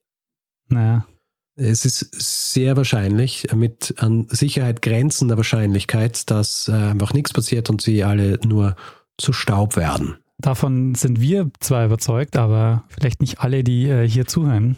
Naja. 0.70 1.06
Es 1.58 1.86
ist 1.86 2.10
sehr 2.54 2.78
wahrscheinlich, 2.78 3.48
mit 3.54 3.96
an 3.98 4.28
Sicherheit 4.30 4.82
grenzender 4.82 5.38
Wahrscheinlichkeit, 5.38 6.30
dass 6.30 6.68
äh, 6.68 6.74
einfach 6.74 7.14
nichts 7.14 7.34
passiert 7.34 7.70
und 7.70 7.82
sie 7.82 8.04
alle 8.04 8.40
nur 8.46 8.76
zu 9.18 9.34
Staub 9.34 9.76
werden. 9.76 10.18
Davon 10.38 10.94
sind 10.94 11.20
wir 11.20 11.50
zwar 11.60 11.86
überzeugt, 11.86 12.38
aber 12.38 12.84
vielleicht 12.90 13.22
nicht 13.22 13.40
alle, 13.40 13.64
die 13.64 13.90
äh, 13.90 14.08
hier 14.08 14.28
zuhören. 14.28 14.76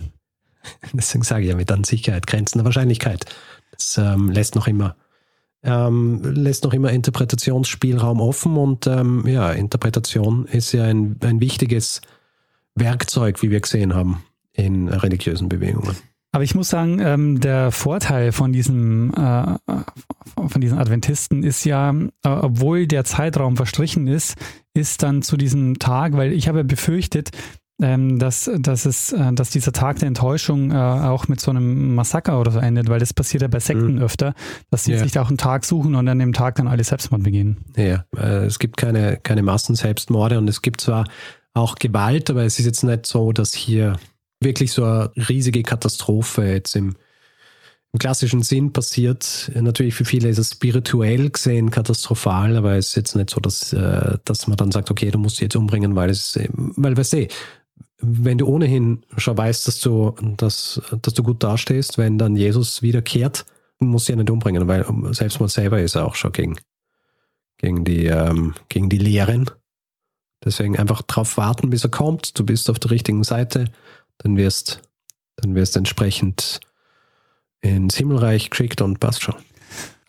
Deswegen 0.93 1.23
sage 1.23 1.43
ich 1.43 1.49
ja 1.49 1.55
mit 1.55 1.71
an 1.71 1.84
Sicherheit 1.84 2.27
grenzender 2.27 2.63
Wahrscheinlichkeit. 2.65 3.25
Das 3.71 3.97
ähm, 3.97 4.30
lässt 4.30 4.55
noch 4.55 4.67
immer 4.67 4.95
ähm, 5.63 6.21
lässt 6.23 6.63
noch 6.63 6.73
immer 6.73 6.91
Interpretationsspielraum 6.91 8.21
offen 8.21 8.55
und 8.55 8.88
ähm, 8.88 9.27
ja, 9.27 9.51
Interpretation 9.51 10.45
ist 10.45 10.71
ja 10.71 10.86
ein, 10.86 11.17
ein 11.21 11.41
wichtiges 11.41 12.01
Werkzeug, 12.75 13.41
wie 13.41 13.51
wir 13.51 13.59
gesehen 13.59 13.93
haben 13.93 14.23
in 14.53 14.88
religiösen 14.88 15.49
Bewegungen. 15.49 15.97
Aber 16.32 16.43
ich 16.43 16.53
muss 16.53 16.69
sagen, 16.69 16.99
ähm, 16.99 17.39
der 17.39 17.71
Vorteil 17.71 18.32
von 18.32 18.53
diesem, 18.53 19.11
äh, 19.13 19.55
von 20.47 20.61
diesen 20.61 20.77
Adventisten 20.77 21.43
ist 21.43 21.65
ja, 21.65 21.91
äh, 21.91 22.07
obwohl 22.23 22.86
der 22.86 23.03
Zeitraum 23.03 23.57
verstrichen 23.57 24.07
ist, 24.07 24.36
ist 24.75 25.01
dann 25.01 25.23
zu 25.23 25.38
diesem 25.38 25.80
Tag, 25.80 26.13
weil 26.13 26.32
ich 26.32 26.47
habe 26.47 26.63
befürchtet, 26.63 27.32
ähm, 27.82 28.19
dass, 28.19 28.49
dass, 28.59 28.86
es, 28.86 29.11
äh, 29.13 29.34
dass 29.34 29.49
dieser 29.51 29.71
Tag 29.71 29.99
der 29.99 30.07
Enttäuschung 30.07 30.71
äh, 30.71 30.75
auch 30.75 31.27
mit 31.27 31.39
so 31.39 31.51
einem 31.51 31.95
Massaker 31.95 32.39
oder 32.39 32.51
so 32.51 32.59
endet, 32.59 32.89
weil 32.89 32.99
das 32.99 33.13
passiert 33.13 33.41
ja 33.41 33.47
bei 33.47 33.59
Sekten 33.59 33.95
mhm. 33.95 34.01
öfter, 34.01 34.34
dass 34.69 34.84
sie 34.84 34.91
ja. 34.91 34.99
sich 34.99 35.13
da 35.13 35.21
auch 35.21 35.30
einen 35.30 35.38
Tag 35.38 35.65
suchen 35.65 35.95
und 35.95 36.07
an 36.07 36.19
dem 36.19 36.34
Tag 36.34 36.55
dann 36.55 36.67
alle 36.67 36.84
Selbstmord 36.84 37.23
begehen. 37.23 37.57
Ja, 37.75 38.03
äh, 38.15 38.45
es 38.45 38.59
gibt 38.59 38.77
keine, 38.77 39.17
keine 39.17 39.43
Massenselbstmorde 39.43 40.38
und 40.38 40.47
es 40.49 40.61
gibt 40.61 40.82
zwar 40.82 41.05
auch 41.53 41.75
Gewalt, 41.75 42.30
aber 42.30 42.43
es 42.43 42.59
ist 42.59 42.65
jetzt 42.65 42.84
nicht 42.84 43.05
so, 43.05 43.32
dass 43.32 43.53
hier 43.53 43.95
wirklich 44.39 44.71
so 44.71 44.83
eine 44.83 45.11
riesige 45.15 45.63
Katastrophe 45.63 46.43
jetzt 46.45 46.75
im, 46.75 46.95
im 47.91 47.99
klassischen 47.99 48.41
Sinn 48.43 48.71
passiert. 48.71 49.51
Natürlich 49.53 49.95
für 49.95 50.05
viele 50.05 50.29
ist 50.29 50.37
es 50.37 50.51
spirituell 50.51 51.29
gesehen 51.29 51.71
katastrophal, 51.71 52.55
aber 52.55 52.75
es 52.75 52.89
ist 52.89 52.95
jetzt 52.95 53.15
nicht 53.15 53.29
so, 53.29 53.39
dass, 53.39 53.73
äh, 53.73 54.17
dass 54.25 54.47
man 54.47 54.57
dann 54.57 54.71
sagt, 54.71 54.91
okay, 54.91 55.11
du 55.11 55.19
musst 55.19 55.37
dich 55.37 55.43
jetzt 55.43 55.55
umbringen, 55.55 55.95
weil 55.95 56.09
es, 56.09 56.39
weil 56.53 56.95
weißt 56.95 57.13
du, 57.13 57.27
wenn 58.01 58.37
du 58.37 58.47
ohnehin 58.47 59.03
schon 59.17 59.37
weißt, 59.37 59.67
dass 59.67 59.81
du, 59.81 60.15
dass, 60.37 60.81
dass 61.01 61.13
du 61.13 61.23
gut 61.23 61.43
dastehst, 61.43 61.97
wenn 61.97 62.17
dann 62.17 62.35
Jesus 62.35 62.81
wiederkehrt, 62.81 63.45
musst 63.79 64.07
du 64.07 64.13
ja 64.13 64.17
nicht 64.17 64.29
umbringen, 64.29 64.67
weil 64.67 64.85
Selbstmord 65.13 65.51
selber 65.51 65.81
ist 65.81 65.97
auch 65.97 66.15
schon 66.15 66.31
gegen, 66.31 66.57
gegen 67.57 67.83
die, 67.83 68.05
ähm, 68.05 68.55
gegen 68.69 68.89
die 68.89 68.97
Lehren. 68.97 69.49
Deswegen 70.43 70.77
einfach 70.77 71.01
drauf 71.01 71.35
warten, 71.35 71.69
bis 71.69 71.83
er 71.83 71.89
kommt. 71.89 72.39
Du 72.39 72.45
bist 72.45 72.69
auf 72.69 72.79
der 72.79 72.91
richtigen 72.91 73.23
Seite 73.25 73.65
dann 74.20 74.38
wirst, 74.38 74.82
dann 75.38 75.55
wirst 75.55 75.76
entsprechend 75.76 76.59
ins 77.61 77.95
Himmelreich 77.97 78.49
geschickt 78.49 78.82
und 78.82 78.99
passt 78.99 79.24
schon. 79.24 79.36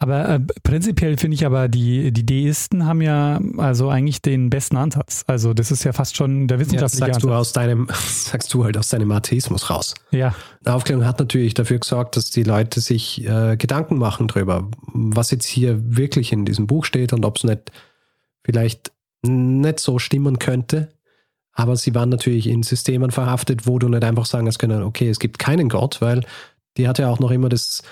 Aber 0.03 0.29
äh, 0.31 0.41
prinzipiell 0.63 1.19
finde 1.19 1.35
ich 1.35 1.45
aber, 1.45 1.69
die, 1.69 2.11
die 2.11 2.25
Deisten 2.25 2.87
haben 2.87 3.03
ja 3.03 3.39
also 3.59 3.91
eigentlich 3.91 4.23
den 4.23 4.49
besten 4.49 4.79
Ansatz. 4.79 5.25
Also 5.27 5.53
das 5.53 5.71
ist 5.71 5.85
ja 5.85 5.93
fast 5.93 6.17
schon 6.17 6.49
der 6.49 6.59
wissenschaftliche 6.59 7.03
ja, 7.03 7.13
sagst 7.13 7.17
Ansatz. 7.17 7.29
Du 7.29 7.35
aus 7.35 7.53
deinem, 7.53 7.89
sagst 8.09 8.55
du 8.55 8.65
halt 8.65 8.79
aus 8.79 8.89
deinem 8.89 9.13
Atheismus 9.13 9.69
raus. 9.69 9.95
Ja. 10.11 10.35
Die 10.65 10.71
Aufklärung 10.71 11.05
hat 11.05 11.19
natürlich 11.19 11.53
dafür 11.53 11.79
gesorgt, 11.79 12.17
dass 12.17 12.31
die 12.31 12.45
Leute 12.45 12.81
sich 12.81 13.27
äh, 13.27 13.59
Gedanken 13.59 13.99
machen 13.99 14.27
darüber, 14.27 14.71
was 14.87 15.31
jetzt 15.33 15.45
hier 15.45 15.79
wirklich 15.85 16.33
in 16.33 16.47
diesem 16.47 16.67
Buch 16.67 16.87
steht 16.87 17.13
und 17.13 17.27
ob 17.27 17.37
es 17.37 17.45
nicht 17.45 17.71
vielleicht 18.43 18.93
nicht 19.23 19.81
so 19.81 19.99
stimmen 19.99 20.39
könnte, 20.39 20.89
aber 21.61 21.77
sie 21.77 21.95
waren 21.95 22.09
natürlich 22.09 22.47
in 22.47 22.63
Systemen 22.63 23.11
verhaftet, 23.11 23.67
wo 23.67 23.79
du 23.79 23.89
nicht 23.89 24.03
einfach 24.03 24.25
sagen 24.25 24.47
kannst, 24.47 24.63
okay, 24.63 25.09
es 25.09 25.19
gibt 25.19 25.39
keinen 25.39 25.69
Gott, 25.69 26.01
weil 26.01 26.25
die 26.77 26.89
hat 26.89 26.99
ja 26.99 27.09
auch 27.09 27.21
noch 27.21 27.31
immer 27.31 27.51
das 27.51 27.83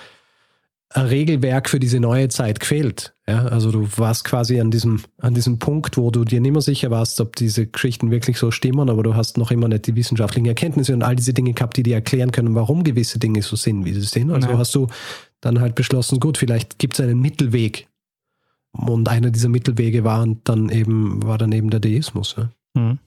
Regelwerk 0.96 1.68
für 1.68 1.78
diese 1.78 2.00
neue 2.00 2.28
Zeit 2.28 2.60
gefehlt. 2.60 3.14
Ja, 3.26 3.44
also 3.44 3.70
du 3.70 3.86
warst 3.98 4.24
quasi 4.24 4.58
an 4.58 4.70
diesem, 4.70 5.02
an 5.18 5.34
diesem 5.34 5.58
Punkt, 5.58 5.98
wo 5.98 6.10
du 6.10 6.24
dir 6.24 6.40
nicht 6.40 6.52
mehr 6.52 6.62
sicher 6.62 6.90
warst, 6.90 7.20
ob 7.20 7.36
diese 7.36 7.66
Geschichten 7.66 8.10
wirklich 8.10 8.38
so 8.38 8.50
stimmen, 8.50 8.88
aber 8.88 9.02
du 9.02 9.14
hast 9.14 9.36
noch 9.36 9.50
immer 9.50 9.68
nicht 9.68 9.86
die 9.86 9.96
wissenschaftlichen 9.96 10.46
Erkenntnisse 10.46 10.94
und 10.94 11.02
all 11.02 11.14
diese 11.14 11.34
Dinge 11.34 11.52
gehabt, 11.52 11.76
die 11.76 11.82
dir 11.82 11.96
erklären 11.96 12.32
können, 12.32 12.54
warum 12.54 12.84
gewisse 12.84 13.18
Dinge 13.18 13.42
so 13.42 13.54
sind, 13.54 13.84
wie 13.84 13.92
sie 13.92 14.00
sind. 14.00 14.30
Also 14.30 14.48
ja. 14.48 14.56
hast 14.56 14.74
du 14.74 14.86
dann 15.42 15.60
halt 15.60 15.74
beschlossen, 15.74 16.20
gut, 16.20 16.38
vielleicht 16.38 16.78
gibt 16.78 16.94
es 16.94 17.00
einen 17.00 17.20
Mittelweg. 17.20 17.86
Und 18.72 19.08
einer 19.10 19.30
dieser 19.30 19.50
Mittelwege 19.50 20.04
war 20.04 20.26
dann 20.44 20.70
eben, 20.70 21.22
war 21.22 21.36
dann 21.36 21.52
eben 21.52 21.68
der 21.68 21.80
Deismus. 21.80 22.36
Ja. 22.38 22.50
Mhm. 22.74 22.98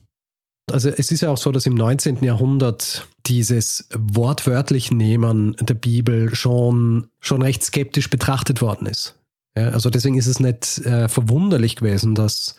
Also 0.71 0.89
es 0.89 1.11
ist 1.11 1.21
ja 1.21 1.29
auch 1.29 1.37
so, 1.37 1.51
dass 1.51 1.65
im 1.65 1.75
19. 1.75 2.23
Jahrhundert 2.23 3.07
dieses 3.25 3.87
wortwörtlich 3.95 4.91
Nehmen 4.91 5.55
der 5.59 5.73
Bibel 5.73 6.33
schon, 6.35 7.07
schon 7.19 7.41
recht 7.41 7.63
skeptisch 7.63 8.09
betrachtet 8.09 8.61
worden 8.61 8.87
ist. 8.87 9.15
Ja, 9.55 9.69
also 9.69 9.89
deswegen 9.89 10.17
ist 10.17 10.27
es 10.27 10.39
nicht 10.39 10.79
äh, 10.85 11.07
verwunderlich 11.07 11.75
gewesen, 11.75 12.15
dass, 12.15 12.55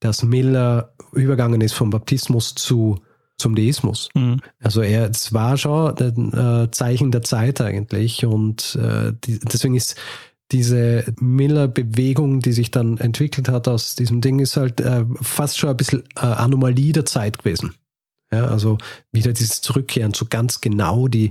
dass 0.00 0.22
Miller 0.22 0.92
übergangen 1.12 1.60
ist 1.60 1.72
vom 1.72 1.90
Baptismus 1.90 2.54
zu, 2.54 3.00
zum 3.38 3.54
Deismus. 3.54 4.08
Mhm. 4.14 4.40
Also 4.62 4.82
er, 4.82 5.08
es 5.08 5.32
war 5.32 5.56
schon 5.56 5.96
ein 5.98 6.32
äh, 6.32 6.70
Zeichen 6.70 7.10
der 7.10 7.22
Zeit 7.22 7.60
eigentlich 7.60 8.24
und 8.24 8.76
äh, 8.76 9.12
die, 9.24 9.40
deswegen 9.40 9.74
ist 9.74 9.96
diese 10.52 11.04
Miller-Bewegung, 11.20 12.40
die 12.40 12.52
sich 12.52 12.70
dann 12.70 12.98
entwickelt 12.98 13.48
hat 13.48 13.66
aus 13.66 13.94
diesem 13.96 14.20
Ding, 14.20 14.38
ist 14.38 14.56
halt 14.56 14.80
äh, 14.80 15.04
fast 15.20 15.58
schon 15.58 15.70
ein 15.70 15.76
bisschen 15.76 16.04
äh, 16.16 16.20
Anomalie 16.20 16.92
der 16.92 17.06
Zeit 17.06 17.38
gewesen. 17.38 17.74
Ja, 18.32 18.46
also 18.46 18.78
wieder 19.12 19.32
dieses 19.32 19.60
Zurückkehren 19.60 20.12
zu 20.12 20.26
ganz 20.26 20.60
genau 20.60 21.08
die, 21.08 21.30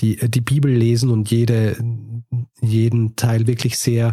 die, 0.00 0.16
die 0.16 0.40
Bibel 0.40 0.72
lesen 0.72 1.10
und 1.10 1.30
jede, 1.30 1.76
jeden 2.60 3.16
Teil 3.16 3.46
wirklich 3.46 3.78
sehr, 3.78 4.12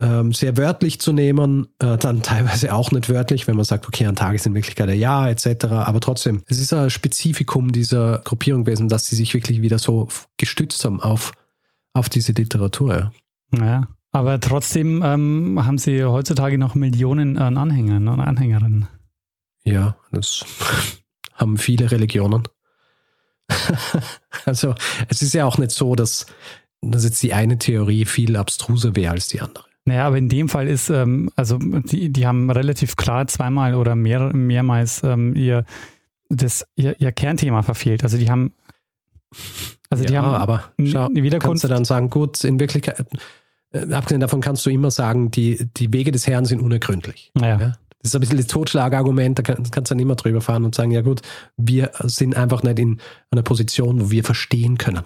ähm, 0.00 0.32
sehr 0.32 0.56
wörtlich 0.56 1.00
zu 1.00 1.12
nehmen, 1.12 1.68
äh, 1.78 1.96
dann 1.96 2.22
teilweise 2.22 2.74
auch 2.74 2.90
nicht 2.90 3.08
wörtlich, 3.08 3.46
wenn 3.46 3.56
man 3.56 3.64
sagt, 3.64 3.86
okay, 3.86 4.06
ein 4.06 4.16
Tag 4.16 4.34
ist 4.34 4.46
in 4.46 4.54
Wirklichkeit 4.54 4.88
ein 4.88 4.98
Jahr 4.98 5.30
etc. 5.30 5.64
Aber 5.66 6.00
trotzdem, 6.00 6.42
es 6.46 6.58
ist 6.58 6.72
ein 6.72 6.90
Spezifikum 6.90 7.72
dieser 7.72 8.18
Gruppierung 8.18 8.64
gewesen, 8.64 8.88
dass 8.88 9.06
sie 9.06 9.16
sich 9.16 9.32
wirklich 9.34 9.62
wieder 9.62 9.78
so 9.78 10.08
gestützt 10.36 10.84
haben 10.84 11.00
auf, 11.00 11.32
auf 11.94 12.08
diese 12.08 12.32
Literatur. 12.32 13.12
Ja. 13.58 13.88
Aber 14.12 14.38
trotzdem 14.40 15.02
ähm, 15.04 15.60
haben 15.64 15.78
sie 15.78 16.04
heutzutage 16.04 16.56
noch 16.58 16.74
Millionen 16.74 17.36
an 17.36 17.56
Anhängern 17.56 18.06
und 18.08 18.20
Anhängerinnen. 18.20 18.86
Ja, 19.64 19.96
das 20.12 20.44
haben 21.34 21.58
viele 21.58 21.90
Religionen. 21.90 22.44
also 24.44 24.74
es 25.08 25.20
ist 25.20 25.34
ja 25.34 25.44
auch 25.44 25.58
nicht 25.58 25.72
so, 25.72 25.94
dass, 25.96 26.26
dass 26.80 27.04
jetzt 27.04 27.22
die 27.22 27.34
eine 27.34 27.58
Theorie 27.58 28.04
viel 28.04 28.36
abstruser 28.36 28.94
wäre 28.94 29.12
als 29.12 29.28
die 29.28 29.40
andere. 29.40 29.64
Naja, 29.84 30.06
aber 30.06 30.16
in 30.16 30.28
dem 30.28 30.48
Fall 30.48 30.68
ist, 30.68 30.88
ähm, 30.90 31.30
also 31.36 31.58
die, 31.58 32.10
die 32.10 32.26
haben 32.26 32.50
relativ 32.50 32.96
klar 32.96 33.26
zweimal 33.26 33.74
oder 33.74 33.96
mehr, 33.96 34.32
mehrmals 34.32 35.02
ähm, 35.02 35.34
ihr, 35.34 35.64
das, 36.30 36.66
ihr, 36.76 36.98
ihr 37.00 37.12
Kernthema 37.12 37.62
verfehlt. 37.62 38.02
Also 38.02 38.16
die 38.16 38.30
haben 38.30 38.52
also 39.90 40.04
die 40.04 40.12
ja, 40.12 40.22
haben 40.22 40.34
aber 40.34 40.72
schau, 40.84 41.08
kannst 41.38 41.64
du 41.64 41.68
dann 41.68 41.84
sagen, 41.84 42.10
gut, 42.10 42.42
in 42.44 42.58
Wirklichkeit, 42.58 43.06
äh, 43.74 43.92
abgesehen 43.92 44.20
davon 44.20 44.40
kannst 44.40 44.64
du 44.64 44.70
immer 44.70 44.90
sagen, 44.90 45.30
die, 45.30 45.68
die 45.76 45.92
Wege 45.92 46.12
des 46.12 46.26
Herrn 46.26 46.44
sind 46.44 46.60
unergründlich. 46.60 47.32
Ja. 47.38 47.58
ja? 47.58 47.72
Das 48.04 48.10
ist 48.10 48.14
ein 48.14 48.20
bisschen 48.20 48.36
das 48.36 48.46
Totschlagargument, 48.46 49.38
da 49.38 49.42
kannst 49.42 49.76
du 49.76 49.80
dann 49.94 49.98
immer 49.98 50.14
drüber 50.14 50.40
fahren 50.40 50.64
und 50.64 50.74
sagen, 50.74 50.90
ja 50.90 51.00
gut, 51.00 51.22
wir 51.56 51.90
sind 52.04 52.36
einfach 52.36 52.62
nicht 52.62 52.78
in 52.78 53.00
einer 53.30 53.42
Position, 53.42 54.00
wo 54.00 54.10
wir 54.10 54.24
verstehen 54.24 54.76
können, 54.76 55.04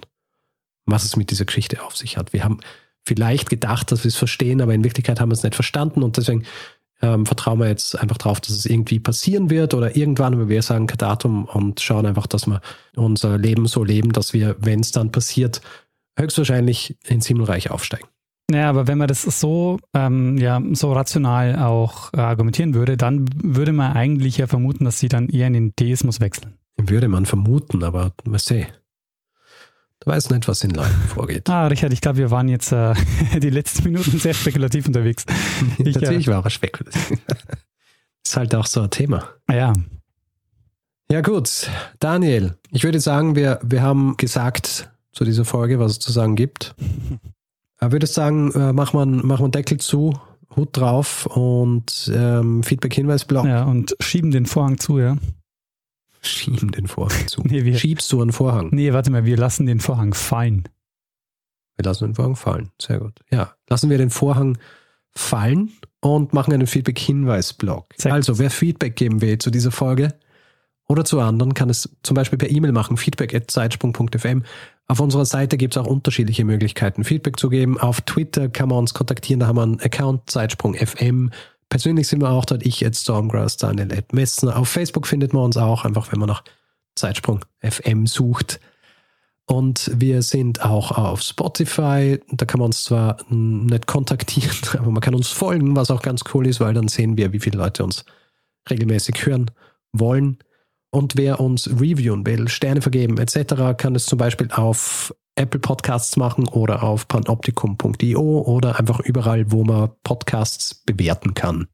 was 0.85 1.05
es 1.05 1.17
mit 1.17 1.31
dieser 1.31 1.45
Geschichte 1.45 1.83
auf 1.85 1.97
sich 1.97 2.17
hat. 2.17 2.33
Wir 2.33 2.43
haben 2.43 2.59
vielleicht 3.07 3.51
gedacht, 3.51 3.93
dass 3.93 4.03
wir 4.03 4.09
es 4.09 4.17
verstehen, 4.17 4.61
aber 4.61 4.75
in 4.75 4.83
Wirklichkeit 4.83 5.21
haben 5.21 5.31
wir 5.31 5.35
es 5.35 5.45
nicht 5.45 5.55
verstanden 5.55 6.03
und 6.03 6.17
deswegen 6.17 6.45
ähm, 7.01 7.25
vertrauen 7.25 7.61
wir 7.61 7.69
jetzt 7.69 7.97
einfach 7.97 8.19
darauf, 8.19 8.41
dass 8.41 8.51
es 8.51 8.67
irgendwie 8.67 8.99
passieren 8.99 9.49
wird 9.49 9.75
oder 9.75 9.97
irgendwann, 9.97 10.35
aber 10.35 10.49
wir 10.49 10.63
sagen 10.63 10.89
kein 10.89 10.99
Datum 10.99 11.45
und 11.45 11.81
schauen 11.81 12.05
einfach, 12.05 12.27
dass 12.27 12.49
wir 12.49 12.61
unser 12.97 13.39
Leben 13.39 13.67
so 13.67 13.85
leben, 13.85 14.13
dass 14.13 14.33
wir, 14.33 14.57
wenn 14.59 14.81
es 14.81 14.91
dann 14.91 15.13
passiert, 15.13 15.61
höchstwahrscheinlich 16.19 16.97
ins 17.07 17.29
Himmelreich 17.29 17.71
aufsteigen. 17.71 18.09
Naja, 18.51 18.71
aber 18.71 18.87
wenn 18.87 18.97
man 18.97 19.09
das 19.09 19.23
so, 19.23 19.79
ähm, 19.93 20.39
ja, 20.39 20.61
so 20.73 20.93
rational 20.93 21.57
auch 21.59 22.13
äh, 22.15 22.21
argumentieren 22.21 22.73
würde, 22.73 22.97
dann 22.97 23.27
würde 23.43 23.73
man 23.73 23.93
eigentlich 23.93 24.39
ja 24.39 24.47
vermuten, 24.47 24.87
dass 24.87 24.99
sie 24.99 25.09
dann 25.09 25.29
eher 25.29 25.49
in 25.49 25.53
den 25.53 25.73
Deismus 25.77 26.21
wechseln. 26.21 26.55
Würde 26.79 27.09
man 27.09 27.27
vermuten, 27.27 27.85
aber 27.85 28.13
was 28.25 28.47
sehe. 28.47 28.69
Du 30.01 30.11
weißt 30.11 30.31
nicht, 30.31 30.49
was 30.49 30.65
in 30.65 30.71
Leuten 30.71 30.95
vorgeht. 31.09 31.51
Ah, 31.51 31.67
Richard, 31.67 31.93
ich 31.93 32.01
glaube, 32.01 32.19
wir 32.19 32.31
waren 32.31 32.49
jetzt 32.49 32.73
äh, 32.73 32.95
die 33.39 33.51
letzten 33.51 33.85
Minuten 33.85 34.19
sehr 34.19 34.35
spekulativ 34.35 34.87
unterwegs. 34.87 35.27
Ich, 35.79 35.97
Natürlich 35.97 36.29
äh, 36.29 36.31
war 36.31 36.45
er 36.45 36.51
spekulativ. 36.51 37.19
Ist 38.25 38.37
halt 38.37 38.55
auch 38.55 38.67
so 38.67 38.81
ein 38.81 38.91
Thema. 38.91 39.29
Ja. 39.51 39.73
Ja, 41.11 41.21
gut. 41.21 41.71
Daniel, 42.01 42.57
ich 42.71 42.85
würde 42.85 43.01
sagen, 43.01 43.35
wir, 43.35 43.59
wir 43.63 43.83
haben 43.83 44.17
gesagt 44.17 44.91
zu 45.13 45.25
dieser 45.25 45.45
Folge, 45.45 45.79
was 45.79 45.93
es 45.93 45.99
zu 45.99 46.13
sagen 46.13 46.37
gibt. 46.37 46.75
Ich 47.81 47.93
würde 47.93 48.07
sagen, 48.07 48.53
äh, 48.53 48.73
machen 48.73 48.99
wir 48.99 49.03
einen, 49.03 49.27
machen 49.27 49.41
wir 49.41 49.45
einen 49.45 49.53
Deckel 49.53 49.79
zu, 49.79 50.19
Hut 50.57 50.77
drauf 50.77 51.27
und 51.27 52.11
ähm, 52.13 52.63
Feedback-Hinweisblock. 52.63 53.47
Ja, 53.47 53.65
und 53.65 53.97
schieben 54.01 54.31
den 54.31 54.47
Vorhang 54.47 54.79
zu, 54.79 54.99
ja. 54.99 55.17
schieben 56.21 56.73
den 56.73 56.87
Vorhang 56.87 57.27
zu. 57.29 57.43
Nee, 57.45 57.65
wir, 57.65 57.79
Schiebst 57.79 58.11
du 58.13 58.21
einen 58.21 58.33
Vorhang? 58.33 58.69
nee, 58.73 58.93
warte 58.93 59.11
mal, 59.11 59.25
wir 59.25 59.37
lassen 59.37 59.67
den 59.67 59.81
Vorhang 59.81 60.15
fallen. 60.15 60.65
Wir 61.77 61.85
lassen 61.85 62.07
den 62.07 62.15
Vorhang 62.15 62.37
fallen. 62.37 62.71
Sehr 62.81 62.99
gut. 62.99 63.21
Ja, 63.31 63.55
lassen 63.69 63.89
wir 63.91 63.99
den 63.99 64.11
Vorhang 64.11 64.59
fallen 65.11 65.71
und 66.01 66.33
machen 66.33 66.53
einen 66.53 66.67
Feedback-Hinweis-Blog. 66.67 67.95
Also, 68.05 68.39
wer 68.39 68.51
Feedback 68.51 68.97
geben 68.97 69.21
will 69.21 69.39
zu 69.39 69.51
dieser 69.51 69.71
Folge 69.71 70.15
oder 70.89 71.05
zu 71.05 71.21
anderen, 71.21 71.55
kann 71.55 71.71
es 71.71 71.89
zum 72.03 72.15
Beispiel 72.15 72.39
per 72.39 72.51
E-Mail 72.51 72.73
machen, 72.73 72.97
feedback.zeitsprung.fm. 72.97 74.43
Auf 74.91 75.01
unserer 75.01 75.27
Seite 75.27 75.59
gibt 75.59 75.77
es 75.77 75.83
auch 75.83 75.87
unterschiedliche 75.87 76.47
Möglichkeiten, 76.47 77.05
Feedback 77.05 77.39
zu 77.39 77.51
geben. 77.51 77.79
Auf 77.79 78.01
Twitter 78.01 78.49
kann 78.49 78.71
man 78.71 78.79
uns 78.79 78.95
kontaktieren, 78.95 79.41
da 79.41 79.47
haben 79.47 79.57
wir 79.57 79.63
einen 79.63 79.81
Account 79.81 80.31
Zeitsprung.fm. 80.31 81.31
Persönlich 81.69 82.09
sind 82.09 82.23
wir 82.23 82.31
auch 82.31 82.47
dort, 82.47 82.65
ich 82.65 82.85
at 82.87 82.97
Stormgrass, 82.97 83.59
Daniel 83.59 83.93
at 83.93 84.15
Messner. 84.15 84.57
Auf 84.57 84.71
Facebook 84.71 85.07
findet 85.07 85.35
man 85.35 85.45
uns 85.45 85.59
auch, 85.59 85.85
einfach 85.85 86.11
wenn 86.11 86.19
man 86.19 86.29
nach 86.29 86.43
Zeitsprung 86.95 87.45
FM 87.61 88.07
sucht. 88.07 88.61
Und 89.45 89.91
wir 89.95 90.23
sind 90.23 90.63
auch 90.63 90.93
auf 90.93 91.21
Spotify. 91.21 92.21
Da 92.31 92.47
kann 92.47 92.61
man 92.61 92.67
uns 92.67 92.85
zwar 92.85 93.19
nicht 93.29 93.87
kontaktieren, 93.87 94.57
aber 94.79 94.91
man 94.91 95.03
kann 95.03 95.15
uns 95.15 95.29
folgen, 95.29 95.77
was 95.77 95.91
auch 95.91 96.03
ganz 96.03 96.23
cool 96.33 96.47
ist, 96.47 96.61
weil 96.61 96.73
dann 96.73 96.89
sehen 96.89 97.19
wir, 97.19 97.33
wie 97.35 97.41
viele 97.41 97.59
Leute 97.59 97.85
uns 97.85 98.07
regelmäßig 98.71 99.27
hören 99.27 99.51
wollen. 99.93 100.39
Und 100.91 101.17
wer 101.17 101.41
uns 101.41 101.69
reviewen 101.69 102.27
will, 102.27 102.49
Sterne 102.49 102.81
vergeben 102.81 103.19
etc., 103.19 103.77
kann 103.77 103.95
es 103.95 104.07
zum 104.07 104.19
Beispiel 104.19 104.51
auf 104.53 105.15
Apple 105.37 105.61
Podcasts 105.61 106.17
machen 106.17 106.49
oder 106.49 106.83
auf 106.83 107.07
panoptikum.io 107.07 108.41
oder 108.41 108.79
einfach 108.79 109.01
überall, 109.01 109.53
wo 109.53 109.65
man 109.65 109.91
Podcasts 110.03 110.75
bewerten 110.75 111.35
kann. 111.35 111.69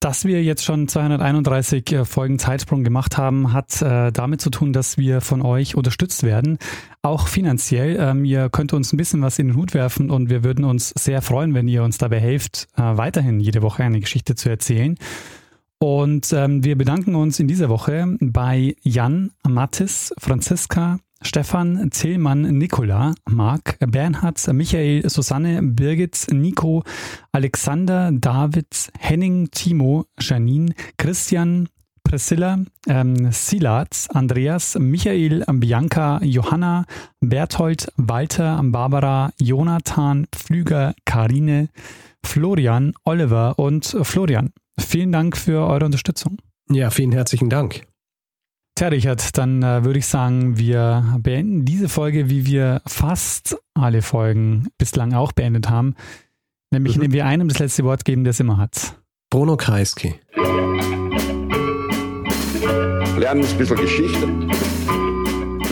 Dass 0.00 0.24
wir 0.24 0.44
jetzt 0.44 0.64
schon 0.64 0.86
231 0.86 1.90
äh, 1.90 2.04
Folgen 2.04 2.38
Zeitsprung 2.38 2.84
gemacht 2.84 3.18
haben, 3.18 3.52
hat 3.52 3.82
äh, 3.82 4.12
damit 4.12 4.40
zu 4.40 4.48
tun, 4.48 4.72
dass 4.72 4.96
wir 4.96 5.20
von 5.20 5.42
euch 5.42 5.74
unterstützt 5.74 6.22
werden, 6.22 6.58
auch 7.02 7.26
finanziell. 7.26 7.96
Ähm, 7.98 8.24
ihr 8.24 8.48
könnt 8.48 8.72
uns 8.72 8.92
ein 8.92 8.96
bisschen 8.96 9.22
was 9.22 9.40
in 9.40 9.48
den 9.48 9.56
Hut 9.56 9.74
werfen 9.74 10.10
und 10.10 10.30
wir 10.30 10.44
würden 10.44 10.64
uns 10.64 10.90
sehr 10.90 11.20
freuen, 11.20 11.52
wenn 11.52 11.66
ihr 11.66 11.82
uns 11.82 11.98
dabei 11.98 12.20
helft, 12.20 12.68
äh, 12.76 12.82
weiterhin 12.82 13.40
jede 13.40 13.60
Woche 13.60 13.82
eine 13.82 13.98
Geschichte 13.98 14.36
zu 14.36 14.48
erzählen. 14.48 14.96
Und 15.80 16.32
ähm, 16.32 16.64
wir 16.64 16.76
bedanken 16.76 17.14
uns 17.14 17.38
in 17.38 17.46
dieser 17.46 17.68
Woche 17.68 18.16
bei 18.20 18.74
Jan, 18.82 19.30
Mattis, 19.46 20.12
Franziska, 20.18 20.98
Stefan, 21.22 21.90
Zillmann, 21.92 22.42
Nikola, 22.42 23.14
Marc, 23.28 23.76
Bernhard, 23.80 24.44
Michael, 24.52 25.08
Susanne, 25.08 25.62
Birgit, 25.62 26.26
Nico, 26.32 26.82
Alexander, 27.32 28.10
David, 28.12 28.90
Henning, 28.98 29.50
Timo, 29.50 30.04
Janine, 30.18 30.74
Christian, 30.96 31.68
Priscilla, 32.02 32.58
ähm, 32.88 33.30
Silat, 33.30 34.08
Andreas, 34.14 34.76
Michael, 34.80 35.44
Bianca, 35.46 36.20
Johanna, 36.24 36.86
Berthold, 37.20 37.92
Walter, 37.96 38.60
Barbara, 38.64 39.30
Jonathan, 39.40 40.26
Pflüger, 40.32 40.94
Karine, 41.04 41.68
Florian, 42.24 42.94
Oliver 43.04 43.58
und 43.58 43.96
Florian. 44.02 44.52
Vielen 44.78 45.12
Dank 45.12 45.36
für 45.36 45.66
eure 45.66 45.84
Unterstützung. 45.84 46.38
Ja, 46.70 46.90
vielen 46.90 47.12
herzlichen 47.12 47.48
Dank. 47.50 47.82
Tja, 48.74 48.88
Richard, 48.88 49.36
dann 49.36 49.62
äh, 49.62 49.84
würde 49.84 49.98
ich 49.98 50.06
sagen, 50.06 50.56
wir 50.58 51.18
beenden 51.20 51.64
diese 51.64 51.88
Folge, 51.88 52.30
wie 52.30 52.46
wir 52.46 52.80
fast 52.86 53.56
alle 53.74 54.02
Folgen 54.02 54.68
bislang 54.78 55.14
auch 55.14 55.32
beendet 55.32 55.68
haben. 55.68 55.94
Nämlich 56.70 56.96
Mhm. 56.96 57.02
indem 57.02 57.12
wir 57.14 57.26
einem 57.26 57.48
das 57.48 57.58
letzte 57.58 57.82
Wort 57.84 58.04
geben, 58.04 58.24
der 58.24 58.30
es 58.30 58.40
immer 58.40 58.56
hat. 58.58 58.94
Bruno 59.30 59.56
Kreisky. 59.56 60.14
Lernen 63.18 63.44
ein 63.44 63.58
bisschen 63.58 63.76
Geschichte. 63.76 64.26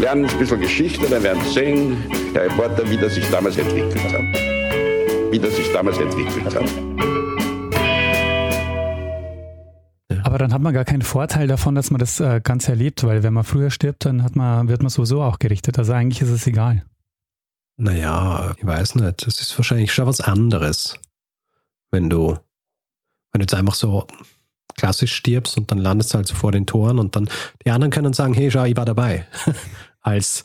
Lernen 0.01 0.27
ein 0.27 0.39
bisschen 0.39 0.61
Geschichte, 0.61 1.07
dann 1.09 1.23
werden 1.23 1.43
Sie 1.45 1.53
sehen, 1.53 1.97
der 2.35 2.45
Reporter, 2.47 2.89
wie 2.91 2.97
das 2.97 3.15
sich 3.15 3.29
damals 3.31 3.57
entwickelt 3.57 4.03
hat. 4.13 5.33
Wie 5.33 5.39
das 5.39 5.57
sich 5.57 5.71
damals 5.73 5.99
entwickelt 5.99 6.55
hat. 6.55 6.69
Aber 10.37 10.45
dann 10.45 10.53
hat 10.53 10.61
man 10.61 10.75
gar 10.75 10.85
keinen 10.85 11.01
Vorteil 11.01 11.49
davon, 11.49 11.75
dass 11.75 11.91
man 11.91 11.99
das 11.99 12.21
äh, 12.21 12.43
Ganze 12.45 12.73
erlebt, 12.73 13.03
weil 13.05 13.23
wenn 13.23 13.33
man 13.33 13.43
früher 13.43 13.71
stirbt, 13.71 14.05
dann 14.05 14.23
hat 14.23 14.37
man, 14.37 14.69
wird 14.69 14.83
man 14.83 14.91
sowieso 14.91 15.23
auch 15.23 15.39
gerichtet. 15.39 15.79
Also 15.79 15.95
eigentlich 15.95 16.21
ist 16.21 16.29
es 16.29 16.47
egal. 16.47 16.85
Naja, 17.79 18.55
ich 18.59 18.67
weiß 18.67 18.97
nicht. 18.97 19.27
Das 19.27 19.41
ist 19.41 19.59
wahrscheinlich 19.59 19.95
schon 19.95 20.05
was 20.05 20.21
anderes. 20.21 20.99
Wenn 21.91 22.11
du, 22.11 22.37
wenn 23.33 23.39
du 23.39 23.45
jetzt 23.45 23.55
einfach 23.55 23.73
so 23.73 24.07
klassisch 24.77 25.15
stirbst 25.15 25.57
und 25.57 25.71
dann 25.71 25.79
landest 25.79 26.13
du 26.13 26.17
halt 26.19 26.27
so 26.27 26.35
vor 26.35 26.53
den 26.53 26.67
Toren 26.67 26.99
und 26.99 27.17
dann 27.17 27.31
die 27.65 27.71
anderen 27.71 27.91
können 27.91 28.13
sagen, 28.13 28.35
hey, 28.35 28.51
schau, 28.51 28.65
ich 28.65 28.77
war 28.77 28.85
dabei, 28.85 29.27
als 30.03 30.45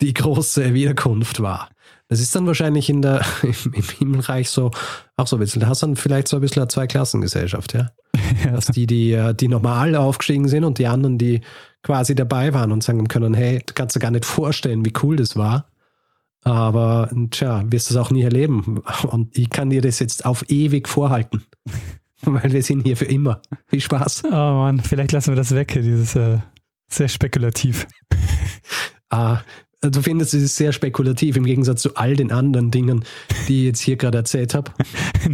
die 0.00 0.14
große 0.14 0.72
Wiederkunft 0.72 1.42
war. 1.42 1.68
Das 2.06 2.20
ist 2.20 2.32
dann 2.36 2.46
wahrscheinlich 2.46 2.88
in 2.88 3.02
der, 3.02 3.26
im, 3.42 3.72
im 3.74 3.82
Himmelreich 3.82 4.50
so, 4.50 4.70
auch 5.16 5.26
so 5.26 5.34
ein 5.34 5.40
bisschen, 5.40 5.62
da 5.62 5.66
hast 5.66 5.82
du 5.82 5.86
dann 5.86 5.96
vielleicht 5.96 6.28
so 6.28 6.36
ein 6.36 6.42
bisschen 6.42 6.62
eine 6.62 6.68
Zweiklassengesellschaft, 6.68 7.74
ja? 7.74 7.90
Dass 8.52 8.66
die, 8.66 8.86
die, 8.86 9.12
äh, 9.12 9.34
die 9.34 9.48
normal 9.48 9.94
aufgestiegen 9.96 10.48
sind 10.48 10.64
und 10.64 10.78
die 10.78 10.86
anderen, 10.86 11.18
die 11.18 11.40
quasi 11.82 12.14
dabei 12.14 12.54
waren 12.54 12.72
und 12.72 12.82
sagen 12.82 13.08
können, 13.08 13.34
hey, 13.34 13.60
du 13.64 13.74
kannst 13.74 13.96
dir 13.96 14.00
gar 14.00 14.10
nicht 14.10 14.24
vorstellen, 14.24 14.84
wie 14.84 14.92
cool 15.02 15.16
das 15.16 15.36
war. 15.36 15.66
Aber 16.44 17.08
tja, 17.30 17.62
wirst 17.70 17.90
du 17.90 17.94
es 17.94 18.00
auch 18.00 18.10
nie 18.10 18.22
erleben. 18.22 18.82
Und 19.08 19.36
ich 19.38 19.50
kann 19.50 19.70
dir 19.70 19.80
das 19.80 20.00
jetzt 20.00 20.24
auf 20.24 20.44
ewig 20.48 20.88
vorhalten. 20.88 21.44
Weil 22.24 22.52
wir 22.52 22.62
sind 22.62 22.82
hier 22.82 22.96
für 22.96 23.04
immer. 23.04 23.42
Viel 23.66 23.80
Spaß. 23.80 24.24
Oh 24.26 24.30
Mann, 24.30 24.80
vielleicht 24.80 25.12
lassen 25.12 25.32
wir 25.32 25.36
das 25.36 25.54
weg, 25.54 25.72
dieses 25.74 26.14
äh, 26.16 26.38
sehr 26.88 27.08
spekulativ. 27.08 27.86
Ah, 29.14 29.42
du 29.82 30.00
findest, 30.00 30.32
es 30.32 30.42
ist 30.42 30.56
sehr 30.56 30.72
spekulativ 30.72 31.36
im 31.36 31.44
Gegensatz 31.44 31.82
zu 31.82 31.96
all 31.96 32.16
den 32.16 32.32
anderen 32.32 32.70
Dingen, 32.70 33.04
die 33.46 33.58
ich 33.58 33.66
jetzt 33.66 33.80
hier 33.80 33.96
gerade 33.96 34.16
erzählt 34.16 34.54
habe. 34.54 34.72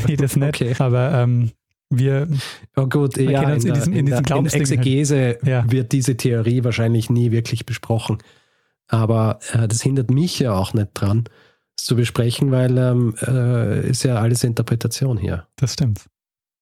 nee, 0.09 0.16
das 0.16 0.34
nicht. 0.34 0.49
Okay. 0.49 0.74
Aber 0.80 1.12
ähm, 1.14 1.53
wir, 1.91 2.28
Oh 2.76 2.86
gut, 2.86 3.16
ja, 3.16 3.43
in, 3.43 3.53
uns 3.53 3.64
in 3.64 3.72
der, 3.72 3.78
diesen- 3.78 3.93
in 3.93 3.99
in, 4.01 4.07
diesen 4.07 4.24
der, 4.24 4.36
in 4.36 4.45
halt. 4.45 4.55
Exegese 4.55 5.39
Ja. 5.45 5.64
wird 5.70 5.93
diese 5.93 6.16
Theorie 6.16 6.62
wahrscheinlich 6.64 7.09
nie 7.11 7.30
wirklich 7.30 7.64
besprochen. 7.66 8.18
Aber 8.89 9.39
äh, 9.53 9.68
das 9.68 9.82
hindert 9.82 10.11
mich 10.11 10.39
ja 10.39 10.53
auch 10.55 10.72
nicht 10.74 10.91
dran, 10.95 11.24
es 11.78 11.84
zu 11.84 11.97
besprechen, 11.97 12.51
weil 12.51 12.76
ähm, 12.78 13.14
äh, 13.26 13.89
ist 13.89 14.03
ja 14.05 14.16
alles 14.16 14.45
Interpretation 14.45 15.18
hier. 15.18 15.47
das 15.57 15.74
stimmt. 15.74 16.07